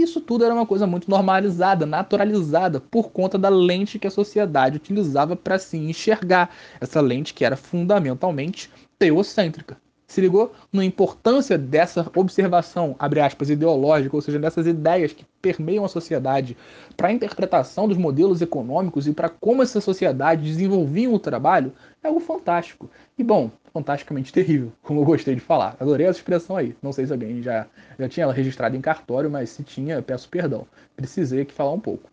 Isso 0.00 0.20
tudo 0.20 0.44
era 0.44 0.54
uma 0.54 0.64
coisa 0.64 0.86
muito 0.86 1.10
normalizada, 1.10 1.84
naturalizada, 1.84 2.80
por 2.80 3.10
conta 3.10 3.36
da 3.36 3.48
lente 3.48 3.98
que 3.98 4.06
a 4.06 4.10
sociedade 4.10 4.76
utilizava 4.76 5.34
para 5.34 5.58
se 5.58 5.76
enxergar. 5.76 6.50
Essa 6.80 7.00
lente 7.00 7.34
que 7.34 7.44
era 7.44 7.56
fundamentalmente 7.56 8.70
teocêntrica. 8.96 9.76
Se 10.08 10.22
ligou 10.22 10.52
na 10.72 10.82
importância 10.82 11.58
dessa 11.58 12.10
observação, 12.16 12.96
abre 12.98 13.20
aspas, 13.20 13.50
ideológica, 13.50 14.16
ou 14.16 14.22
seja, 14.22 14.38
dessas 14.38 14.66
ideias 14.66 15.12
que 15.12 15.26
permeiam 15.42 15.84
a 15.84 15.88
sociedade 15.88 16.56
para 16.96 17.08
a 17.08 17.12
interpretação 17.12 17.86
dos 17.86 17.98
modelos 17.98 18.40
econômicos 18.40 19.06
e 19.06 19.12
para 19.12 19.28
como 19.28 19.62
essa 19.62 19.82
sociedade 19.82 20.44
desenvolvia 20.44 21.10
o 21.10 21.18
trabalho, 21.18 21.74
é 22.02 22.08
algo 22.08 22.20
fantástico. 22.20 22.90
E 23.18 23.22
bom, 23.22 23.50
fantasticamente 23.70 24.32
terrível, 24.32 24.72
como 24.82 25.00
eu 25.00 25.04
gostei 25.04 25.34
de 25.34 25.42
falar. 25.42 25.76
Adorei 25.78 26.06
essa 26.06 26.18
expressão 26.18 26.56
aí. 26.56 26.74
Não 26.82 26.90
sei 26.90 27.04
se 27.04 27.12
alguém 27.12 27.42
já, 27.42 27.66
já 27.98 28.08
tinha 28.08 28.24
ela 28.24 28.32
registrada 28.32 28.74
em 28.74 28.80
cartório, 28.80 29.30
mas 29.30 29.50
se 29.50 29.62
tinha, 29.62 30.00
peço 30.00 30.26
perdão. 30.30 30.66
Precisei 30.96 31.42
aqui 31.42 31.52
falar 31.52 31.72
um 31.72 31.80
pouco. 31.80 32.08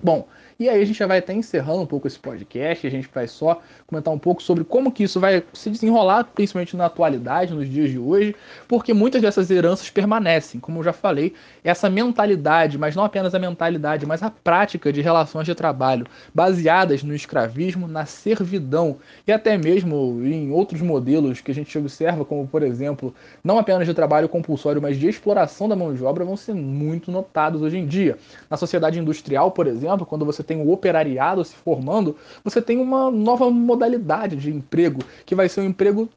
Bom, 0.00 0.26
e 0.62 0.68
aí 0.68 0.80
a 0.80 0.84
gente 0.84 0.96
já 0.96 1.08
vai 1.08 1.18
até 1.18 1.32
encerrando 1.32 1.82
um 1.82 1.86
pouco 1.86 2.06
esse 2.06 2.18
podcast, 2.18 2.86
a 2.86 2.90
gente 2.90 3.08
vai 3.12 3.26
só 3.26 3.60
comentar 3.84 4.14
um 4.14 4.18
pouco 4.18 4.40
sobre 4.40 4.62
como 4.62 4.92
que 4.92 5.02
isso 5.02 5.18
vai 5.18 5.42
se 5.52 5.68
desenrolar, 5.68 6.24
principalmente 6.24 6.76
na 6.76 6.86
atualidade, 6.86 7.52
nos 7.52 7.68
dias 7.68 7.90
de 7.90 7.98
hoje, 7.98 8.36
porque 8.68 8.94
muitas 8.94 9.20
dessas 9.20 9.50
heranças 9.50 9.90
permanecem, 9.90 10.60
como 10.60 10.78
eu 10.78 10.84
já 10.84 10.92
falei, 10.92 11.34
essa 11.64 11.90
mentalidade, 11.90 12.78
mas 12.78 12.94
não 12.94 13.04
apenas 13.04 13.34
a 13.34 13.40
mentalidade, 13.40 14.06
mas 14.06 14.22
a 14.22 14.30
prática 14.30 14.92
de 14.92 15.00
relações 15.00 15.46
de 15.46 15.54
trabalho 15.54 16.06
baseadas 16.32 17.02
no 17.02 17.12
escravismo, 17.12 17.88
na 17.88 18.06
servidão 18.06 18.98
e 19.26 19.32
até 19.32 19.58
mesmo 19.58 20.22
em 20.24 20.52
outros 20.52 20.80
modelos 20.80 21.40
que 21.40 21.50
a 21.50 21.54
gente 21.54 21.76
observa, 21.76 22.24
como 22.24 22.46
por 22.46 22.62
exemplo, 22.62 23.12
não 23.42 23.58
apenas 23.58 23.86
de 23.86 23.94
trabalho 23.94 24.28
compulsório, 24.28 24.80
mas 24.80 24.96
de 24.96 25.08
exploração 25.08 25.68
da 25.68 25.74
mão 25.74 25.92
de 25.92 26.04
obra, 26.04 26.24
vão 26.24 26.36
ser 26.36 26.54
muito 26.54 27.10
notados 27.10 27.62
hoje 27.62 27.78
em 27.78 27.86
dia. 27.86 28.16
Na 28.48 28.56
sociedade 28.56 28.98
industrial, 28.98 29.50
por 29.50 29.66
exemplo, 29.66 30.06
quando 30.06 30.24
você 30.24 30.42
tem 30.42 30.51
tem 30.52 30.60
o 30.60 30.70
operariado 30.70 31.42
se 31.44 31.54
formando, 31.54 32.16
você 32.44 32.60
tem 32.60 32.78
uma 32.78 33.10
nova 33.10 33.50
modalidade 33.50 34.36
de 34.36 34.50
emprego, 34.50 35.02
que 35.24 35.34
vai 35.34 35.48
ser 35.48 35.62
um 35.62 35.66
emprego 35.66 36.08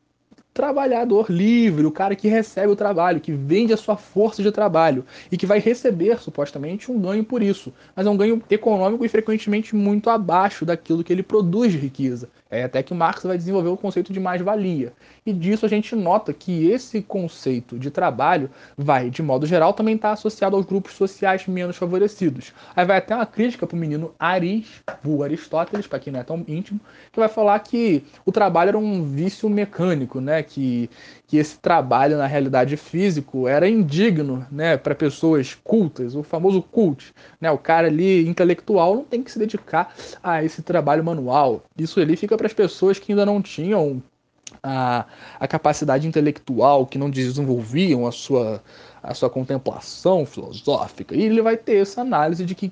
trabalhador 0.53 1.25
livre, 1.29 1.85
o 1.85 1.91
cara 1.91 2.15
que 2.15 2.29
recebe 2.29 2.71
o 2.71 2.77
trabalho, 2.77 3.19
que 3.19 3.31
vende 3.31 3.73
a 3.73 3.77
sua 3.77 3.97
força 3.97 4.41
de 4.41 4.51
trabalho 4.51 5.05
e 5.29 5.37
que 5.37 5.45
vai 5.45 5.59
receber 5.59 6.17
supostamente 6.19 6.89
um 6.89 6.99
ganho 6.99 7.25
por 7.25 7.41
isso, 7.41 7.73
mas 7.93 8.07
é 8.07 8.09
um 8.09 8.15
ganho 8.15 8.41
econômico 8.49 9.03
e 9.05 9.09
frequentemente 9.09 9.75
muito 9.75 10.09
abaixo 10.09 10.65
daquilo 10.65 11.03
que 11.03 11.11
ele 11.11 11.23
produz 11.23 11.73
de 11.73 11.77
riqueza. 11.77 12.29
É 12.59 12.63
até 12.63 12.81
que 12.81 12.93
Marx 12.93 13.23
vai 13.23 13.37
desenvolver 13.37 13.69
o 13.69 13.77
conceito 13.77 14.13
de 14.13 14.19
mais-valia. 14.19 14.93
E 15.25 15.33
disso 15.33 15.65
a 15.65 15.69
gente 15.69 15.95
nota 15.95 16.33
que 16.33 16.69
esse 16.69 17.01
conceito 17.01 17.77
de 17.79 17.89
trabalho 17.89 18.49
vai, 18.77 19.09
de 19.09 19.23
modo 19.23 19.45
geral, 19.45 19.73
também 19.73 19.95
estar 19.95 20.09
tá 20.09 20.13
associado 20.13 20.55
aos 20.55 20.65
grupos 20.65 20.93
sociais 20.93 21.47
menos 21.47 21.75
favorecidos. 21.77 22.53
Aí 22.75 22.85
vai 22.85 22.97
até 22.97 23.15
uma 23.15 23.25
crítica 23.25 23.65
para 23.65 23.75
o 23.75 23.79
menino 23.79 24.13
Aris, 24.19 24.67
vulgo 25.03 25.23
Aristóteles, 25.23 25.87
para 25.87 25.99
quem 25.99 26.13
não 26.13 26.19
é 26.19 26.23
tão 26.23 26.43
íntimo, 26.47 26.79
que 27.11 27.19
vai 27.19 27.29
falar 27.29 27.57
que 27.59 28.03
o 28.25 28.31
trabalho 28.31 28.69
era 28.69 28.77
um 28.77 29.03
vício 29.03 29.49
mecânico, 29.49 30.21
né? 30.21 30.43
que, 30.43 30.89
que 31.27 31.37
esse 31.37 31.57
trabalho, 31.59 32.17
na 32.17 32.27
realidade 32.27 32.77
físico, 32.77 33.47
era 33.47 33.67
indigno 33.67 34.45
né? 34.51 34.77
para 34.77 34.93
pessoas 34.93 35.55
cultas, 35.63 36.15
o 36.15 36.23
famoso 36.23 36.61
cult. 36.61 37.13
Né? 37.41 37.49
O 37.51 37.57
cara 37.57 37.87
ali, 37.87 38.27
intelectual, 38.27 38.95
não 38.95 39.03
tem 39.03 39.23
que 39.23 39.31
se 39.31 39.39
dedicar 39.39 39.93
a 40.23 40.43
esse 40.43 40.61
trabalho 40.61 41.03
manual. 41.03 41.63
Isso 41.77 41.99
ali 41.99 42.15
fica 42.15 42.37
para 42.45 42.47
as 42.47 42.53
pessoas 42.53 42.99
que 42.99 43.11
ainda 43.11 43.25
não 43.25 43.41
tinham 43.41 44.01
a, 44.61 45.05
a 45.39 45.47
capacidade 45.47 46.07
intelectual, 46.07 46.85
que 46.85 46.97
não 46.97 47.09
desenvolviam 47.09 48.05
a 48.05 48.11
sua, 48.11 48.61
a 49.01 49.13
sua 49.13 49.29
contemplação 49.29 50.25
filosófica. 50.25 51.15
E 51.15 51.23
ele 51.23 51.41
vai 51.41 51.57
ter 51.57 51.77
essa 51.77 52.01
análise 52.01 52.45
de 52.45 52.53
que 52.53 52.71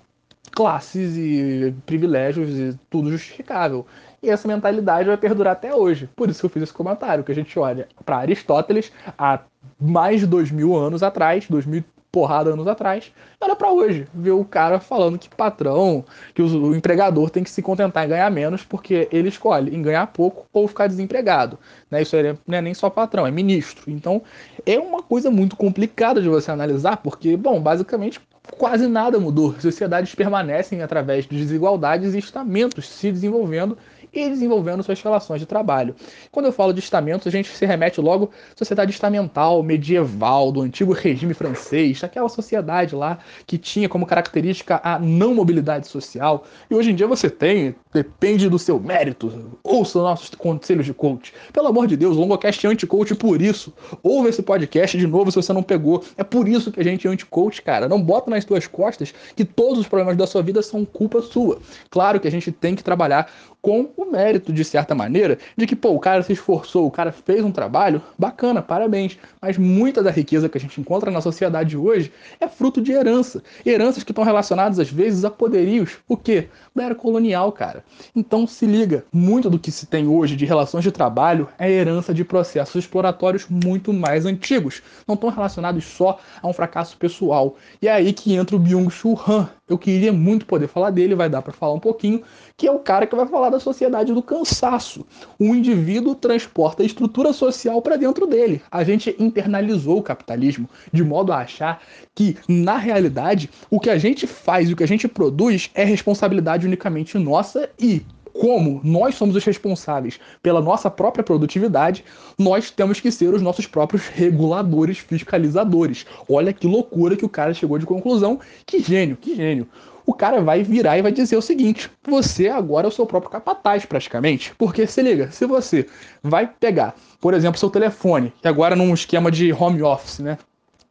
classes 0.52 1.18
e 1.18 1.74
privilégios 1.86 2.50
e 2.52 2.80
tudo 2.90 3.10
justificável. 3.10 3.86
E 4.22 4.30
essa 4.30 4.48
mentalidade 4.48 5.08
vai 5.08 5.18
perdurar 5.18 5.54
até 5.54 5.76
hoje. 5.76 6.08
Por 6.16 6.30
isso 6.30 6.40
que 6.40 6.46
eu 6.46 6.50
fiz 6.50 6.64
esse 6.64 6.74
comentário, 6.74 7.24
que 7.24 7.32
a 7.32 7.36
gente 7.36 7.58
olha 7.58 7.88
para 8.06 8.18
Aristóteles 8.18 8.92
há 9.18 9.40
mais 9.82 10.20
de 10.20 10.28
dois 10.28 10.52
mil 10.52 10.76
anos 10.76 11.02
atrás, 11.02 11.48
dois 11.50 11.66
mil 11.66 11.84
porrada 12.14 12.52
anos 12.52 12.68
atrás, 12.68 13.12
era 13.42 13.56
para 13.56 13.72
hoje. 13.72 14.08
Ver 14.14 14.32
o 14.32 14.46
cara 14.46 14.80
falando 14.80 15.18
que 15.18 15.28
patrão, 15.28 16.06
que 16.36 16.44
o, 16.44 16.76
empregador 16.76 17.32
tem 17.32 17.44
que 17.44 17.50
se 17.50 17.62
contentar 17.62 18.06
em 18.06 18.10
ganhar 18.10 18.30
menos 18.30 18.64
porque 18.64 19.10
ele 19.12 19.30
escolhe 19.30 19.76
em 19.76 19.82
ganhar 19.82 20.06
pouco 20.08 20.46
ou 20.54 20.68
ficar 20.68 20.86
desempregado. 20.86 21.58
Né? 21.90 22.04
Isso 22.04 22.16
não 22.46 22.58
é 22.58 22.62
nem 22.62 22.74
só 22.76 22.88
patrão, 22.88 23.26
é 23.26 23.32
ministro. 23.32 23.90
Então 23.92 24.22
é 24.64 24.78
uma 24.78 25.02
coisa 25.02 25.32
muito 25.32 25.56
complicada 25.56 26.22
de 26.22 26.30
você 26.30 26.52
analisar, 26.52 26.98
porque, 26.98 27.36
bom, 27.36 27.60
basicamente 27.60 28.22
quase 28.60 28.88
nada 28.88 29.20
mudou. 29.20 29.56
Sociedades 29.60 30.14
permanecem 30.14 30.84
através 30.84 31.26
de 31.26 31.36
desigualdades 31.36 32.14
e 32.14 32.20
estamentos 32.20 32.88
se 32.88 33.12
desenvolvendo 33.12 33.76
e 34.14 34.30
desenvolvendo 34.30 34.84
suas 34.84 35.02
relações 35.02 35.40
de 35.40 35.46
trabalho. 35.46 35.96
Quando 36.32 36.46
eu 36.46 36.52
falo 36.52 36.74
de 36.74 36.80
estamentos, 36.80 37.28
a 37.28 37.32
gente 37.32 37.50
se 37.50 37.66
remete 37.66 38.00
logo 38.00 38.30
à 38.54 38.58
sociedade 38.58 38.92
estamental, 38.92 39.64
medieval, 39.64 40.52
do 40.52 40.62
antigo 40.62 40.94
regime 40.94 41.34
francês, 41.34 42.04
aquela 42.04 42.30
sociedade 42.30 42.96
lá 42.96 43.20
que 43.48 43.58
tinha 43.58 43.90
como 43.90 44.06
característica 44.06 44.80
a 44.84 45.00
não 45.00 45.34
mobilidade 45.34 45.88
social. 45.88 46.44
E 46.70 46.76
hoje 46.76 46.92
em 46.92 46.96
dia 46.96 47.08
você 47.08 47.30
tem, 47.30 47.76
depende 47.94 48.50
do 48.50 48.60
seu 48.60 48.80
mérito. 48.80 49.58
Ouça 49.64 50.00
nossos 50.00 50.30
conselhos 50.30 50.86
de 50.86 50.94
coach. 50.94 51.34
Pelo 51.52 51.68
amor 51.68 51.88
de 51.88 51.98
Deus, 51.98 52.16
o 52.16 52.20
Longocast 52.20 52.66
é 52.66 52.70
anti-coach 52.70 53.16
por 53.16 53.42
isso. 53.42 53.74
Ouve 54.02 54.30
esse 54.30 54.42
podcast 54.42 54.98
de 54.98 55.08
novo 55.08 55.32
se 55.32 55.36
você 55.36 55.54
não 55.54 55.64
pegou. 55.64 56.04
É 56.18 56.24
por 56.24 56.48
isso 56.48 56.72
que 56.72 56.80
a 56.80 56.84
gente 56.84 57.08
é 57.08 57.10
anti-coach, 57.10 57.62
cara. 57.62 57.88
Não 57.88 58.02
bota 58.02 58.30
nas 58.30 58.46
tuas 58.46 58.68
costas 58.68 59.14
que 59.36 59.46
todos 59.46 59.80
os 59.80 59.88
problemas 59.88 60.18
da 60.18 60.28
sua 60.28 60.42
vida 60.42 60.62
são 60.62 60.86
culpa 60.86 61.22
sua. 61.22 61.60
Claro 61.90 62.20
que 62.20 62.28
a 62.28 62.32
gente 62.32 62.52
tem 62.52 62.76
que 62.76 62.84
trabalhar 62.84 63.30
com 63.64 63.90
o 63.96 64.12
mérito, 64.12 64.52
de 64.52 64.62
certa 64.66 64.94
maneira, 64.94 65.38
de 65.56 65.66
que, 65.66 65.74
pô, 65.74 65.92
o 65.92 66.00
cara 66.00 66.22
se 66.22 66.34
esforçou, 66.34 66.86
o 66.86 66.92
cara 66.92 67.14
fez 67.14 67.46
um 67.46 67.52
trabalho, 67.52 68.02
bacana, 68.20 68.62
parabéns. 68.62 69.18
Mas 69.42 69.58
muita 69.58 70.04
da 70.04 70.12
riqueza 70.12 70.50
que 70.50 70.58
a 70.58 70.62
gente 70.62 70.82
encontra 70.82 71.10
na 71.10 71.22
sociedade 71.22 71.78
hoje 71.78 72.12
é 72.42 72.48
fruto 72.50 72.82
de 72.82 72.92
herança. 72.92 73.42
Heranças 73.66 74.04
que 74.04 74.12
estão 74.12 74.26
relacionadas, 74.26 74.80
às 74.80 74.92
vezes, 74.92 75.24
a 75.24 75.32
poderios, 75.32 75.98
o 76.10 76.18
quê? 76.18 76.50
Da 76.76 76.86
era 76.86 76.96
colonial, 76.96 77.52
cara. 77.52 77.84
Então, 78.16 78.48
se 78.48 78.66
liga, 78.66 79.06
muito 79.14 79.48
do 79.48 79.60
que 79.60 79.72
se 79.72 79.86
tem 79.86 80.08
hoje 80.08 80.36
de 80.36 80.44
relações 80.44 80.84
de 80.84 80.92
trabalho 80.92 81.48
é 81.60 81.70
herança 81.70 82.14
de 82.14 82.26
processos 82.26 82.76
exploratórios 82.76 83.48
muito 83.48 83.94
mais 83.94 84.26
antigos. 84.26 84.82
Não 85.08 85.14
estão 85.14 85.30
relacionados 85.30 85.86
só 85.86 86.20
a 86.42 86.48
um 86.48 86.54
fracasso 86.54 86.98
pessoal. 86.98 87.56
E 87.80 87.88
é 87.88 87.92
aí 87.92 88.12
que 88.12 88.34
entra 88.34 88.56
o 88.56 88.60
Byung-Chul 88.60 89.20
Han, 89.28 89.50
eu 89.70 89.78
queria 89.78 90.12
muito 90.12 90.46
poder 90.46 90.68
falar 90.68 90.90
dele, 90.90 91.16
vai 91.16 91.30
dar 91.30 91.42
para 91.42 91.54
falar 91.54 91.74
um 91.74 91.80
pouquinho, 91.80 92.22
que 92.58 92.68
é 92.68 92.72
o 92.72 92.80
cara 92.80 93.08
que 93.08 93.16
vai 93.16 93.26
falar 93.26 93.50
da 93.50 93.60
sociedade 93.60 94.14
do 94.14 94.22
cansaço. 94.22 95.06
O 95.40 95.56
indivíduo 95.56 96.16
transporta 96.16 96.84
a 96.84 96.86
estrutura 96.86 97.32
social 97.32 97.82
para 97.82 97.96
dentro 97.96 98.28
dele. 98.28 98.62
A 98.70 98.84
gente 98.84 99.16
internalizou 99.18 100.00
o 100.00 100.04
capitalismo 100.04 100.70
de 100.92 101.04
modo 101.04 101.32
a 101.32 101.38
achar 101.38 101.82
que, 102.14 102.36
na 102.48 102.78
realidade, 102.78 103.50
o 103.70 103.80
que 103.80 103.90
a 103.90 103.98
gente 103.98 104.28
faz 104.28 104.70
e 104.70 104.74
o 104.74 104.76
que 104.76 104.84
a 104.84 104.88
gente 104.88 105.08
produz 105.08 105.72
é 105.74 105.84
responsabilidade 105.84 106.63
unicamente 106.66 107.18
nossa 107.18 107.70
e 107.80 108.06
como 108.34 108.82
nós 108.84 109.16
somos 109.16 109.36
os 109.36 109.46
responsáveis 109.46 110.20
pela 110.42 110.60
nossa 110.60 110.90
própria 110.90 111.24
produtividade, 111.24 112.04
nós 112.38 112.72
temos 112.72 113.00
que 113.00 113.12
ser 113.12 113.34
os 113.34 113.42
nossos 113.42 113.68
próprios 113.68 114.08
reguladores, 114.08 114.98
fiscalizadores. 114.98 116.06
Olha 116.28 116.52
que 116.52 116.68
loucura 116.68 117.16
que 117.16 117.26
o 117.26 117.30
cara 117.30 117.54
chegou 117.54 117.78
de 117.78 117.86
conclusão. 117.86 118.40
Que 118.66 118.80
gênio, 118.80 119.16
que 119.16 119.36
gênio. 119.36 119.68
O 120.06 120.14
cara 120.14 120.42
vai 120.42 120.64
virar 120.64 120.98
e 120.98 121.02
vai 121.02 121.12
dizer 121.12 121.38
o 121.38 121.42
seguinte: 121.42 121.90
você 122.06 122.50
agora 122.50 122.88
é 122.88 122.90
o 122.90 122.92
seu 122.92 123.06
próprio 123.06 123.32
capataz, 123.32 123.86
praticamente. 123.86 124.54
Porque 124.58 124.86
se 124.86 125.02
liga, 125.02 125.32
se 125.32 125.46
você 125.46 125.88
vai 126.22 126.48
pegar, 126.48 126.96
por 127.22 127.34
exemplo, 127.34 127.60
seu 127.60 127.70
telefone, 127.70 128.34
que 128.42 128.48
agora 128.48 128.76
num 128.76 128.94
esquema 128.94 129.32
de 129.32 129.54
home 129.54 129.82
office, 129.82 130.20
né? 130.20 130.38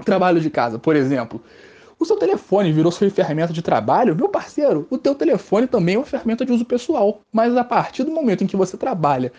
Trabalho 0.04 0.40
de 0.40 0.48
casa, 0.48 0.78
por 0.78 0.96
exemplo 0.96 1.42
o 2.02 2.06
seu 2.06 2.16
telefone 2.16 2.72
virou 2.72 2.92
sua 2.92 3.08
ferramenta 3.10 3.52
de 3.52 3.62
trabalho, 3.62 4.14
meu 4.14 4.28
parceiro, 4.28 4.86
o 4.90 4.98
teu 4.98 5.14
telefone 5.14 5.66
também 5.66 5.94
é 5.94 5.98
uma 5.98 6.04
ferramenta 6.04 6.44
de 6.44 6.52
uso 6.52 6.64
pessoal. 6.64 7.20
Mas 7.32 7.56
a 7.56 7.64
partir 7.64 8.04
do 8.04 8.10
momento 8.10 8.44
em 8.44 8.46
que 8.46 8.56
você 8.56 8.76
trabalha 8.76 9.32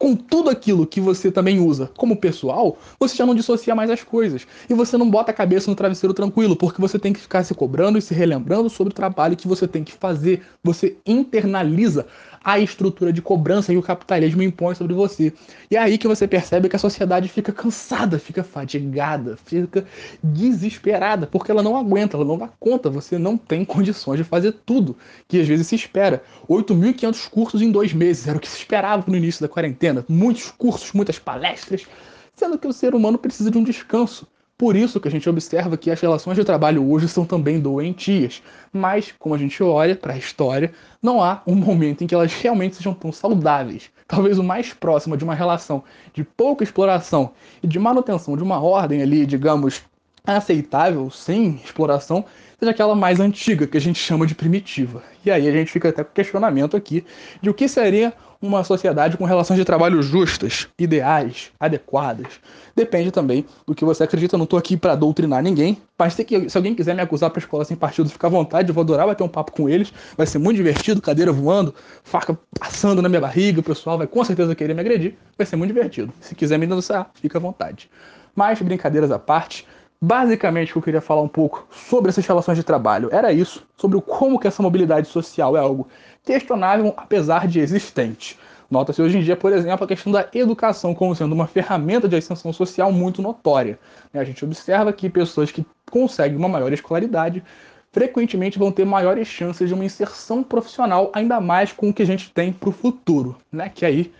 com 0.00 0.16
tudo 0.16 0.48
aquilo 0.48 0.86
que 0.86 0.98
você 0.98 1.30
também 1.30 1.60
usa 1.60 1.90
como 1.94 2.16
pessoal, 2.16 2.78
você 2.98 3.14
já 3.14 3.26
não 3.26 3.34
dissocia 3.34 3.74
mais 3.74 3.90
as 3.90 4.02
coisas. 4.02 4.46
E 4.68 4.72
você 4.72 4.96
não 4.96 5.10
bota 5.10 5.30
a 5.30 5.34
cabeça 5.34 5.70
no 5.70 5.76
travesseiro 5.76 6.14
tranquilo, 6.14 6.56
porque 6.56 6.80
você 6.80 6.98
tem 6.98 7.12
que 7.12 7.20
ficar 7.20 7.44
se 7.44 7.54
cobrando 7.54 7.98
e 7.98 8.02
se 8.02 8.14
relembrando 8.14 8.70
sobre 8.70 8.92
o 8.92 8.96
trabalho 8.96 9.36
que 9.36 9.46
você 9.46 9.68
tem 9.68 9.84
que 9.84 9.92
fazer. 9.92 10.42
Você 10.64 10.96
internaliza 11.04 12.06
a 12.42 12.58
estrutura 12.58 13.12
de 13.12 13.20
cobrança 13.20 13.72
que 13.72 13.78
o 13.78 13.82
capitalismo 13.82 14.42
impõe 14.42 14.74
sobre 14.74 14.94
você. 14.94 15.32
E 15.70 15.76
é 15.76 15.78
aí 15.78 15.98
que 15.98 16.08
você 16.08 16.26
percebe 16.26 16.68
que 16.68 16.76
a 16.76 16.78
sociedade 16.78 17.28
fica 17.28 17.52
cansada, 17.52 18.18
fica 18.18 18.42
fadigada, 18.42 19.36
fica 19.44 19.84
desesperada, 20.22 21.26
porque 21.26 21.50
ela 21.50 21.62
não 21.62 21.76
aguenta, 21.76 22.16
ela 22.16 22.24
não 22.24 22.38
dá 22.38 22.48
conta, 22.58 22.88
você 22.88 23.18
não 23.18 23.36
tem 23.36 23.64
condições 23.64 24.18
de 24.18 24.24
fazer 24.24 24.52
tudo 24.64 24.96
que 25.28 25.40
às 25.40 25.46
vezes 25.46 25.66
se 25.66 25.74
espera. 25.74 26.22
8.500 26.48 27.28
cursos 27.28 27.62
em 27.62 27.70
dois 27.70 27.92
meses, 27.92 28.26
era 28.26 28.38
o 28.38 28.40
que 28.40 28.48
se 28.48 28.58
esperava 28.58 29.04
no 29.06 29.16
início 29.16 29.42
da 29.42 29.48
quarentena. 29.48 30.04
Muitos 30.08 30.50
cursos, 30.50 30.92
muitas 30.92 31.18
palestras, 31.18 31.86
sendo 32.34 32.58
que 32.58 32.66
o 32.66 32.72
ser 32.72 32.94
humano 32.94 33.18
precisa 33.18 33.50
de 33.50 33.58
um 33.58 33.64
descanso. 33.64 34.26
Por 34.60 34.76
isso 34.76 35.00
que 35.00 35.08
a 35.08 35.10
gente 35.10 35.26
observa 35.26 35.74
que 35.78 35.90
as 35.90 35.98
relações 35.98 36.36
de 36.36 36.44
trabalho 36.44 36.86
hoje 36.86 37.08
são 37.08 37.24
também 37.24 37.58
doentias. 37.58 38.42
Mas, 38.70 39.10
como 39.18 39.34
a 39.34 39.38
gente 39.38 39.62
olha 39.62 39.96
para 39.96 40.12
a 40.12 40.18
história, 40.18 40.70
não 41.02 41.22
há 41.22 41.40
um 41.46 41.54
momento 41.54 42.04
em 42.04 42.06
que 42.06 42.14
elas 42.14 42.34
realmente 42.34 42.76
sejam 42.76 42.92
tão 42.92 43.10
saudáveis. 43.10 43.88
Talvez 44.06 44.38
o 44.38 44.44
mais 44.44 44.74
próximo 44.74 45.16
de 45.16 45.24
uma 45.24 45.34
relação 45.34 45.82
de 46.12 46.22
pouca 46.22 46.62
exploração 46.62 47.30
e 47.62 47.66
de 47.66 47.78
manutenção 47.78 48.36
de 48.36 48.42
uma 48.42 48.60
ordem 48.60 49.00
ali, 49.00 49.24
digamos, 49.24 49.80
aceitável, 50.26 51.10
sem 51.10 51.58
exploração, 51.64 52.26
seja 52.60 52.70
aquela 52.70 52.94
mais 52.94 53.18
antiga, 53.18 53.66
que 53.66 53.76
a 53.76 53.80
gente 53.80 53.98
chama 53.98 54.26
de 54.26 54.34
primitiva. 54.34 55.02
E 55.24 55.30
aí 55.30 55.48
a 55.48 55.52
gente 55.52 55.72
fica 55.72 55.88
até 55.88 56.04
com 56.04 56.12
questionamento 56.12 56.76
aqui 56.76 57.04
de 57.42 57.48
o 57.48 57.54
que 57.54 57.66
seria 57.66 58.12
uma 58.40 58.64
sociedade 58.64 59.16
com 59.16 59.24
relações 59.24 59.58
de 59.58 59.64
trabalho 59.64 60.02
justas, 60.02 60.68
ideais, 60.78 61.50
adequadas. 61.58 62.40
Depende 62.74 63.10
também 63.10 63.44
do 63.66 63.74
que 63.74 63.84
você 63.84 64.04
acredita. 64.04 64.34
Eu 64.34 64.38
não 64.38 64.44
estou 64.44 64.58
aqui 64.58 64.76
para 64.76 64.94
doutrinar 64.94 65.42
ninguém, 65.42 65.78
mas 65.98 66.14
se, 66.14 66.26
se 66.48 66.56
alguém 66.56 66.74
quiser 66.74 66.94
me 66.94 67.02
acusar 67.02 67.30
para 67.30 67.38
escola 67.38 67.64
sem 67.64 67.76
partido, 67.76 68.08
fica 68.08 68.26
à 68.26 68.30
vontade. 68.30 68.68
Eu 68.68 68.74
vou 68.74 68.82
adorar 68.82 69.06
bater 69.06 69.22
um 69.22 69.28
papo 69.28 69.52
com 69.52 69.68
eles. 69.68 69.92
Vai 70.16 70.26
ser 70.26 70.38
muito 70.38 70.56
divertido, 70.56 71.02
cadeira 71.02 71.32
voando, 71.32 71.74
faca 72.02 72.38
passando 72.58 73.02
na 73.02 73.08
minha 73.08 73.20
barriga. 73.20 73.60
O 73.60 73.62
pessoal 73.62 73.98
vai 73.98 74.06
com 74.06 74.24
certeza 74.24 74.54
querer 74.54 74.74
me 74.74 74.80
agredir. 74.80 75.16
Vai 75.36 75.46
ser 75.46 75.56
muito 75.56 75.72
divertido. 75.72 76.12
Se 76.20 76.34
quiser 76.34 76.58
me 76.58 76.66
denunciar, 76.66 77.10
fica 77.14 77.36
à 77.36 77.40
vontade. 77.40 77.90
Mas, 78.34 78.60
brincadeiras 78.62 79.10
à 79.10 79.18
parte, 79.18 79.66
Basicamente, 80.02 80.74
eu 80.74 80.80
queria 80.80 81.02
falar 81.02 81.20
um 81.20 81.28
pouco 81.28 81.68
sobre 81.70 82.08
essas 82.08 82.26
relações 82.26 82.56
de 82.56 82.64
trabalho 82.64 83.10
era 83.12 83.30
isso, 83.34 83.66
sobre 83.76 84.00
como 84.00 84.40
que 84.40 84.48
essa 84.48 84.62
mobilidade 84.62 85.06
social 85.06 85.54
é 85.54 85.60
algo 85.60 85.86
questionável, 86.24 86.94
apesar 86.96 87.46
de 87.46 87.60
existente. 87.60 88.38
Nota-se 88.70 89.02
hoje 89.02 89.18
em 89.18 89.22
dia, 89.22 89.36
por 89.36 89.52
exemplo, 89.52 89.84
a 89.84 89.88
questão 89.88 90.10
da 90.10 90.26
educação 90.32 90.94
como 90.94 91.14
sendo 91.14 91.34
uma 91.34 91.46
ferramenta 91.46 92.08
de 92.08 92.16
ascensão 92.16 92.50
social 92.50 92.90
muito 92.90 93.20
notória. 93.20 93.78
A 94.14 94.24
gente 94.24 94.42
observa 94.42 94.90
que 94.90 95.10
pessoas 95.10 95.52
que 95.52 95.66
conseguem 95.90 96.38
uma 96.38 96.48
maior 96.48 96.72
escolaridade 96.72 97.44
frequentemente 97.92 98.58
vão 98.58 98.72
ter 98.72 98.86
maiores 98.86 99.28
chances 99.28 99.68
de 99.68 99.74
uma 99.74 99.84
inserção 99.84 100.42
profissional, 100.42 101.10
ainda 101.12 101.42
mais 101.42 101.72
com 101.72 101.90
o 101.90 101.92
que 101.92 102.02
a 102.02 102.06
gente 102.06 102.30
tem 102.30 102.54
para 102.54 102.70
o 102.70 102.72
futuro, 102.72 103.36
né? 103.52 103.68
Que 103.68 103.84
aí, 103.84 104.10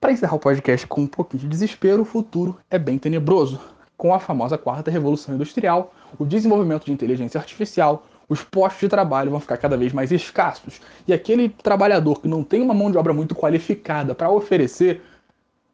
para 0.00 0.12
encerrar 0.12 0.36
o 0.36 0.38
podcast 0.38 0.86
com 0.86 1.02
um 1.02 1.06
pouquinho 1.06 1.42
de 1.42 1.48
desespero, 1.48 2.00
o 2.00 2.06
futuro 2.06 2.56
é 2.70 2.78
bem 2.78 2.96
tenebroso 2.96 3.60
com 3.96 4.14
a 4.14 4.18
famosa 4.18 4.58
quarta 4.58 4.90
revolução 4.90 5.34
industrial, 5.34 5.94
o 6.18 6.24
desenvolvimento 6.24 6.84
de 6.84 6.92
inteligência 6.92 7.38
artificial, 7.38 8.04
os 8.28 8.42
postos 8.42 8.80
de 8.80 8.88
trabalho 8.88 9.30
vão 9.30 9.40
ficar 9.40 9.56
cada 9.56 9.76
vez 9.76 9.92
mais 9.92 10.10
escassos. 10.10 10.80
E 11.06 11.12
aquele 11.12 11.48
trabalhador 11.48 12.20
que 12.20 12.28
não 12.28 12.42
tem 12.42 12.62
uma 12.62 12.74
mão 12.74 12.90
de 12.90 12.96
obra 12.96 13.12
muito 13.12 13.34
qualificada 13.34 14.14
para 14.14 14.30
oferecer 14.30 15.02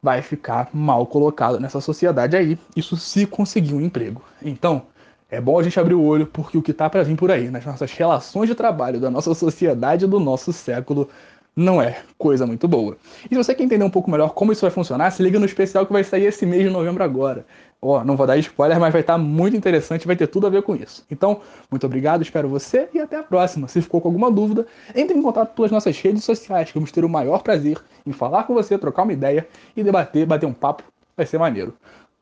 vai 0.02 0.22
ficar 0.22 0.68
mal 0.72 1.06
colocado 1.06 1.58
nessa 1.58 1.80
sociedade 1.80 2.36
aí, 2.36 2.58
isso 2.76 2.96
se 2.96 3.26
conseguir 3.26 3.74
um 3.74 3.80
emprego. 3.80 4.22
Então, 4.42 4.82
é 5.30 5.40
bom 5.40 5.58
a 5.58 5.62
gente 5.62 5.78
abrir 5.78 5.94
o 5.94 6.02
olho 6.02 6.26
porque 6.26 6.56
o 6.56 6.62
que 6.62 6.70
está 6.70 6.88
para 6.88 7.02
vir 7.02 7.16
por 7.16 7.30
aí, 7.30 7.50
nas 7.50 7.64
nossas 7.64 7.92
relações 7.92 8.48
de 8.48 8.54
trabalho 8.54 9.00
da 9.00 9.10
nossa 9.10 9.34
sociedade 9.34 10.06
do 10.06 10.20
nosso 10.20 10.52
século, 10.52 11.08
não 11.54 11.82
é 11.82 12.02
coisa 12.16 12.46
muito 12.46 12.68
boa. 12.68 12.96
E 13.26 13.34
se 13.34 13.36
você 13.36 13.54
quer 13.54 13.64
entender 13.64 13.84
um 13.84 13.90
pouco 13.90 14.10
melhor 14.10 14.30
como 14.30 14.52
isso 14.52 14.62
vai 14.62 14.70
funcionar, 14.70 15.10
se 15.10 15.22
liga 15.22 15.40
no 15.40 15.44
especial 15.44 15.84
que 15.84 15.92
vai 15.92 16.04
sair 16.04 16.26
esse 16.26 16.46
mês 16.46 16.62
de 16.62 16.70
novembro 16.70 17.02
agora. 17.02 17.44
Ó, 17.80 18.02
não 18.02 18.16
vou 18.16 18.26
dar 18.26 18.36
spoiler, 18.38 18.78
mas 18.80 18.92
vai 18.92 19.02
estar 19.02 19.16
muito 19.16 19.56
interessante, 19.56 20.06
vai 20.06 20.16
ter 20.16 20.26
tudo 20.26 20.48
a 20.48 20.50
ver 20.50 20.62
com 20.62 20.74
isso. 20.74 21.04
Então, 21.08 21.40
muito 21.70 21.86
obrigado, 21.86 22.22
espero 22.22 22.48
você 22.48 22.88
e 22.92 22.98
até 22.98 23.16
a 23.16 23.22
próxima. 23.22 23.68
Se 23.68 23.80
ficou 23.80 24.00
com 24.00 24.08
alguma 24.08 24.30
dúvida, 24.30 24.66
entre 24.94 25.16
em 25.16 25.22
contato 25.22 25.54
pelas 25.54 25.70
nossas 25.70 25.96
redes 26.00 26.24
sociais, 26.24 26.68
que 26.68 26.74
vamos 26.74 26.90
ter 26.90 27.04
o 27.04 27.08
maior 27.08 27.42
prazer 27.42 27.78
em 28.04 28.12
falar 28.12 28.44
com 28.44 28.54
você, 28.54 28.76
trocar 28.76 29.04
uma 29.04 29.12
ideia 29.12 29.46
e 29.76 29.84
debater, 29.84 30.26
bater 30.26 30.46
um 30.46 30.52
papo, 30.52 30.82
vai 31.16 31.24
ser 31.24 31.38
maneiro. 31.38 31.72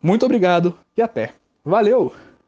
Muito 0.02 0.26
obrigado 0.26 0.76
e 0.94 1.00
até. 1.00 1.32
Valeu! 1.64 2.12